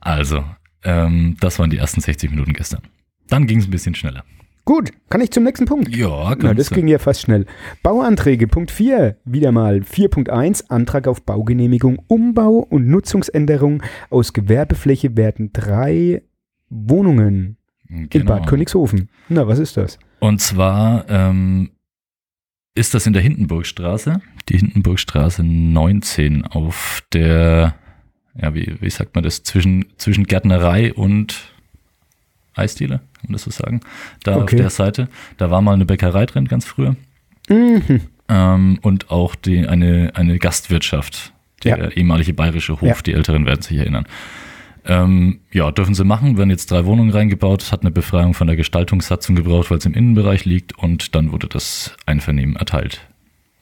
Also, 0.02 0.44
ähm, 0.84 1.38
das 1.40 1.60
waren 1.60 1.70
die 1.70 1.78
ersten 1.78 2.02
60 2.02 2.30
Minuten 2.32 2.54
gestern. 2.54 2.82
Dann 3.28 3.48
ging 3.48 3.60
es 3.60 3.68
ein 3.68 3.72
bisschen 3.72 3.96
schneller. 3.96 4.24
Gut, 4.66 4.92
kann 5.10 5.22
ich 5.22 5.32
zum 5.32 5.44
nächsten 5.46 5.66
Punkt? 5.66 5.96
Ja, 5.96 6.36
Na, 6.40 6.54
das 6.54 6.70
ging 6.70 6.88
ja 6.88 7.00
fast 7.00 7.22
schnell. 7.22 7.48
Bauanträge, 7.82 8.48
Punkt 8.48 8.70
4, 8.70 9.18
wieder 9.26 9.52
mal 9.52 9.80
4.1, 9.80 10.70
Antrag 10.70 11.08
auf 11.08 11.24
Baugenehmigung, 11.24 12.00
Umbau 12.08 12.58
und 12.70 12.88
Nutzungsänderung. 12.88 13.82
Aus 14.12 14.32
Gewerbefläche 14.34 15.18
werden 15.18 15.52
drei 15.54 16.22
Wohnungen 16.70 17.58
in 17.88 18.10
Genau. 18.10 18.26
Bad 18.26 18.46
Königshofen. 18.48 19.10
Na, 19.28 19.48
was 19.48 19.58
ist 19.58 19.76
das? 19.76 19.98
Und 20.20 20.40
zwar 20.40 21.10
ähm, 21.10 21.72
ist 22.76 22.94
das 22.94 23.08
in 23.08 23.14
der 23.14 23.24
Hindenburgstraße, 23.24 24.22
die 24.50 24.58
Hindenburgstraße 24.60 25.44
19 25.44 26.46
auf 26.46 27.02
der, 27.12 27.74
ja, 28.42 28.54
wie, 28.54 28.76
wie 28.80 28.90
sagt 28.90 29.16
man 29.16 29.24
das, 29.24 29.44
zwischen, 29.44 29.86
zwischen 29.98 30.26
Gärtnerei 30.26 30.94
und 30.94 31.52
Eisdiele, 32.56 33.00
man 33.24 33.34
das 33.34 33.44
so 33.44 33.52
sagen? 33.52 33.82
Da 34.24 34.36
auf 34.36 34.44
Okay. 34.44 34.58
der 34.58 34.70
Seite. 34.70 35.08
Da 35.38 35.50
war 35.52 35.62
mal 35.62 35.74
eine 35.74 35.86
Bäckerei 35.86 36.26
drin, 36.26 36.48
ganz 36.48 36.66
früher. 36.66 36.96
Mhm. 37.50 38.02
ähm, 38.28 38.80
und 38.82 39.10
auch 39.10 39.36
die, 39.36 39.68
eine, 39.68 40.12
eine 40.16 40.38
Gastwirtschaft, 40.40 41.34
der 41.64 41.78
Ja. 41.78 41.90
ehemalige 41.90 42.34
bayerische 42.34 42.74
Hof, 42.82 42.82
Ja. 42.88 42.96
die 43.06 43.14
Älteren 43.14 43.46
werden 43.46 43.62
sich 43.62 43.78
erinnern. 43.78 44.06
Ähm, 44.86 45.42
ja, 45.52 45.72
dürfen 45.72 45.94
sie 45.94 46.04
machen, 46.06 46.38
werden 46.38 46.50
jetzt 46.50 46.72
drei 46.72 46.86
Wohnungen 46.86 47.12
reingebaut, 47.12 47.62
es 47.64 47.72
hat 47.72 47.82
eine 47.82 47.92
Befreiung 47.92 48.34
von 48.34 48.48
der 48.48 48.56
Gestaltungssatzung 48.56 49.36
gebraucht, 49.36 49.70
weil 49.72 49.78
es 49.78 49.86
im 49.86 49.94
Innenbereich 49.94 50.46
liegt 50.46 50.78
und 50.78 51.16
dann 51.16 51.32
wurde 51.32 51.48
das 51.48 51.96
Einvernehmen 52.06 52.56
erteilt. 52.56 53.02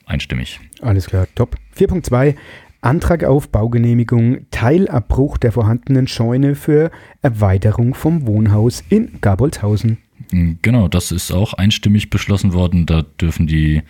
Einstimmig. 0.06 0.60
Alles 0.80 1.06
klar, 1.06 1.26
top. 1.34 1.56
4.2, 1.76 2.34
Antrag 2.80 3.24
auf 3.24 3.48
Baugenehmigung, 3.48 4.46
Teilabbruch 4.50 5.38
der 5.38 5.52
vorhandenen 5.52 6.06
Scheune 6.06 6.54
für 6.54 6.90
Erweiterung 7.22 7.94
vom 7.94 8.26
Wohnhaus 8.26 8.84
in 8.88 9.20
Gabolshausen. 9.20 9.98
Mm, 10.30 10.52
Genau, 10.62 10.88
das 10.88 11.10
ist 11.10 11.32
auch 11.32 11.54
einstimmig 11.54 12.10
beschlossen 12.10 12.52
worden. 12.52 12.86
Da 12.86 13.02
dürfen 13.20 13.46
die 13.46 13.82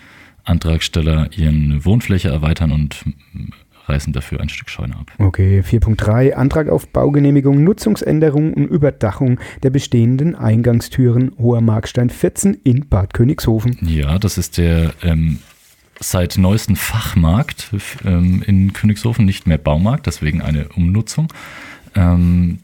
Antragsteller 0.45 1.29
ihren 1.37 1.85
Wohnfläche 1.85 2.29
erweitern 2.29 2.73
und 2.73 3.05
mm, 3.05 3.51
reißen 3.89 4.13
dafür 4.13 4.41
ein 4.41 4.49
Stück 4.49 4.71
Scheune 4.71 4.97
ab. 4.97 5.11
Okay, 5.19 5.61
4.3 5.61 6.33
Antrag 6.33 6.69
auf 6.69 6.89
Baugenehmigung, 6.89 7.63
Nutzungsänderung 7.65 8.53
und 8.55 8.67
Überdachung 8.67 9.41
der 9.63 9.71
bestehenden 9.71 10.35
Eingangstüren 10.35 11.33
Hoher 11.39 11.61
Markstein 11.61 12.11
14 12.11 12.55
in 12.65 12.89
Bad 12.89 13.15
Königshofen. 13.15 13.79
Ja, 13.83 14.19
das 14.19 14.39
ist 14.39 14.59
der 14.59 14.93
ähm, 15.03 15.39
seit 16.01 16.39
neuesten 16.39 16.77
Fachmarkt 16.77 17.71
ähm, 18.05 18.43
in 18.47 18.73
Königshofen, 18.73 19.25
nicht 19.25 19.47
mehr 19.47 19.59
Baumarkt, 19.59 20.07
deswegen 20.07 20.43
eine 20.43 20.69
Umnutzung. 20.71 21.33
Ähm, 21.95 22.59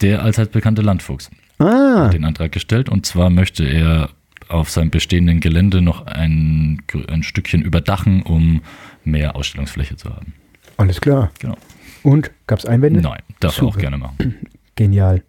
der 0.00 0.22
allseits 0.22 0.52
bekannte 0.52 0.82
Landfuchs 0.82 1.30
Ah, 1.58 2.04
hat 2.04 2.14
den 2.14 2.24
Antrag 2.24 2.52
gestellt 2.52 2.88
und 2.88 3.04
zwar 3.04 3.30
möchte 3.30 3.64
er 3.64 4.10
auf 4.48 4.70
seinem 4.70 4.90
bestehenden 4.90 5.40
Gelände 5.40 5.82
noch 5.82 6.06
ein, 6.06 6.82
ein 7.08 7.22
Stückchen 7.24 7.62
überdachen, 7.62 8.22
um 8.22 8.62
mehr 9.04 9.34
Ausstellungsfläche 9.36 9.96
zu 9.96 10.10
haben. 10.10 10.34
alles 10.76 11.00
klar. 11.00 11.30
Genau. 11.40 11.56
Und 12.04 12.30
gab 12.46 12.60
es 12.60 12.64
Einwände? 12.64 13.00
Nein, 13.00 13.20
darf 13.40 13.58
er 13.58 13.64
auch 13.64 13.72
Super. 13.74 13.80
gerne 13.80 13.98
machen. 13.98 14.36
Genial. 14.76 15.22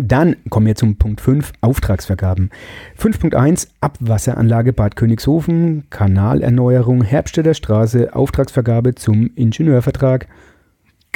Dann 0.00 0.36
kommen 0.50 0.66
wir 0.66 0.74
zum 0.74 0.96
Punkt 0.96 1.20
5, 1.20 1.52
Auftragsvergaben. 1.60 2.50
5.1 2.98 3.68
Abwasseranlage 3.80 4.72
Bad 4.72 4.96
Königshofen, 4.96 5.84
Kanalerneuerung, 5.90 7.02
Herbststädter 7.02 7.54
Straße, 7.54 8.14
Auftragsvergabe 8.14 8.94
zum 8.94 9.30
Ingenieurvertrag. 9.34 10.28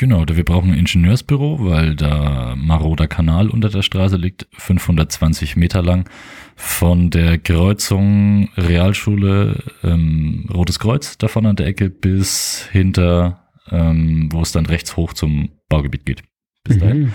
Genau, 0.01 0.25
wir 0.27 0.45
brauchen 0.47 0.73
ein 0.73 0.79
Ingenieursbüro, 0.79 1.59
weil 1.61 1.95
da 1.95 2.55
maroder 2.57 3.07
Kanal 3.07 3.51
unter 3.51 3.69
der 3.69 3.83
Straße 3.83 4.17
liegt, 4.17 4.47
520 4.57 5.57
Meter 5.57 5.83
lang, 5.83 6.09
von 6.57 7.11
der 7.11 7.37
Kreuzung 7.37 8.49
Realschule 8.57 9.63
ähm, 9.83 10.49
Rotes 10.55 10.79
Kreuz 10.79 11.19
davon 11.19 11.45
an 11.45 11.57
der 11.57 11.67
Ecke 11.67 11.91
bis 11.91 12.67
hinter, 12.73 13.51
ähm, 13.71 14.31
wo 14.33 14.41
es 14.41 14.53
dann 14.53 14.65
rechts 14.65 14.97
hoch 14.97 15.13
zum 15.13 15.51
Baugebiet 15.69 16.07
geht. 16.07 16.23
Bis 16.65 16.79
dahin. 16.79 17.01
Mhm. 17.01 17.13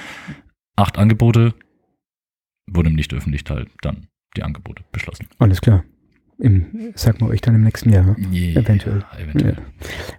Acht 0.75 0.97
Angebote, 0.97 1.53
wurde 2.69 2.89
im 2.89 2.95
nicht 2.95 3.13
öffentlichen 3.13 3.45
Teil 3.45 3.67
dann 3.81 4.07
die 4.35 4.43
Angebote 4.43 4.83
beschlossen. 4.91 5.27
Alles 5.39 5.61
klar. 5.61 5.83
Im, 6.37 6.91
sagen 6.95 7.21
wir 7.21 7.27
euch 7.29 7.39
dann 7.39 7.55
im 7.55 7.63
nächsten 7.63 7.91
Jahr. 7.91 8.17
Yeah, 8.33 8.59
Eventuell. 8.61 9.05
eventuell. 9.17 9.57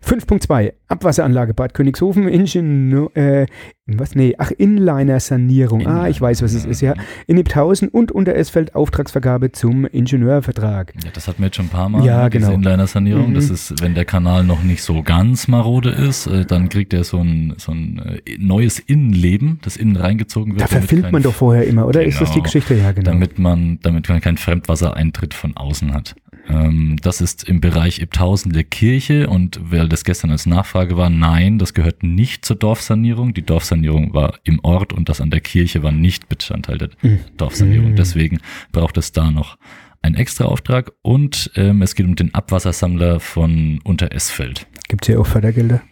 5.2 0.02 0.72
Abwasseranlage 0.88 1.52
Bad 1.52 1.74
Königshofen, 1.74 2.26
Ingenieur, 2.26 3.14
äh, 3.14 3.46
was? 3.86 4.14
Nee, 4.16 4.34
ach, 4.38 4.50
Inliner-Sanierung. 4.50 5.86
Ah, 5.86 6.08
ich 6.08 6.20
weiß, 6.20 6.42
was 6.42 6.54
es 6.54 6.64
ist, 6.64 6.80
ja. 6.80 6.94
In 7.28 7.38
Ipthausen 7.38 7.88
und 7.88 8.10
Unteresfeld 8.10 8.74
Auftragsvergabe 8.74 9.52
zum 9.52 9.84
Ingenieurvertrag. 9.86 10.92
Ja, 11.04 11.10
das 11.12 11.28
hatten 11.28 11.38
wir 11.38 11.46
jetzt 11.46 11.56
schon 11.56 11.66
ein 11.66 11.70
paar 11.70 11.88
Mal, 11.88 12.04
Ja, 12.04 12.24
ne, 12.24 12.30
diese 12.30 12.46
genau. 12.46 12.54
Inliner-Sanierung. 12.56 13.30
Mhm. 13.30 13.34
Das 13.34 13.48
ist, 13.48 13.80
wenn 13.80 13.94
der 13.94 14.04
Kanal 14.04 14.42
noch 14.42 14.62
nicht 14.64 14.82
so 14.82 15.02
ganz 15.02 15.46
marode 15.46 15.90
ist, 15.90 16.26
äh, 16.26 16.44
dann 16.44 16.68
kriegt 16.68 16.92
er 16.94 17.04
so 17.04 17.18
ein, 17.20 17.54
so 17.58 17.70
ein 17.72 18.00
äh, 18.24 18.36
neues 18.38 18.80
Innenleben, 18.80 19.60
das 19.62 19.76
innen 19.76 19.96
reingezogen 19.96 20.54
wird. 20.54 20.62
Da 20.62 20.66
verfilmt 20.66 21.12
man 21.12 21.22
doch 21.22 21.34
vorher 21.34 21.64
immer, 21.66 21.86
oder? 21.86 22.04
Ist 22.04 22.20
das 22.20 22.30
die 22.30 22.34
Genau. 22.36 22.44
Geschichte? 22.44 22.74
Ja, 22.74 22.90
genau. 22.92 23.12
damit 23.12 23.38
man, 23.38 23.78
damit 23.82 24.08
man 24.08 24.20
keinen 24.20 24.36
Fremdwassereintritt 24.36 25.32
von 25.32 25.56
außen 25.56 25.94
hat. 25.94 26.16
Ähm, 26.48 26.96
das 27.02 27.20
ist 27.20 27.44
im 27.48 27.60
Bereich 27.60 28.00
Ibthausen 28.00 28.52
der 28.52 28.64
Kirche 28.64 29.28
und 29.28 29.58
weil 29.62 29.88
das 29.88 30.04
gestern 30.04 30.30
als 30.30 30.46
Nachfrage 30.46 30.96
war, 30.96 31.10
nein, 31.10 31.58
das 31.58 31.74
gehört 31.74 32.02
nicht 32.02 32.44
zur 32.44 32.56
Dorfsanierung. 32.56 33.34
Die 33.34 33.44
Dorfsanierung 33.44 34.14
war 34.14 34.38
im 34.44 34.60
Ort 34.62 34.92
und 34.92 35.08
das 35.08 35.20
an 35.20 35.30
der 35.30 35.40
Kirche 35.40 35.82
war 35.82 35.92
nicht 35.92 36.28
Bestandteil 36.28 36.78
der 36.78 36.90
Mhm. 37.02 37.20
Dorfsanierung. 37.36 37.90
Mhm. 37.92 37.96
Deswegen 37.96 38.38
braucht 38.72 38.96
es 38.96 39.12
da 39.12 39.30
noch 39.30 39.56
einen 40.02 40.14
extra 40.14 40.44
Auftrag 40.44 40.92
und 41.02 41.50
ähm, 41.56 41.82
es 41.82 41.94
geht 41.96 42.06
um 42.06 42.14
den 42.14 42.32
Abwassersammler 42.34 43.18
von 43.18 43.80
Unteresfeld. 43.82 44.66
Gibt 44.88 45.04
es 45.04 45.06
hier 45.08 45.20
auch 45.20 45.26
Fördergelder? 45.26 45.82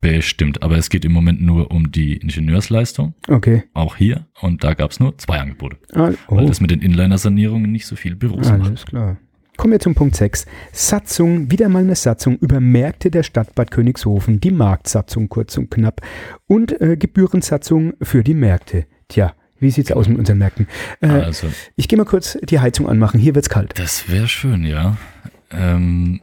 Bestimmt, 0.00 0.64
aber 0.64 0.76
es 0.78 0.90
geht 0.90 1.04
im 1.04 1.12
Moment 1.12 1.40
nur 1.40 1.70
um 1.70 1.92
die 1.92 2.16
Ingenieursleistung, 2.16 3.14
Okay. 3.28 3.62
auch 3.72 3.94
hier, 3.94 4.26
und 4.40 4.64
da 4.64 4.74
gab 4.74 4.90
es 4.90 4.98
nur 4.98 5.16
zwei 5.18 5.38
Angebote. 5.38 5.76
Ah, 5.92 6.10
Weil 6.26 6.44
oh. 6.44 6.48
das 6.48 6.60
mit 6.60 6.72
den 6.72 6.80
Inliner-Sanierungen 6.80 7.70
nicht 7.70 7.86
so 7.86 7.94
viel 7.94 8.16
Büros 8.16 8.48
macht. 8.50 8.62
Alles 8.62 8.84
klar. 8.84 9.18
Kommen 9.58 9.72
wir 9.72 9.80
zum 9.80 9.94
Punkt 9.94 10.16
6. 10.16 10.46
Satzung, 10.72 11.50
wieder 11.50 11.68
mal 11.68 11.80
eine 11.80 11.94
Satzung 11.94 12.38
über 12.38 12.58
Märkte 12.58 13.10
der 13.10 13.22
Stadt 13.22 13.54
Bad 13.54 13.70
Königshofen, 13.70 14.40
die 14.40 14.50
Marktsatzung 14.50 15.28
kurz 15.28 15.56
und 15.58 15.70
knapp 15.70 16.00
und 16.46 16.80
äh, 16.80 16.96
Gebührensatzung 16.96 17.92
für 18.02 18.24
die 18.24 18.34
Märkte. 18.34 18.86
Tja, 19.08 19.34
wie 19.60 19.70
sieht's 19.70 19.92
aus 19.92 20.08
mit 20.08 20.18
unseren 20.18 20.38
Märkten? 20.38 20.66
Äh, 21.00 21.06
Also, 21.08 21.48
ich 21.76 21.86
gehe 21.86 21.98
mal 21.98 22.06
kurz 22.06 22.38
die 22.42 22.60
Heizung 22.60 22.88
anmachen, 22.88 23.20
hier 23.20 23.34
wird's 23.34 23.50
kalt. 23.50 23.78
das 23.78 24.08
wäre 24.08 24.26
schön, 24.26 24.64
ja. 24.64 24.96
Ähm, 25.52 26.20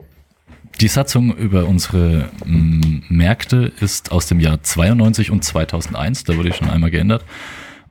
die 0.81 0.87
Satzung 0.87 1.35
über 1.37 1.65
unsere 1.65 2.29
mm, 2.45 3.03
Märkte 3.09 3.71
ist 3.79 4.11
aus 4.11 4.25
dem 4.25 4.39
Jahr 4.39 4.63
92 4.63 5.29
und 5.29 5.43
2001, 5.43 6.23
da 6.23 6.35
wurde 6.35 6.51
schon 6.51 6.69
einmal 6.69 6.89
geändert. 6.89 7.23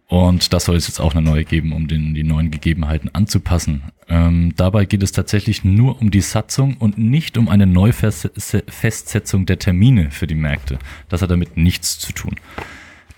Und 0.09 0.55
das 0.55 0.65
soll 0.65 0.77
es 0.77 0.89
jetzt 0.89 1.01
auch 1.01 1.15
eine 1.15 1.21
neue 1.21 1.45
geben, 1.45 1.73
um 1.73 1.87
den, 1.87 2.15
die 2.15 2.25
neuen 2.25 2.51
Gegebenheiten 2.51 3.11
anzupassen. 3.15 3.83
Ähm, 4.09 4.55
dabei 4.57 4.87
geht 4.87 5.03
es 5.03 5.13
tatsächlich 5.13 5.65
nur 5.65 6.01
um 6.01 6.11
die 6.11 6.23
Satzung 6.23 6.79
und 6.79 6.97
nicht 6.97 7.37
um 7.37 7.51
eine 7.51 7.67
Neufestsetzung 7.67 9.45
der 9.45 9.59
Termine 9.59 10.11
für 10.11 10.27
die 10.27 10.35
Märkte. 10.35 10.79
Das 11.11 11.21
hat 11.21 11.31
damit 11.31 11.59
nichts 11.59 11.99
zu 11.99 12.13
tun. 12.13 12.37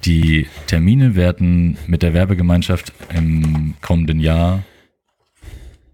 Die 0.04 0.48
Termine 0.66 1.14
werden 1.14 1.78
mit 1.86 2.02
der 2.02 2.12
Werbegemeinschaft 2.12 2.92
im 3.14 3.74
kommenden 3.80 4.18
Jahr 4.18 4.64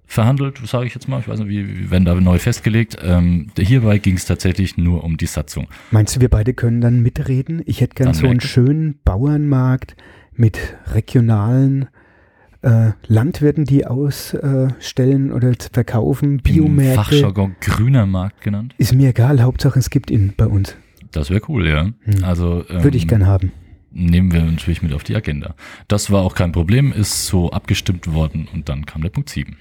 verhandelt, 0.07 0.59
sage 0.64 0.86
ich 0.86 0.94
jetzt 0.94 1.09
mal. 1.09 1.20
Ich 1.20 1.28
weiß 1.28 1.40
nicht, 1.40 1.49
wie, 1.49 1.78
wie 1.78 1.90
werden 1.90 2.07
da 2.07 2.14
neu 2.14 2.38
festgelegt. 2.38 2.97
Ähm, 3.03 3.49
hierbei 3.59 3.99
ging 3.99 4.16
es 4.16 4.24
tatsächlich 4.24 4.78
nur 4.78 5.05
um 5.05 5.18
die 5.18 5.26
Satzung. 5.26 5.66
Meinst 5.90 6.16
du, 6.16 6.20
wir 6.20 6.30
beide 6.30 6.55
können 6.55 6.80
dann 6.80 7.03
mitreden? 7.03 7.61
Ich 7.66 7.82
hätte 7.82 7.97
gern 7.97 8.07
Dann 8.07 8.14
so 8.14 8.26
einen 8.26 8.40
schönen 8.40 8.99
Bauernmarkt 9.05 9.94
mit 10.37 10.59
regionalen 10.93 11.89
äh, 12.62 12.91
Landwirten, 13.07 13.64
die 13.64 13.87
ausstellen 13.87 15.32
oder 15.32 15.53
verkaufen, 15.72 16.39
Biomärkte. 16.39 17.05
Fachjargon 17.05 17.57
grüner 17.61 18.07
Markt 18.07 18.41
genannt. 18.41 18.74
Ist 18.78 18.95
mir 18.95 19.11
egal, 19.11 19.43
Hauptsache 19.43 19.78
es 19.78 19.91
gibt 19.91 20.11
ihn 20.11 20.34
bei 20.37 20.47
uns. 20.47 20.76
Das 21.12 21.30
wäre 21.30 21.43
cool, 21.49 21.66
ja. 21.68 21.91
Hm. 22.03 22.24
Also 22.24 22.64
ähm, 22.68 22.82
Würde 22.82 22.97
ich 22.97 23.09
gern 23.09 23.26
haben. 23.26 23.53
nehmen 23.91 24.32
wir 24.32 24.43
natürlich 24.43 24.82
mit 24.82 24.93
auf 24.93 25.05
die 25.05 25.16
Agenda. 25.16 25.55
Das 25.89 26.11
war 26.11 26.22
auch 26.22 26.34
kein 26.34 26.53
Problem, 26.53 26.93
ist 26.93 27.26
so 27.26 27.51
abgestimmt 27.51 28.12
worden 28.12 28.49
und 28.53 28.68
dann 28.68 28.84
kam 28.84 29.03
der 29.03 29.11
Punkt 29.11 29.30
7. 29.30 29.57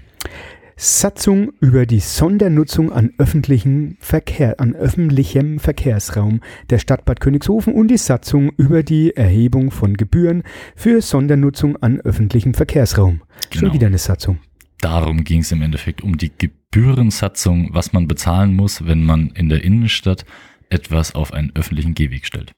Satzung 0.78 1.53
über 1.61 1.86
die 1.86 1.99
Sondernutzung 2.01 2.91
an 2.91 3.13
öffentlichen 3.17 3.95
Verkehr, 4.01 4.59
an 4.59 4.76
öffentlichem 4.76 5.57
Verkehrsraum 5.59 6.41
der 6.69 6.80
Stadt 6.80 7.05
Bad 7.05 7.21
Königshofen 7.21 7.73
und 7.73 7.88
die 7.88 7.97
Satzung 7.97 8.51
über 8.57 8.84
die 8.84 9.15
Erhebung 9.15 9.71
von 9.71 9.95
Gebühren 9.95 10.43
für 10.76 11.01
Sondernutzung 11.01 11.78
an 11.78 12.01
öffentlichem 12.01 12.53
Verkehrsraum. 12.53 13.21
Schon 13.51 13.61
Genau. 13.61 13.73
wieder 13.73 13.88
eine 13.88 13.97
Satzung. 13.97 14.39
Darum 14.82 15.23
ging 15.23 15.39
es 15.39 15.51
im 15.53 15.61
Endeffekt 15.61 16.03
um 16.03 16.17
die 16.17 16.32
Gebührensatzung, 16.38 17.69
was 17.71 17.93
man 17.93 18.07
bezahlen 18.09 18.53
muss, 18.53 18.86
wenn 18.86 19.03
man 19.05 19.30
in 19.30 19.47
der 19.47 19.63
Innenstadt 19.63 20.26
etwas 20.69 21.15
auf 21.15 21.32
einen 21.32 21.51
öffentlichen 21.55 21.93
Gehweg 21.93 22.26
stellt. 22.26 22.51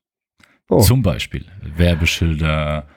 Oh, 0.70 0.80
Zum 0.82 1.04
Beispiel 1.04 1.46
Werbeschilder, 1.78 2.88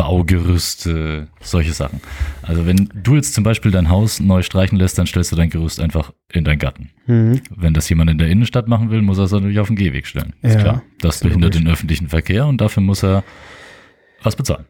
Baugerüste, 0.00 1.28
solche 1.42 1.74
Sachen. 1.74 2.00
Also 2.40 2.64
wenn 2.66 2.88
du 2.94 3.16
jetzt 3.16 3.34
zum 3.34 3.44
Beispiel 3.44 3.70
dein 3.70 3.90
Haus 3.90 4.18
neu 4.18 4.40
streichen 4.40 4.78
lässt, 4.78 4.96
dann 4.96 5.06
stellst 5.06 5.30
du 5.30 5.36
dein 5.36 5.50
Gerüst 5.50 5.78
einfach 5.78 6.12
in 6.32 6.44
deinen 6.44 6.58
Garten. 6.58 6.88
mhm. 7.06 7.42
Wenn 7.54 7.74
das 7.74 7.86
jemand 7.90 8.08
in 8.08 8.16
der 8.16 8.28
Innenstadt 8.28 8.66
machen 8.66 8.90
will, 8.90 9.02
muss 9.02 9.18
er 9.18 9.24
es 9.24 9.32
natürlich 9.32 9.60
auf 9.60 9.66
den 9.66 9.76
Gehweg 9.76 10.06
stellen. 10.06 10.32
Ist 10.40 10.54
Ja, 10.54 10.60
klar. 10.62 10.82
Das 11.00 11.20
behindert 11.20 11.52
logisch. 11.54 11.60
den 11.64 11.70
öffentlichen 11.70 12.08
Verkehr 12.08 12.46
und 12.46 12.62
dafür 12.62 12.82
muss 12.82 13.04
er 13.04 13.24
was 14.22 14.36
bezahlen. 14.36 14.64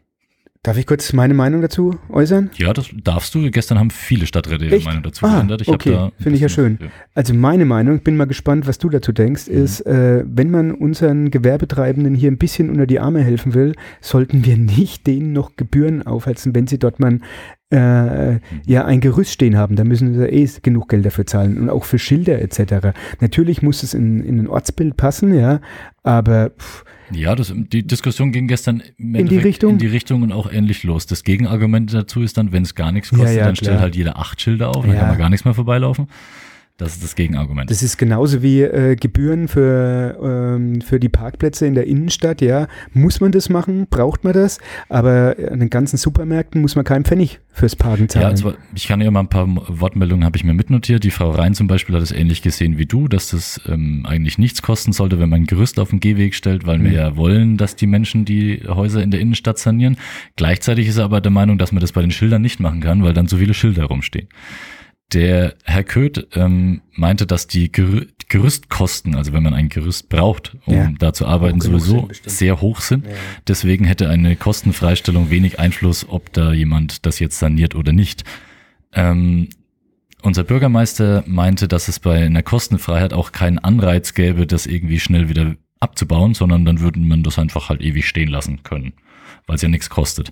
Darf 0.63 0.77
ich 0.77 0.85
kurz 0.85 1.11
meine 1.13 1.33
Meinung 1.33 1.63
dazu 1.63 1.95
äußern? 2.09 2.51
Ja, 2.55 2.71
das 2.71 2.87
darfst 3.03 3.33
du. 3.33 3.49
Gestern 3.49 3.79
haben 3.79 3.89
viele 3.89 4.27
Stadträte 4.27 4.65
ihre 4.65 4.75
Echt? 4.75 4.85
Meinung 4.85 5.01
dazu 5.01 5.25
Ah, 5.25 5.37
geändert. 5.37 5.61
Ich 5.63 5.67
okay. 5.67 5.89
da 5.89 6.11
Finde 6.19 6.35
ich 6.35 6.41
ja 6.43 6.49
schön. 6.49 6.77
Also 7.15 7.33
meine 7.33 7.65
Meinung, 7.65 7.95
ich 7.95 8.03
bin 8.03 8.15
mal 8.15 8.25
gespannt, 8.27 8.67
was 8.67 8.77
du 8.77 8.87
dazu 8.89 9.11
denkst, 9.11 9.47
Mhm. 9.47 9.53
ist, 9.63 9.81
äh, 9.87 10.23
wenn 10.27 10.51
man 10.51 10.71
unseren 10.71 11.31
Gewerbetreibenden 11.31 12.13
hier 12.13 12.29
ein 12.29 12.37
bisschen 12.37 12.69
unter 12.69 12.85
die 12.85 12.99
Arme 12.99 13.23
helfen 13.23 13.55
will, 13.55 13.73
sollten 14.01 14.45
wir 14.45 14.55
nicht 14.55 15.07
denen 15.07 15.33
noch 15.33 15.55
Gebühren 15.55 16.05
aufhalten, 16.05 16.53
wenn 16.53 16.67
sie 16.67 16.77
dort 16.77 16.99
mal 16.99 17.17
äh, 17.73 18.37
ja 18.67 18.85
ein 18.85 18.99
Gerüst 19.01 19.31
stehen 19.31 19.57
haben. 19.57 19.75
Da 19.75 19.83
müssen 19.83 20.13
sie 20.13 20.25
eh 20.27 20.47
genug 20.61 20.89
Geld 20.89 21.05
dafür 21.05 21.25
zahlen 21.25 21.57
und 21.57 21.71
auch 21.71 21.85
für 21.85 21.97
Schilder 21.97 22.39
etc. 22.39 22.89
Natürlich 23.19 23.63
muss 23.63 23.81
es 23.81 23.95
in, 23.95 24.23
in 24.23 24.37
ein 24.39 24.47
Ortsbild 24.47 24.95
passen, 24.95 25.33
ja, 25.33 25.59
aber 26.03 26.51
pff, 26.51 26.83
Ja, 27.13 27.35
das, 27.35 27.53
die 27.55 27.85
Diskussion 27.85 28.31
ging 28.31 28.47
gestern 28.47 28.81
im 28.97 29.27
die 29.27 29.37
Richtung? 29.37 29.71
in 29.73 29.77
die 29.77 29.87
Richtung 29.87 30.21
und 30.23 30.31
auch 30.31 30.51
ähnlich 30.51 30.83
los. 30.83 31.05
Das 31.05 31.23
Gegenargument 31.23 31.93
dazu 31.93 32.21
ist 32.21 32.37
dann, 32.37 32.51
wenn 32.51 32.63
es 32.63 32.75
gar 32.75 32.91
nichts 32.91 33.11
Ja, 33.11 33.17
kostet, 33.17 33.37
ja, 33.37 33.45
dann 33.45 33.53
klar. 33.55 33.65
stellt 33.69 33.79
halt 33.81 33.95
jeder 33.95 34.17
acht 34.17 34.39
Schilder 34.41 34.69
auf, 34.69 34.85
dann 34.85 34.93
Ja. 34.93 34.99
kann 35.01 35.09
man 35.09 35.17
gar 35.17 35.29
nichts 35.29 35.45
mehr 35.45 35.53
vorbeilaufen. 35.53 36.07
Das 36.81 36.93
ist 36.93 37.03
das 37.03 37.15
Gegenargument. 37.15 37.69
Das 37.69 37.83
ist 37.83 37.97
genauso 37.97 38.41
wie 38.41 38.61
äh, 38.61 38.95
Gebühren 38.95 39.47
für, 39.47 40.17
ähm, 40.21 40.81
für 40.81 40.99
die 40.99 41.09
Parkplätze 41.09 41.67
in 41.67 41.75
der 41.75 41.85
Innenstadt, 41.85 42.41
ja. 42.41 42.67
Muss 42.93 43.21
man 43.21 43.31
das 43.31 43.49
machen? 43.49 43.85
Braucht 43.87 44.23
man 44.23 44.33
das? 44.33 44.57
Aber 44.89 45.35
an 45.51 45.59
den 45.59 45.69
ganzen 45.69 45.97
Supermärkten 45.97 46.59
muss 46.59 46.75
man 46.75 46.83
keinen 46.83 47.05
Pfennig 47.05 47.39
fürs 47.51 47.75
Parken 47.75 48.03
ja, 48.03 48.07
zahlen. 48.09 48.35
zwar, 48.37 48.53
ich 48.73 48.87
kann 48.87 48.99
ja 48.99 49.11
mal 49.11 49.19
ein 49.19 49.27
paar 49.27 49.45
Wortmeldungen 49.47 50.25
habe 50.25 50.37
ich 50.37 50.43
mir 50.43 50.53
mitnotiert. 50.55 51.03
Die 51.03 51.11
Frau 51.11 51.29
Rhein 51.31 51.53
zum 51.53 51.67
Beispiel 51.67 51.93
hat 51.95 52.01
es 52.01 52.11
ähnlich 52.11 52.41
gesehen 52.41 52.79
wie 52.79 52.85
du, 52.87 53.07
dass 53.07 53.29
das 53.29 53.61
ähm, 53.67 54.05
eigentlich 54.07 54.37
nichts 54.39 54.61
kosten 54.63 54.91
sollte, 54.91 55.19
wenn 55.19 55.29
man 55.29 55.41
ein 55.41 55.45
Gerüst 55.45 55.79
auf 55.79 55.91
den 55.91 55.99
Gehweg 55.99 56.33
stellt, 56.33 56.65
weil 56.65 56.81
wir 56.81 56.89
Mhm. 56.89 56.95
ja 56.95 57.15
wollen, 57.17 57.57
dass 57.57 57.75
die 57.75 57.87
Menschen 57.87 58.25
die 58.25 58.63
Häuser 58.67 59.03
in 59.03 59.11
der 59.11 59.19
Innenstadt 59.19 59.59
sanieren. 59.59 59.97
Gleichzeitig 60.35 60.87
ist 60.87 60.97
er 60.97 61.03
aber 61.05 61.21
der 61.21 61.31
Meinung, 61.31 61.59
dass 61.59 61.71
man 61.71 61.81
das 61.81 61.91
bei 61.91 62.01
den 62.01 62.09
Schildern 62.11 62.41
nicht 62.41 62.59
machen 62.59 62.79
kann, 62.81 63.03
weil 63.03 63.13
dann 63.13 63.27
so 63.27 63.37
viele 63.37 63.53
Schilder 63.53 63.83
rumstehen. 63.85 64.27
Der 65.13 65.55
Herr 65.65 65.83
Köth 65.83 66.27
ähm, 66.35 66.81
meinte, 66.93 67.25
dass 67.27 67.47
die 67.47 67.71
Gerü 67.71 68.07
Gerüstkosten, 68.29 69.13
also 69.15 69.33
wenn 69.33 69.43
man 69.43 69.53
ein 69.53 69.67
Gerüst 69.67 70.07
braucht, 70.07 70.55
um 70.65 70.73
Ja. 70.73 70.89
da 70.97 71.11
zu 71.11 71.25
arbeiten, 71.27 71.59
sowieso 71.59 72.07
sind 72.13 72.29
sehr 72.29 72.61
hoch 72.61 72.79
sind. 72.79 73.05
Ja. 73.05 73.11
Deswegen 73.45 73.83
hätte 73.83 74.07
eine 74.07 74.37
Kostenfreistellung 74.37 75.29
wenig 75.29 75.59
Einfluss, 75.59 76.07
ob 76.07 76.31
da 76.31 76.53
jemand 76.53 77.05
das 77.05 77.19
jetzt 77.19 77.39
saniert 77.39 77.75
oder 77.75 77.91
nicht. 77.91 78.23
Ähm, 78.93 79.49
unser 80.21 80.45
Bürgermeister 80.45 81.25
meinte, 81.27 81.67
dass 81.67 81.89
es 81.89 81.99
bei 81.99 82.23
einer 82.23 82.41
Kostenfreiheit 82.41 83.11
auch 83.11 83.33
keinen 83.33 83.59
Anreiz 83.59 84.13
gäbe, 84.13 84.47
das 84.47 84.65
irgendwie 84.65 85.01
schnell 85.01 85.27
wieder 85.27 85.55
abzubauen, 85.81 86.33
sondern 86.33 86.63
dann 86.63 86.79
würde 86.79 87.01
man 87.01 87.23
das 87.23 87.37
einfach 87.37 87.67
halt 87.67 87.81
ewig 87.81 88.07
stehen 88.07 88.29
lassen 88.29 88.63
können, 88.63 88.93
weil 89.45 89.57
es 89.57 89.61
ja 89.61 89.67
nichts 89.67 89.89
kostet. 89.89 90.31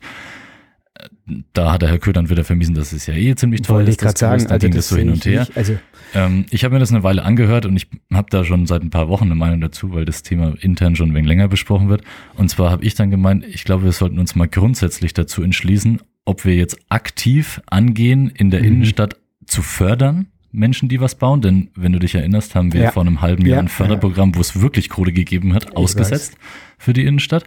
Da 1.53 1.73
hat 1.73 1.81
der 1.81 1.89
Herr 1.89 1.99
Köh 1.99 2.11
dann 2.11 2.29
wieder 2.29 2.43
vermiesen, 2.43 2.75
dass 2.75 2.91
es 2.91 3.05
ja 3.05 3.13
eh 3.13 3.35
ziemlich 3.35 3.61
toll 3.61 3.77
Wollte 3.77 3.89
ist. 3.91 3.95
ich 3.95 3.99
gerade 4.01 4.17
sagen, 4.19 4.43
da 4.45 4.49
also 4.55 4.65
ging 4.65 4.75
das 4.75 4.87
das 4.87 4.89
so 4.89 4.97
hin 4.97 5.09
und 5.09 5.23
her. 5.25 5.41
nicht. 5.41 5.55
Also 5.57 5.77
Ähm, 6.13 6.45
ich 6.49 6.63
habe 6.63 6.73
mir 6.73 6.79
das 6.79 6.91
eine 6.91 7.03
Weile 7.03 7.23
angehört 7.23 7.65
und 7.65 7.77
ich 7.77 7.87
habe 8.11 8.27
da 8.31 8.43
schon 8.43 8.65
seit 8.65 8.81
ein 8.81 8.89
paar 8.89 9.07
Wochen 9.09 9.25
eine 9.25 9.35
Meinung 9.35 9.61
dazu, 9.61 9.93
weil 9.93 10.05
das 10.05 10.23
Thema 10.23 10.55
intern 10.59 10.95
schon 10.95 11.09
ein 11.11 11.13
wenig 11.13 11.27
länger 11.27 11.47
besprochen 11.47 11.87
wird. 11.89 12.01
Und 12.35 12.49
zwar 12.49 12.71
habe 12.71 12.83
ich 12.83 12.95
dann 12.95 13.11
gemeint, 13.11 13.45
ich 13.45 13.63
glaube, 13.63 13.83
wir 13.83 13.91
sollten 13.91 14.19
uns 14.19 14.35
mal 14.35 14.47
grundsätzlich 14.47 15.13
dazu 15.13 15.43
entschließen, 15.43 16.01
ob 16.25 16.45
wir 16.45 16.55
jetzt 16.55 16.77
aktiv 16.89 17.61
angehen, 17.67 18.29
in 18.29 18.49
der 18.49 18.61
Mhm. 18.61 18.67
Innenstadt 18.67 19.15
zu 19.45 19.61
fördern, 19.61 20.27
Menschen, 20.51 20.89
die 20.89 20.99
was 20.99 21.15
bauen. 21.15 21.41
Denn 21.41 21.69
wenn 21.75 21.93
du 21.93 21.99
dich 21.99 22.15
erinnerst, 22.15 22.55
haben 22.55 22.73
wir 22.73 22.81
Ja. 22.81 22.91
vor 22.91 23.03
einem 23.03 23.21
halben 23.21 23.45
Jahr 23.45 23.57
Ja, 23.57 23.59
ein 23.61 23.67
Förderprogramm, 23.67 24.35
wo 24.35 24.41
es 24.41 24.59
wirklich 24.61 24.89
Kohle 24.89 25.11
gegeben 25.13 25.53
hat, 25.53 25.65
Ich 25.69 25.77
ausgesetzt 25.77 26.37
für 26.79 26.93
die 26.93 27.05
Innenstadt. 27.05 27.45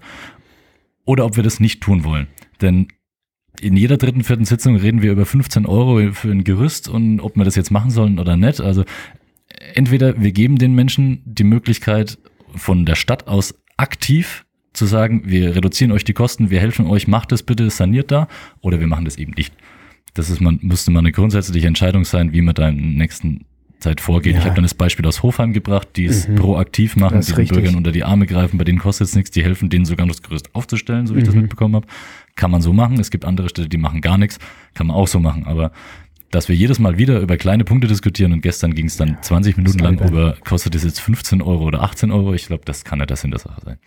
Oder 1.04 1.24
ob 1.26 1.36
wir 1.36 1.42
das 1.42 1.58
nicht 1.58 1.80
tun 1.80 2.04
wollen. 2.04 2.28
Denn 2.60 2.86
in 3.62 3.76
jeder 3.76 3.96
dritten, 3.96 4.24
vierten 4.24 4.44
Sitzung 4.44 4.76
reden 4.76 5.02
wir 5.02 5.12
über 5.12 5.24
15 5.24 5.66
Euro 5.66 6.12
für 6.12 6.30
ein 6.30 6.42
Gerüst 6.44 6.88
und 6.88 7.20
ob 7.20 7.36
wir 7.36 7.44
das 7.44 7.54
jetzt 7.54 7.70
machen 7.70 7.90
sollen 7.90 8.18
oder 8.18 8.36
nicht. 8.36 8.60
Also 8.60 8.84
entweder 9.74 10.20
wir 10.20 10.32
geben 10.32 10.58
den 10.58 10.74
Menschen 10.74 11.22
die 11.24 11.44
Möglichkeit 11.44 12.18
von 12.54 12.84
der 12.84 12.96
Stadt 12.96 13.28
aus 13.28 13.54
aktiv 13.76 14.44
zu 14.72 14.86
sagen, 14.86 15.22
wir 15.26 15.54
reduzieren 15.54 15.92
euch 15.92 16.04
die 16.04 16.12
Kosten, 16.12 16.50
wir 16.50 16.60
helfen 16.60 16.86
euch, 16.86 17.06
macht 17.06 17.30
es 17.30 17.42
bitte, 17.42 17.70
saniert 17.70 18.10
da, 18.10 18.26
oder 18.60 18.80
wir 18.80 18.86
machen 18.86 19.04
das 19.04 19.16
eben 19.16 19.32
nicht. 19.36 19.54
Das 20.14 20.28
ist 20.28 20.40
man, 20.40 20.58
müsste 20.62 20.90
mal 20.90 21.00
eine 21.00 21.12
grundsätzliche 21.12 21.66
Entscheidung 21.66 22.04
sein, 22.04 22.32
wie 22.32 22.42
man 22.42 22.54
da 22.54 22.68
im 22.68 22.94
nächsten 22.94 23.46
Zeit 23.82 24.00
vorgeht. 24.00 24.34
Ja. 24.34 24.38
Ich 24.38 24.44
habe 24.44 24.54
dann 24.54 24.64
das 24.64 24.74
Beispiel 24.74 25.06
aus 25.06 25.22
Hofheim 25.22 25.52
gebracht, 25.52 25.88
die 25.96 26.06
es 26.06 26.26
mhm. 26.26 26.36
proaktiv 26.36 26.96
machen, 26.96 27.20
die 27.20 27.32
den 27.32 27.48
Bürgern 27.48 27.74
unter 27.74 27.92
die 27.92 28.04
Arme 28.04 28.26
greifen, 28.26 28.58
bei 28.58 28.64
denen 28.64 28.78
kostet 28.78 29.08
es 29.08 29.14
nichts, 29.14 29.30
die 29.30 29.44
helfen 29.44 29.68
denen 29.68 29.84
sogar 29.84 30.06
das 30.06 30.22
Gerüst 30.22 30.54
aufzustellen, 30.54 31.06
so 31.06 31.14
wie 31.14 31.16
mhm. 31.16 31.22
ich 31.22 31.26
das 31.26 31.34
mhm. 31.34 31.42
mitbekommen 31.42 31.76
habe. 31.76 31.86
Kann 32.34 32.50
man 32.50 32.62
so 32.62 32.72
machen. 32.72 32.98
Es 32.98 33.10
gibt 33.10 33.24
andere 33.24 33.48
Städte, 33.48 33.68
die 33.68 33.76
machen 33.76 34.00
gar 34.00 34.16
nichts, 34.16 34.38
kann 34.74 34.86
man 34.86 34.96
auch 34.96 35.08
so 35.08 35.18
machen. 35.18 35.44
Aber 35.46 35.72
dass 36.30 36.48
wir 36.48 36.56
jedes 36.56 36.78
Mal 36.78 36.96
wieder 36.96 37.20
über 37.20 37.36
kleine 37.36 37.64
Punkte 37.64 37.88
diskutieren 37.88 38.32
und 38.32 38.40
gestern 38.40 38.74
ging 38.74 38.86
es 38.86 38.96
dann 38.96 39.18
20 39.20 39.58
Minuten 39.58 39.78
lang 39.80 40.00
über, 40.00 40.36
kostet 40.44 40.74
es 40.74 40.82
jetzt 40.82 41.00
15 41.00 41.42
Euro 41.42 41.64
oder 41.64 41.82
18 41.82 42.10
Euro? 42.10 42.32
Ich 42.32 42.46
glaube, 42.46 42.64
das 42.64 42.84
kann 42.84 43.00
ja 43.00 43.06
das 43.06 43.22
in 43.22 43.30
der 43.30 43.40
Sache 43.40 43.60
sein. 43.64 43.78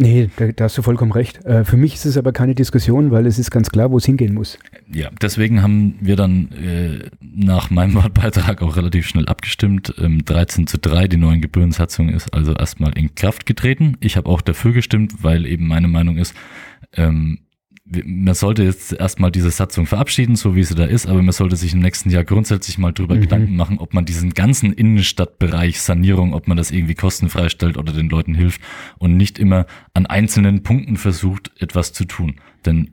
Nee, 0.00 0.30
da, 0.36 0.52
da, 0.52 0.64
hast 0.64 0.78
du 0.78 0.82
vollkommen 0.82 1.10
recht. 1.10 1.44
Äh, 1.44 1.64
für 1.64 1.76
mich 1.76 1.94
ist 1.94 2.04
es 2.04 2.16
aber 2.16 2.30
keine 2.32 2.54
Diskussion, 2.54 3.10
weil 3.10 3.26
es 3.26 3.36
ist 3.36 3.50
ganz 3.50 3.68
klar, 3.68 3.90
wo 3.90 3.96
es 3.96 4.06
hingehen 4.06 4.32
muss. 4.32 4.56
Ja, 4.92 5.10
deswegen 5.20 5.60
haben 5.60 5.96
wir 6.00 6.14
dann 6.14 6.52
äh, 6.52 7.10
nach 7.20 7.70
meinem 7.70 7.94
Wortbeitrag 8.02 8.62
auch 8.62 8.76
relativ 8.76 9.08
schnell 9.08 9.26
abgestimmt. 9.26 9.92
Ähm, 9.98 10.24
13 10.24 10.68
zu 10.68 10.78
3, 10.78 11.08
die 11.08 11.16
neuen 11.16 11.40
Gebührensatzung 11.40 12.10
ist 12.10 12.32
also 12.32 12.54
erstmal 12.54 12.96
in 12.96 13.16
Kraft 13.16 13.44
getreten. 13.44 13.96
Ich 13.98 14.16
habe 14.16 14.28
auch 14.28 14.40
dafür 14.40 14.72
gestimmt, 14.72 15.24
weil 15.24 15.44
eben 15.46 15.66
meine 15.66 15.88
Meinung 15.88 16.16
ist, 16.16 16.32
ähm, 16.94 17.40
man 18.04 18.34
sollte 18.34 18.64
jetzt 18.64 18.92
erstmal 18.92 19.30
diese 19.30 19.50
Satzung 19.50 19.86
verabschieden, 19.86 20.36
so 20.36 20.54
wie 20.54 20.64
sie 20.64 20.74
da 20.74 20.84
ist, 20.84 21.06
aber 21.06 21.22
man 21.22 21.32
sollte 21.32 21.56
sich 21.56 21.72
im 21.72 21.80
nächsten 21.80 22.10
Jahr 22.10 22.24
grundsätzlich 22.24 22.78
mal 22.78 22.92
drüber 22.92 23.14
mhm. 23.14 23.22
Gedanken 23.22 23.56
machen, 23.56 23.78
ob 23.78 23.94
man 23.94 24.04
diesen 24.04 24.34
ganzen 24.34 24.72
Innenstadtbereich 24.72 25.80
Sanierung, 25.80 26.34
ob 26.34 26.48
man 26.48 26.56
das 26.56 26.70
irgendwie 26.70 26.94
kostenfrei 26.94 27.48
stellt 27.48 27.78
oder 27.78 27.92
den 27.92 28.08
Leuten 28.08 28.34
hilft 28.34 28.60
und 28.98 29.16
nicht 29.16 29.38
immer 29.38 29.66
an 29.94 30.06
einzelnen 30.06 30.62
Punkten 30.62 30.96
versucht, 30.96 31.50
etwas 31.60 31.92
zu 31.92 32.04
tun. 32.04 32.36
Denn 32.66 32.90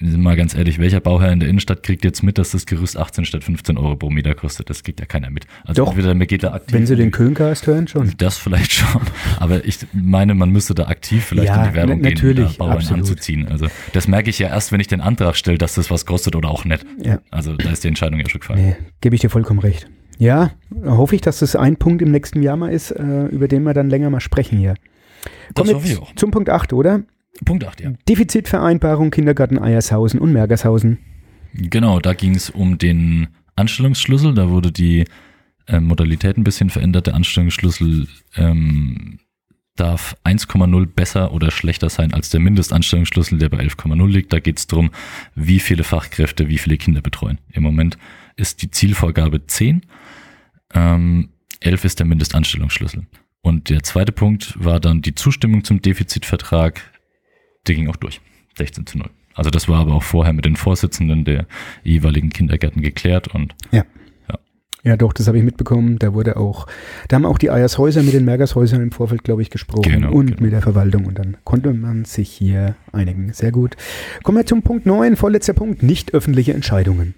sind 0.00 0.22
mal 0.22 0.36
ganz 0.36 0.54
ehrlich, 0.54 0.78
welcher 0.78 1.00
Bauherr 1.00 1.32
in 1.32 1.40
der 1.40 1.48
Innenstadt 1.48 1.82
kriegt 1.82 2.04
jetzt 2.04 2.22
mit, 2.22 2.38
dass 2.38 2.50
das 2.50 2.66
Gerüst 2.66 2.96
18 2.96 3.24
statt 3.24 3.44
15 3.44 3.78
Euro 3.78 3.96
pro 3.96 4.10
Meter 4.10 4.34
kostet? 4.34 4.68
Das 4.68 4.82
kriegt 4.82 5.00
ja 5.00 5.06
keiner 5.06 5.30
mit. 5.30 5.46
Also 5.64 5.84
Doch, 5.84 5.96
entweder 5.96 6.14
geht 6.26 6.42
da 6.42 6.52
aktiv. 6.52 6.74
Wenn 6.74 6.86
Sie 6.86 6.96
den 6.96 7.10
Kölncast 7.10 7.66
hören, 7.66 7.88
schon. 7.88 8.12
Das 8.18 8.36
vielleicht 8.36 8.72
schon. 8.72 9.02
Aber 9.38 9.64
ich 9.64 9.78
meine, 9.92 10.34
man 10.34 10.50
müsste 10.50 10.74
da 10.74 10.86
aktiv 10.86 11.24
vielleicht 11.24 11.48
ja, 11.48 11.64
in 11.64 11.70
die 11.70 11.76
Werbung 11.76 12.02
gehen, 12.02 12.48
Bauern 12.58 12.72
absolut. 12.72 13.00
anzuziehen. 13.00 13.48
Also 13.48 13.68
das 13.92 14.08
merke 14.08 14.30
ich 14.30 14.38
ja 14.38 14.48
erst, 14.48 14.72
wenn 14.72 14.80
ich 14.80 14.88
den 14.88 15.00
Antrag 15.00 15.36
stelle, 15.36 15.58
dass 15.58 15.74
das 15.74 15.90
was 15.90 16.06
kostet 16.06 16.36
oder 16.36 16.50
auch 16.50 16.64
nicht. 16.64 16.84
Ja. 17.02 17.20
Also 17.30 17.56
da 17.56 17.70
ist 17.70 17.84
die 17.84 17.88
Entscheidung 17.88 18.20
ja 18.20 18.28
schon 18.28 18.40
gefallen. 18.40 18.64
Nee, 18.64 18.76
gebe 19.00 19.14
ich 19.14 19.20
dir 19.20 19.30
vollkommen 19.30 19.60
recht. 19.60 19.88
Ja, 20.18 20.52
hoffe 20.84 21.14
ich, 21.14 21.20
dass 21.20 21.40
das 21.40 21.56
ein 21.56 21.76
Punkt 21.76 22.00
im 22.02 22.10
nächsten 22.10 22.42
Jahr 22.42 22.56
mal 22.56 22.72
ist, 22.72 22.90
äh, 22.90 23.26
über 23.26 23.48
den 23.48 23.62
wir 23.64 23.74
dann 23.74 23.90
länger 23.90 24.08
mal 24.10 24.20
sprechen 24.20 24.58
hier. 24.58 24.74
Kommen 25.54 25.74
auch. 25.74 26.14
Zum 26.14 26.30
Punkt 26.30 26.50
8, 26.50 26.72
oder? 26.72 27.02
Punkt 27.44 27.64
8, 27.64 27.80
ja. 27.80 27.92
Defizitvereinbarung 28.08 29.10
Kindergarten 29.10 29.58
Eiershausen 29.58 30.20
und 30.20 30.32
Mergershausen. 30.32 30.98
Genau, 31.52 32.00
da 32.00 32.14
ging 32.14 32.34
es 32.34 32.50
um 32.50 32.78
den 32.78 33.28
Anstellungsschlüssel. 33.56 34.34
Da 34.34 34.50
wurde 34.50 34.72
die 34.72 35.04
äh, 35.66 35.80
Modalität 35.80 36.36
ein 36.36 36.44
bisschen 36.44 36.70
verändert. 36.70 37.06
Der 37.06 37.14
Anstellungsschlüssel 37.14 38.08
ähm, 38.36 39.18
darf 39.76 40.16
1,0 40.24 40.86
besser 40.86 41.32
oder 41.32 41.50
schlechter 41.50 41.90
sein 41.90 42.14
als 42.14 42.30
der 42.30 42.40
Mindestanstellungsschlüssel, 42.40 43.38
der 43.38 43.48
bei 43.48 43.58
11,0 43.58 44.08
liegt. 44.08 44.32
Da 44.32 44.40
geht 44.40 44.58
es 44.58 44.66
darum, 44.66 44.90
wie 45.34 45.60
viele 45.60 45.84
Fachkräfte, 45.84 46.48
wie 46.48 46.58
viele 46.58 46.76
Kinder 46.76 47.02
betreuen. 47.02 47.38
Im 47.52 47.62
Moment 47.62 47.98
ist 48.36 48.62
die 48.62 48.70
Zielvorgabe 48.70 49.46
10. 49.46 49.82
Ähm, 50.74 51.30
11 51.60 51.84
ist 51.84 51.98
der 51.98 52.06
Mindestanstellungsschlüssel. 52.06 53.06
Und 53.42 53.70
der 53.70 53.82
zweite 53.82 54.12
Punkt 54.12 54.54
war 54.62 54.80
dann 54.80 55.02
die 55.02 55.14
Zustimmung 55.14 55.64
zum 55.64 55.80
Defizitvertrag 55.80 56.82
der 57.66 57.74
ging 57.74 57.88
auch 57.88 57.96
durch. 57.96 58.20
16 58.56 58.86
zu 58.86 58.98
0. 58.98 59.10
Also 59.34 59.50
das 59.50 59.68
war 59.68 59.80
aber 59.80 59.94
auch 59.94 60.02
vorher 60.02 60.32
mit 60.32 60.44
den 60.44 60.56
Vorsitzenden 60.56 61.24
der 61.24 61.46
jeweiligen 61.84 62.30
Kindergärten 62.30 62.82
geklärt 62.82 63.28
und 63.28 63.54
ja. 63.70 63.84
Ja, 64.28 64.38
ja 64.82 64.96
doch, 64.96 65.12
das 65.12 65.28
habe 65.28 65.36
ich 65.36 65.44
mitbekommen. 65.44 65.98
Da 65.98 66.14
wurde 66.14 66.38
auch, 66.38 66.66
da 67.08 67.16
haben 67.16 67.26
auch 67.26 67.38
die 67.38 67.50
Eiershäuser 67.50 68.02
mit 68.02 68.14
den 68.14 68.24
Mergershäusern 68.24 68.80
im 68.80 68.92
Vorfeld, 68.92 69.24
glaube 69.24 69.42
ich, 69.42 69.50
gesprochen 69.50 69.92
genau, 69.92 70.12
und 70.12 70.28
genau. 70.28 70.42
mit 70.42 70.52
der 70.52 70.62
Verwaltung 70.62 71.04
und 71.04 71.18
dann 71.18 71.36
konnte 71.44 71.74
man 71.74 72.06
sich 72.06 72.30
hier 72.30 72.76
einigen. 72.92 73.32
Sehr 73.34 73.52
gut. 73.52 73.76
Kommen 74.22 74.38
wir 74.38 74.46
zum 74.46 74.62
Punkt 74.62 74.86
9, 74.86 75.16
vorletzter 75.16 75.52
Punkt, 75.52 75.82
nicht 75.82 76.14
öffentliche 76.14 76.54
Entscheidungen. 76.54 77.14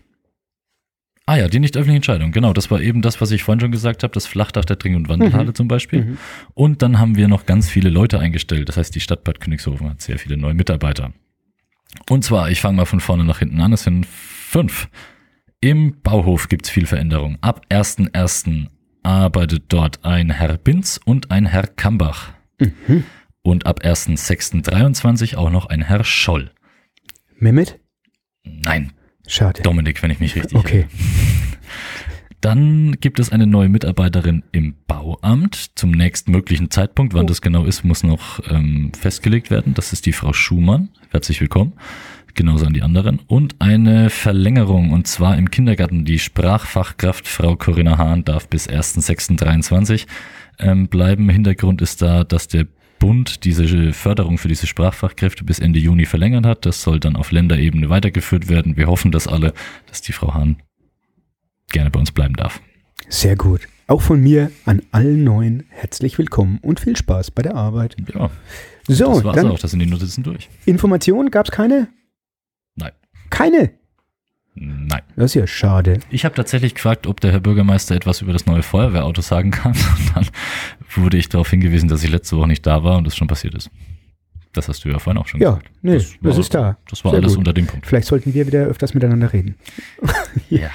Ah 1.28 1.36
ja, 1.36 1.46
die 1.48 1.60
nicht 1.60 1.76
öffentliche 1.76 1.96
Entscheidung. 1.96 2.32
Genau, 2.32 2.54
das 2.54 2.70
war 2.70 2.80
eben 2.80 3.02
das, 3.02 3.20
was 3.20 3.30
ich 3.32 3.42
vorhin 3.42 3.60
schon 3.60 3.70
gesagt 3.70 4.02
habe, 4.02 4.14
das 4.14 4.26
Flachdach 4.26 4.64
der 4.64 4.78
Trink- 4.78 4.96
und 4.96 5.10
Wandelhalle 5.10 5.48
mhm. 5.48 5.54
zum 5.54 5.68
Beispiel. 5.68 6.02
Mhm. 6.06 6.18
Und 6.54 6.80
dann 6.80 6.98
haben 6.98 7.16
wir 7.16 7.28
noch 7.28 7.44
ganz 7.44 7.68
viele 7.68 7.90
Leute 7.90 8.18
eingestellt. 8.18 8.66
Das 8.70 8.78
heißt, 8.78 8.94
die 8.94 9.00
Stadt 9.00 9.24
Bad 9.24 9.38
Königshofen 9.38 9.90
hat 9.90 10.00
sehr 10.00 10.18
viele 10.18 10.38
neue 10.38 10.54
Mitarbeiter. 10.54 11.12
Und 12.08 12.24
zwar, 12.24 12.50
ich 12.50 12.62
fange 12.62 12.78
mal 12.78 12.86
von 12.86 13.00
vorne 13.00 13.24
nach 13.24 13.40
hinten 13.40 13.60
an, 13.60 13.74
es 13.74 13.82
sind 13.82 14.06
fünf. 14.06 14.88
Im 15.60 16.00
Bauhof 16.00 16.48
gibt's 16.48 16.70
viel 16.70 16.86
Veränderung. 16.86 17.36
Ab 17.42 17.66
1.1. 17.68 18.68
arbeitet 19.02 19.64
dort 19.68 20.06
ein 20.06 20.30
Herr 20.30 20.56
Binz 20.56 20.98
und 21.04 21.30
ein 21.30 21.44
Herr 21.44 21.66
Kambach. 21.66 22.32
Mhm. 22.58 23.04
Und 23.42 23.66
ab 23.66 23.80
1.6.23 23.84 25.36
auch 25.36 25.50
noch 25.50 25.66
ein 25.66 25.82
Herr 25.82 26.04
Scholl. 26.04 26.52
Mehmet? 27.38 27.78
Nein, 28.44 28.94
Schade. 29.28 29.62
Dominik, 29.62 30.02
wenn 30.02 30.10
ich 30.10 30.20
mich 30.20 30.34
richtig 30.34 30.58
Okay. 30.58 30.86
Dann 32.40 32.96
gibt 33.00 33.18
es 33.18 33.30
eine 33.30 33.46
neue 33.46 33.68
Mitarbeiterin 33.68 34.44
im 34.52 34.74
Bauamt 34.86 35.70
zum 35.74 35.90
nächstmöglichen 35.90 36.70
Zeitpunkt. 36.70 37.12
Wann 37.12 37.24
oh. 37.24 37.28
das 37.28 37.42
genau 37.42 37.64
ist, 37.64 37.84
muss 37.84 38.04
noch 38.04 38.40
ähm, 38.48 38.92
festgelegt 38.98 39.50
werden. 39.50 39.74
Das 39.74 39.92
ist 39.92 40.06
die 40.06 40.12
Frau 40.12 40.32
Schumann. 40.32 40.88
Herzlich 41.10 41.40
willkommen. 41.40 41.72
Genauso 42.34 42.66
an 42.66 42.72
die 42.72 42.82
anderen. 42.82 43.18
Und 43.26 43.56
eine 43.58 44.08
Verlängerung, 44.08 44.92
und 44.92 45.08
zwar 45.08 45.36
im 45.36 45.50
Kindergarten. 45.50 46.04
Die 46.04 46.20
Sprachfachkraft 46.20 47.26
Frau 47.26 47.56
Corinna 47.56 47.98
Hahn 47.98 48.24
darf 48.24 48.48
bis 48.48 48.68
1.6.23 48.68 50.06
ähm, 50.60 50.86
bleiben. 50.86 51.28
Hintergrund 51.28 51.82
ist 51.82 52.00
da, 52.00 52.22
dass 52.22 52.46
der 52.46 52.66
Bund 52.98 53.44
diese 53.44 53.92
Förderung 53.92 54.38
für 54.38 54.48
diese 54.48 54.66
Sprachfachkräfte 54.66 55.44
bis 55.44 55.58
Ende 55.58 55.78
Juni 55.78 56.06
verlängert 56.06 56.46
hat. 56.46 56.66
Das 56.66 56.82
soll 56.82 57.00
dann 57.00 57.16
auf 57.16 57.30
Länderebene 57.30 57.88
weitergeführt 57.88 58.48
werden. 58.48 58.76
Wir 58.76 58.86
hoffen 58.86 59.12
das 59.12 59.26
alle, 59.26 59.52
dass 59.86 60.02
die 60.02 60.12
Frau 60.12 60.34
Hahn 60.34 60.62
gerne 61.70 61.90
bei 61.90 62.00
uns 62.00 62.12
bleiben 62.12 62.34
darf. 62.34 62.60
Sehr 63.08 63.36
gut. 63.36 63.68
Auch 63.86 64.02
von 64.02 64.20
mir 64.20 64.50
an 64.66 64.82
allen 64.90 65.24
Neuen 65.24 65.64
herzlich 65.70 66.18
willkommen 66.18 66.58
und 66.60 66.80
viel 66.80 66.96
Spaß 66.96 67.30
bei 67.30 67.42
der 67.42 67.54
Arbeit. 67.54 67.96
Ja. 68.14 68.30
So, 68.86 69.14
das 69.14 69.24
war's 69.24 69.36
dann 69.36 69.46
auch. 69.48 69.58
Das 69.58 69.70
sind 69.70 69.80
die 69.80 69.86
Notizen 69.86 70.22
durch. 70.22 70.48
Informationen 70.66 71.30
gab 71.30 71.46
es 71.46 71.52
keine? 71.52 71.88
Nein. 72.74 72.92
Keine? 73.30 73.70
Nein. 74.60 75.02
Das 75.16 75.26
ist 75.26 75.34
ja 75.34 75.46
schade. 75.46 76.00
Ich 76.10 76.24
habe 76.24 76.34
tatsächlich 76.34 76.74
gefragt, 76.74 77.06
ob 77.06 77.20
der 77.20 77.32
Herr 77.32 77.40
Bürgermeister 77.40 77.94
etwas 77.94 78.22
über 78.22 78.32
das 78.32 78.46
neue 78.46 78.62
Feuerwehrauto 78.62 79.22
sagen 79.22 79.50
kann. 79.50 79.72
Und 79.98 80.16
dann 80.16 80.26
wurde 80.94 81.16
ich 81.16 81.28
darauf 81.28 81.50
hingewiesen, 81.50 81.88
dass 81.88 82.02
ich 82.02 82.10
letzte 82.10 82.36
Woche 82.36 82.48
nicht 82.48 82.66
da 82.66 82.82
war 82.82 82.96
und 82.96 83.06
das 83.06 83.16
schon 83.16 83.28
passiert 83.28 83.54
ist. 83.54 83.70
Das 84.52 84.68
hast 84.68 84.84
du 84.84 84.88
ja 84.88 84.98
vorhin 84.98 85.20
auch 85.20 85.28
schon 85.28 85.40
ja, 85.40 85.50
gesagt. 85.50 85.66
Ja, 85.66 85.72
nee, 85.82 85.94
das, 85.94 86.12
war, 86.22 86.30
das, 86.30 86.38
ist 86.38 86.54
da. 86.54 86.76
Das 86.88 87.04
war 87.04 87.12
Sehr 87.12 87.20
alles 87.20 87.32
gut. 87.32 87.38
unter 87.38 87.52
dem 87.52 87.66
Punkt. 87.66 87.86
Vielleicht 87.86 88.08
sollten 88.08 88.34
wir 88.34 88.46
wieder 88.46 88.64
öfters 88.64 88.94
miteinander 88.94 89.32
reden. 89.32 89.56
ja. 90.50 90.68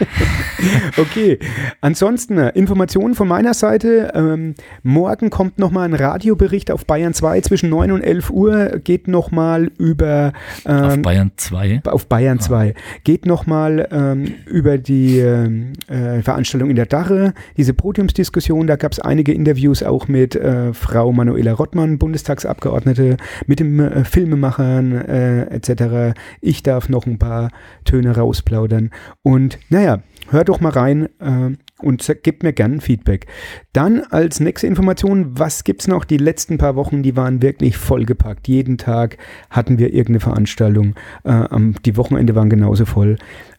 okay. 0.98 1.40
Ansonsten 1.82 2.38
äh, 2.38 2.50
Informationen 2.50 3.16
von 3.16 3.28
meiner 3.28 3.54
Seite. 3.54 4.12
Ähm, 4.16 4.56
morgen 4.84 5.30
kommt 5.30 5.60
nochmal 5.60 5.88
ein 5.88 5.94
Radiobericht 5.94 6.72
auf 6.72 6.86
Bayern 6.86 7.14
2 7.14 7.42
zwischen 7.42 7.70
9 7.70 7.92
und 7.92 8.02
11 8.02 8.30
Uhr. 8.30 8.80
Geht 8.84 9.08
nochmal 9.08 9.72
über. 9.78 10.34
Ähm, 10.66 10.84
auf 10.84 11.02
Bayern 11.02 11.32
2? 11.36 11.82
Auf 11.86 12.08
Bayern 12.08 12.38
ah. 12.40 12.44
2. 12.44 12.74
Geht 13.04 13.26
nochmal 13.26 13.88
ähm, 13.92 14.34
über 14.46 14.78
die 14.78 15.20
ähm, 15.20 15.74
äh, 15.88 16.22
Veranstaltung 16.22 16.70
in 16.70 16.76
der 16.76 16.86
Dache, 16.86 17.34
diese 17.58 17.74
Podiumsdiskussion. 17.74 18.68
Da 18.68 18.76
gab 18.76 18.92
es 18.92 19.00
einige 19.00 19.34
Interviews 19.34 19.84
auch 19.84 20.08
mit 20.08 20.36
äh, 20.36 20.74
Frau 20.74 21.12
Manuela 21.12 21.54
Rottmann, 21.54 21.98
Bundestagsabgeordnete, 21.98 23.18
mit 23.48 23.60
dem 23.60 23.80
äh, 23.80 24.04
Filmemachern 24.04 24.92
äh, 24.94 25.44
etc. 25.56 26.18
Ich 26.42 26.64
darf 26.64 26.90
noch 26.90 27.06
ein 27.06 27.20
paar 27.20 27.50
Töne 27.86 28.16
rausplaudern. 28.16 28.92
Und 29.22 29.53
naja, 29.70 30.02
hört 30.30 30.50
doch 30.50 30.60
mal 30.60 30.72
rein 30.72 31.10
äh, 31.20 31.56
und 31.80 32.16
gebt 32.24 32.44
mir 32.44 32.54
gerne 32.54 32.82
Feedback. 32.82 33.28
Dann 33.74 34.02
als 34.10 34.40
nächste 34.40 34.68
Information, 34.68 35.38
was 35.38 35.64
gibt 35.64 35.82
es 35.82 35.88
noch? 35.88 36.06
Die 36.06 36.18
letzten 36.18 36.58
paar 36.58 36.76
Wochen, 36.76 37.04
die 37.04 37.16
waren 37.16 37.42
wirklich 37.42 37.78
vollgepackt. 37.78 38.48
Jeden 38.48 38.78
Tag 38.78 39.18
hatten 39.50 39.78
wir 39.80 39.88
irgendeine 39.88 40.20
Veranstaltung. 40.20 40.96
Äh, 41.24 41.46
die 41.86 41.98
Wochenende 41.98 42.36
waren 42.36 42.50
genauso 42.50 42.86
voll. 42.86 43.18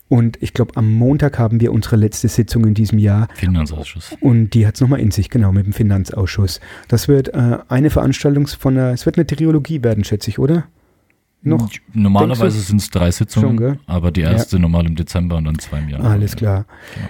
Und 0.09 0.40
ich 0.42 0.53
glaube, 0.53 0.76
am 0.76 0.92
Montag 0.92 1.38
haben 1.38 1.61
wir 1.61 1.72
unsere 1.72 1.97
letzte 1.97 2.28
Sitzung 2.28 2.66
in 2.66 2.74
diesem 2.74 2.99
Jahr. 2.99 3.28
Finanzausschuss. 3.34 4.16
Und 4.20 4.51
die 4.51 4.66
hat 4.66 4.74
es 4.74 4.80
nochmal 4.80 5.01
in 5.01 5.11
sich, 5.11 5.30
genau, 5.30 5.51
mit 5.51 5.64
dem 5.64 5.72
Finanzausschuss. 5.72 6.61
Das 6.88 7.09
wird 7.09 7.28
äh, 7.34 7.59
eine 7.68 7.90
Veranstaltung 7.90 8.47
von 8.47 8.74
der, 8.74 8.92
es 8.92 9.07
wird 9.07 9.16
eine 9.16 9.26
Triologie 9.26 9.82
werden, 9.82 10.05
schätze 10.05 10.30
ich, 10.30 10.38
oder? 10.38 10.68
Noch? 11.45 11.70
Normalerweise 11.92 12.61
sind 12.61 12.80
es 12.80 12.90
drei 12.90 13.11
Sitzungen, 13.11 13.59
Schon, 13.59 13.78
aber 13.86 14.11
die 14.11 14.22
erste 14.22 14.59
normal 14.59 14.86
im 14.86 14.97
Dezember 14.97 15.36
und 15.36 15.45
dann 15.45 15.59
zwei 15.59 15.78
im 15.80 15.88
Januar. 15.88 16.11
Alles 16.12 16.32
Ja. 16.32 16.36
klar. 16.38 16.64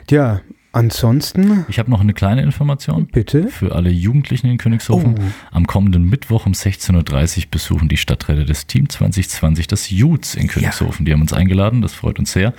Genau. 0.06 0.22
Ja, 0.22 0.40
ansonsten, 0.72 1.64
Ich 1.68 1.78
habe 1.78 1.90
noch 1.90 2.00
eine 2.00 2.12
kleine 2.14 2.42
Information 2.42 3.06
bitte. 3.06 3.48
für 3.48 3.74
alle 3.74 3.90
Jugendlichen 3.90 4.48
in 4.48 4.58
Königshofen. 4.58 5.14
Oh. 5.18 5.22
Am 5.52 5.66
kommenden 5.66 6.08
Mittwoch 6.10 6.46
um 6.46 6.52
16.30 6.52 7.38
Uhr 7.38 7.44
besuchen 7.50 7.88
die 7.88 7.96
Stadträte 7.96 8.44
des 8.44 8.66
Team 8.66 8.88
2020 8.88 9.66
das 9.68 9.88
Jutes 9.90 10.34
in 10.34 10.48
Königshofen. 10.48 11.06
Die 11.06 11.12
haben 11.12 11.20
uns 11.22 11.32
eingeladen, 11.32 11.80
das 11.80 11.92
freut 11.94 12.18
uns 12.18 12.32
sehr. 12.32 12.52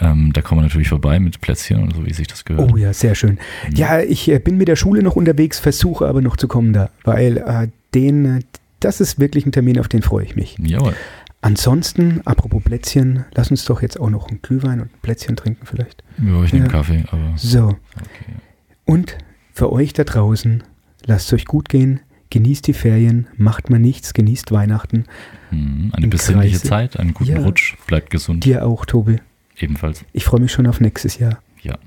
Ähm, 0.00 0.32
da 0.32 0.40
kommen 0.40 0.60
wir 0.60 0.64
natürlich 0.64 0.88
vorbei 0.88 1.20
mit 1.20 1.40
Plätzchen 1.40 1.82
und 1.82 1.94
so, 1.94 2.06
wie 2.06 2.12
sich 2.14 2.26
das 2.26 2.44
gehört. 2.44 2.72
Oh 2.72 2.76
ja, 2.76 2.92
sehr 2.92 3.14
schön. 3.14 3.38
Ja, 3.74 4.00
ich 4.00 4.28
äh, 4.30 4.38
bin 4.38 4.56
mit 4.56 4.68
der 4.68 4.76
Schule 4.76 5.02
noch 5.02 5.16
unterwegs, 5.16 5.58
versuche 5.58 6.06
aber 6.06 6.22
noch 6.22 6.36
zu 6.36 6.48
kommen 6.48 6.72
da, 6.72 6.90
weil 7.04 7.36
äh, 7.38 7.68
den, 7.94 8.24
äh, 8.24 8.40
das 8.80 9.00
ist 9.00 9.18
wirklich 9.18 9.46
ein 9.46 9.52
Termin, 9.52 9.78
auf 9.78 9.88
den 9.88 10.02
freue 10.02 10.24
ich 10.24 10.36
mich. 10.36 10.56
Jawohl. 10.58 10.94
Ansonsten, 11.42 12.20
apropos 12.26 12.62
Plätzchen, 12.62 13.24
lass 13.34 13.50
uns 13.50 13.64
doch 13.64 13.80
jetzt 13.80 13.98
auch 13.98 14.10
noch 14.10 14.28
ein 14.28 14.40
Glühwein 14.42 14.80
und 14.80 14.88
ein 14.92 14.98
Plätzchen 15.00 15.36
trinken 15.36 15.64
vielleicht. 15.64 16.02
Ja, 16.22 16.42
ich 16.44 16.52
nehme 16.52 16.66
Ja. 16.66 16.70
Kaffee, 16.72 17.04
aber 17.10 17.32
So, 17.36 17.68
okay. 17.68 18.34
und 18.84 19.16
für 19.54 19.72
euch 19.72 19.92
da 19.94 20.04
draußen, 20.04 20.62
lasst 21.06 21.28
es 21.28 21.32
euch 21.32 21.44
gut 21.46 21.68
gehen, 21.70 22.00
genießt 22.28 22.66
die 22.66 22.74
Ferien, 22.74 23.26
macht 23.36 23.70
mal 23.70 23.78
nichts, 23.80 24.12
genießt 24.12 24.52
Weihnachten. 24.52 25.04
Mhm. 25.50 25.90
Eine 25.94 26.04
Im 26.04 26.10
besinnliche 26.10 26.56
Kreise. 26.58 26.68
Zeit, 26.68 26.96
einen 27.00 27.14
guten 27.14 27.30
Ja. 27.32 27.40
Rutsch, 27.40 27.74
bleibt 27.86 28.10
gesund. 28.10 28.44
Dir 28.44 28.66
auch, 28.66 28.84
Tobi. 28.84 29.16
Ebenfalls. 29.58 30.04
Ich 30.12 30.24
freue 30.24 30.40
mich 30.40 30.52
schon 30.52 30.66
auf 30.66 30.80
nächstes 30.80 31.18
Jahr. 31.18 31.42
Ja. 31.62 31.78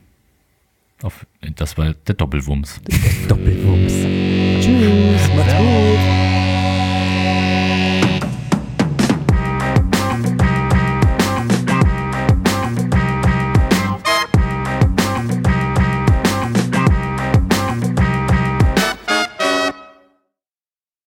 Auf, 1.03 1.25
das 1.55 1.77
war 1.77 1.93
der 1.93 2.15
Doppelwumms. 2.15 2.81
Doppelwumms. 3.27 3.93
Tschüss, 4.63 5.35
macht's 5.35 5.53
gut. 5.57 6.22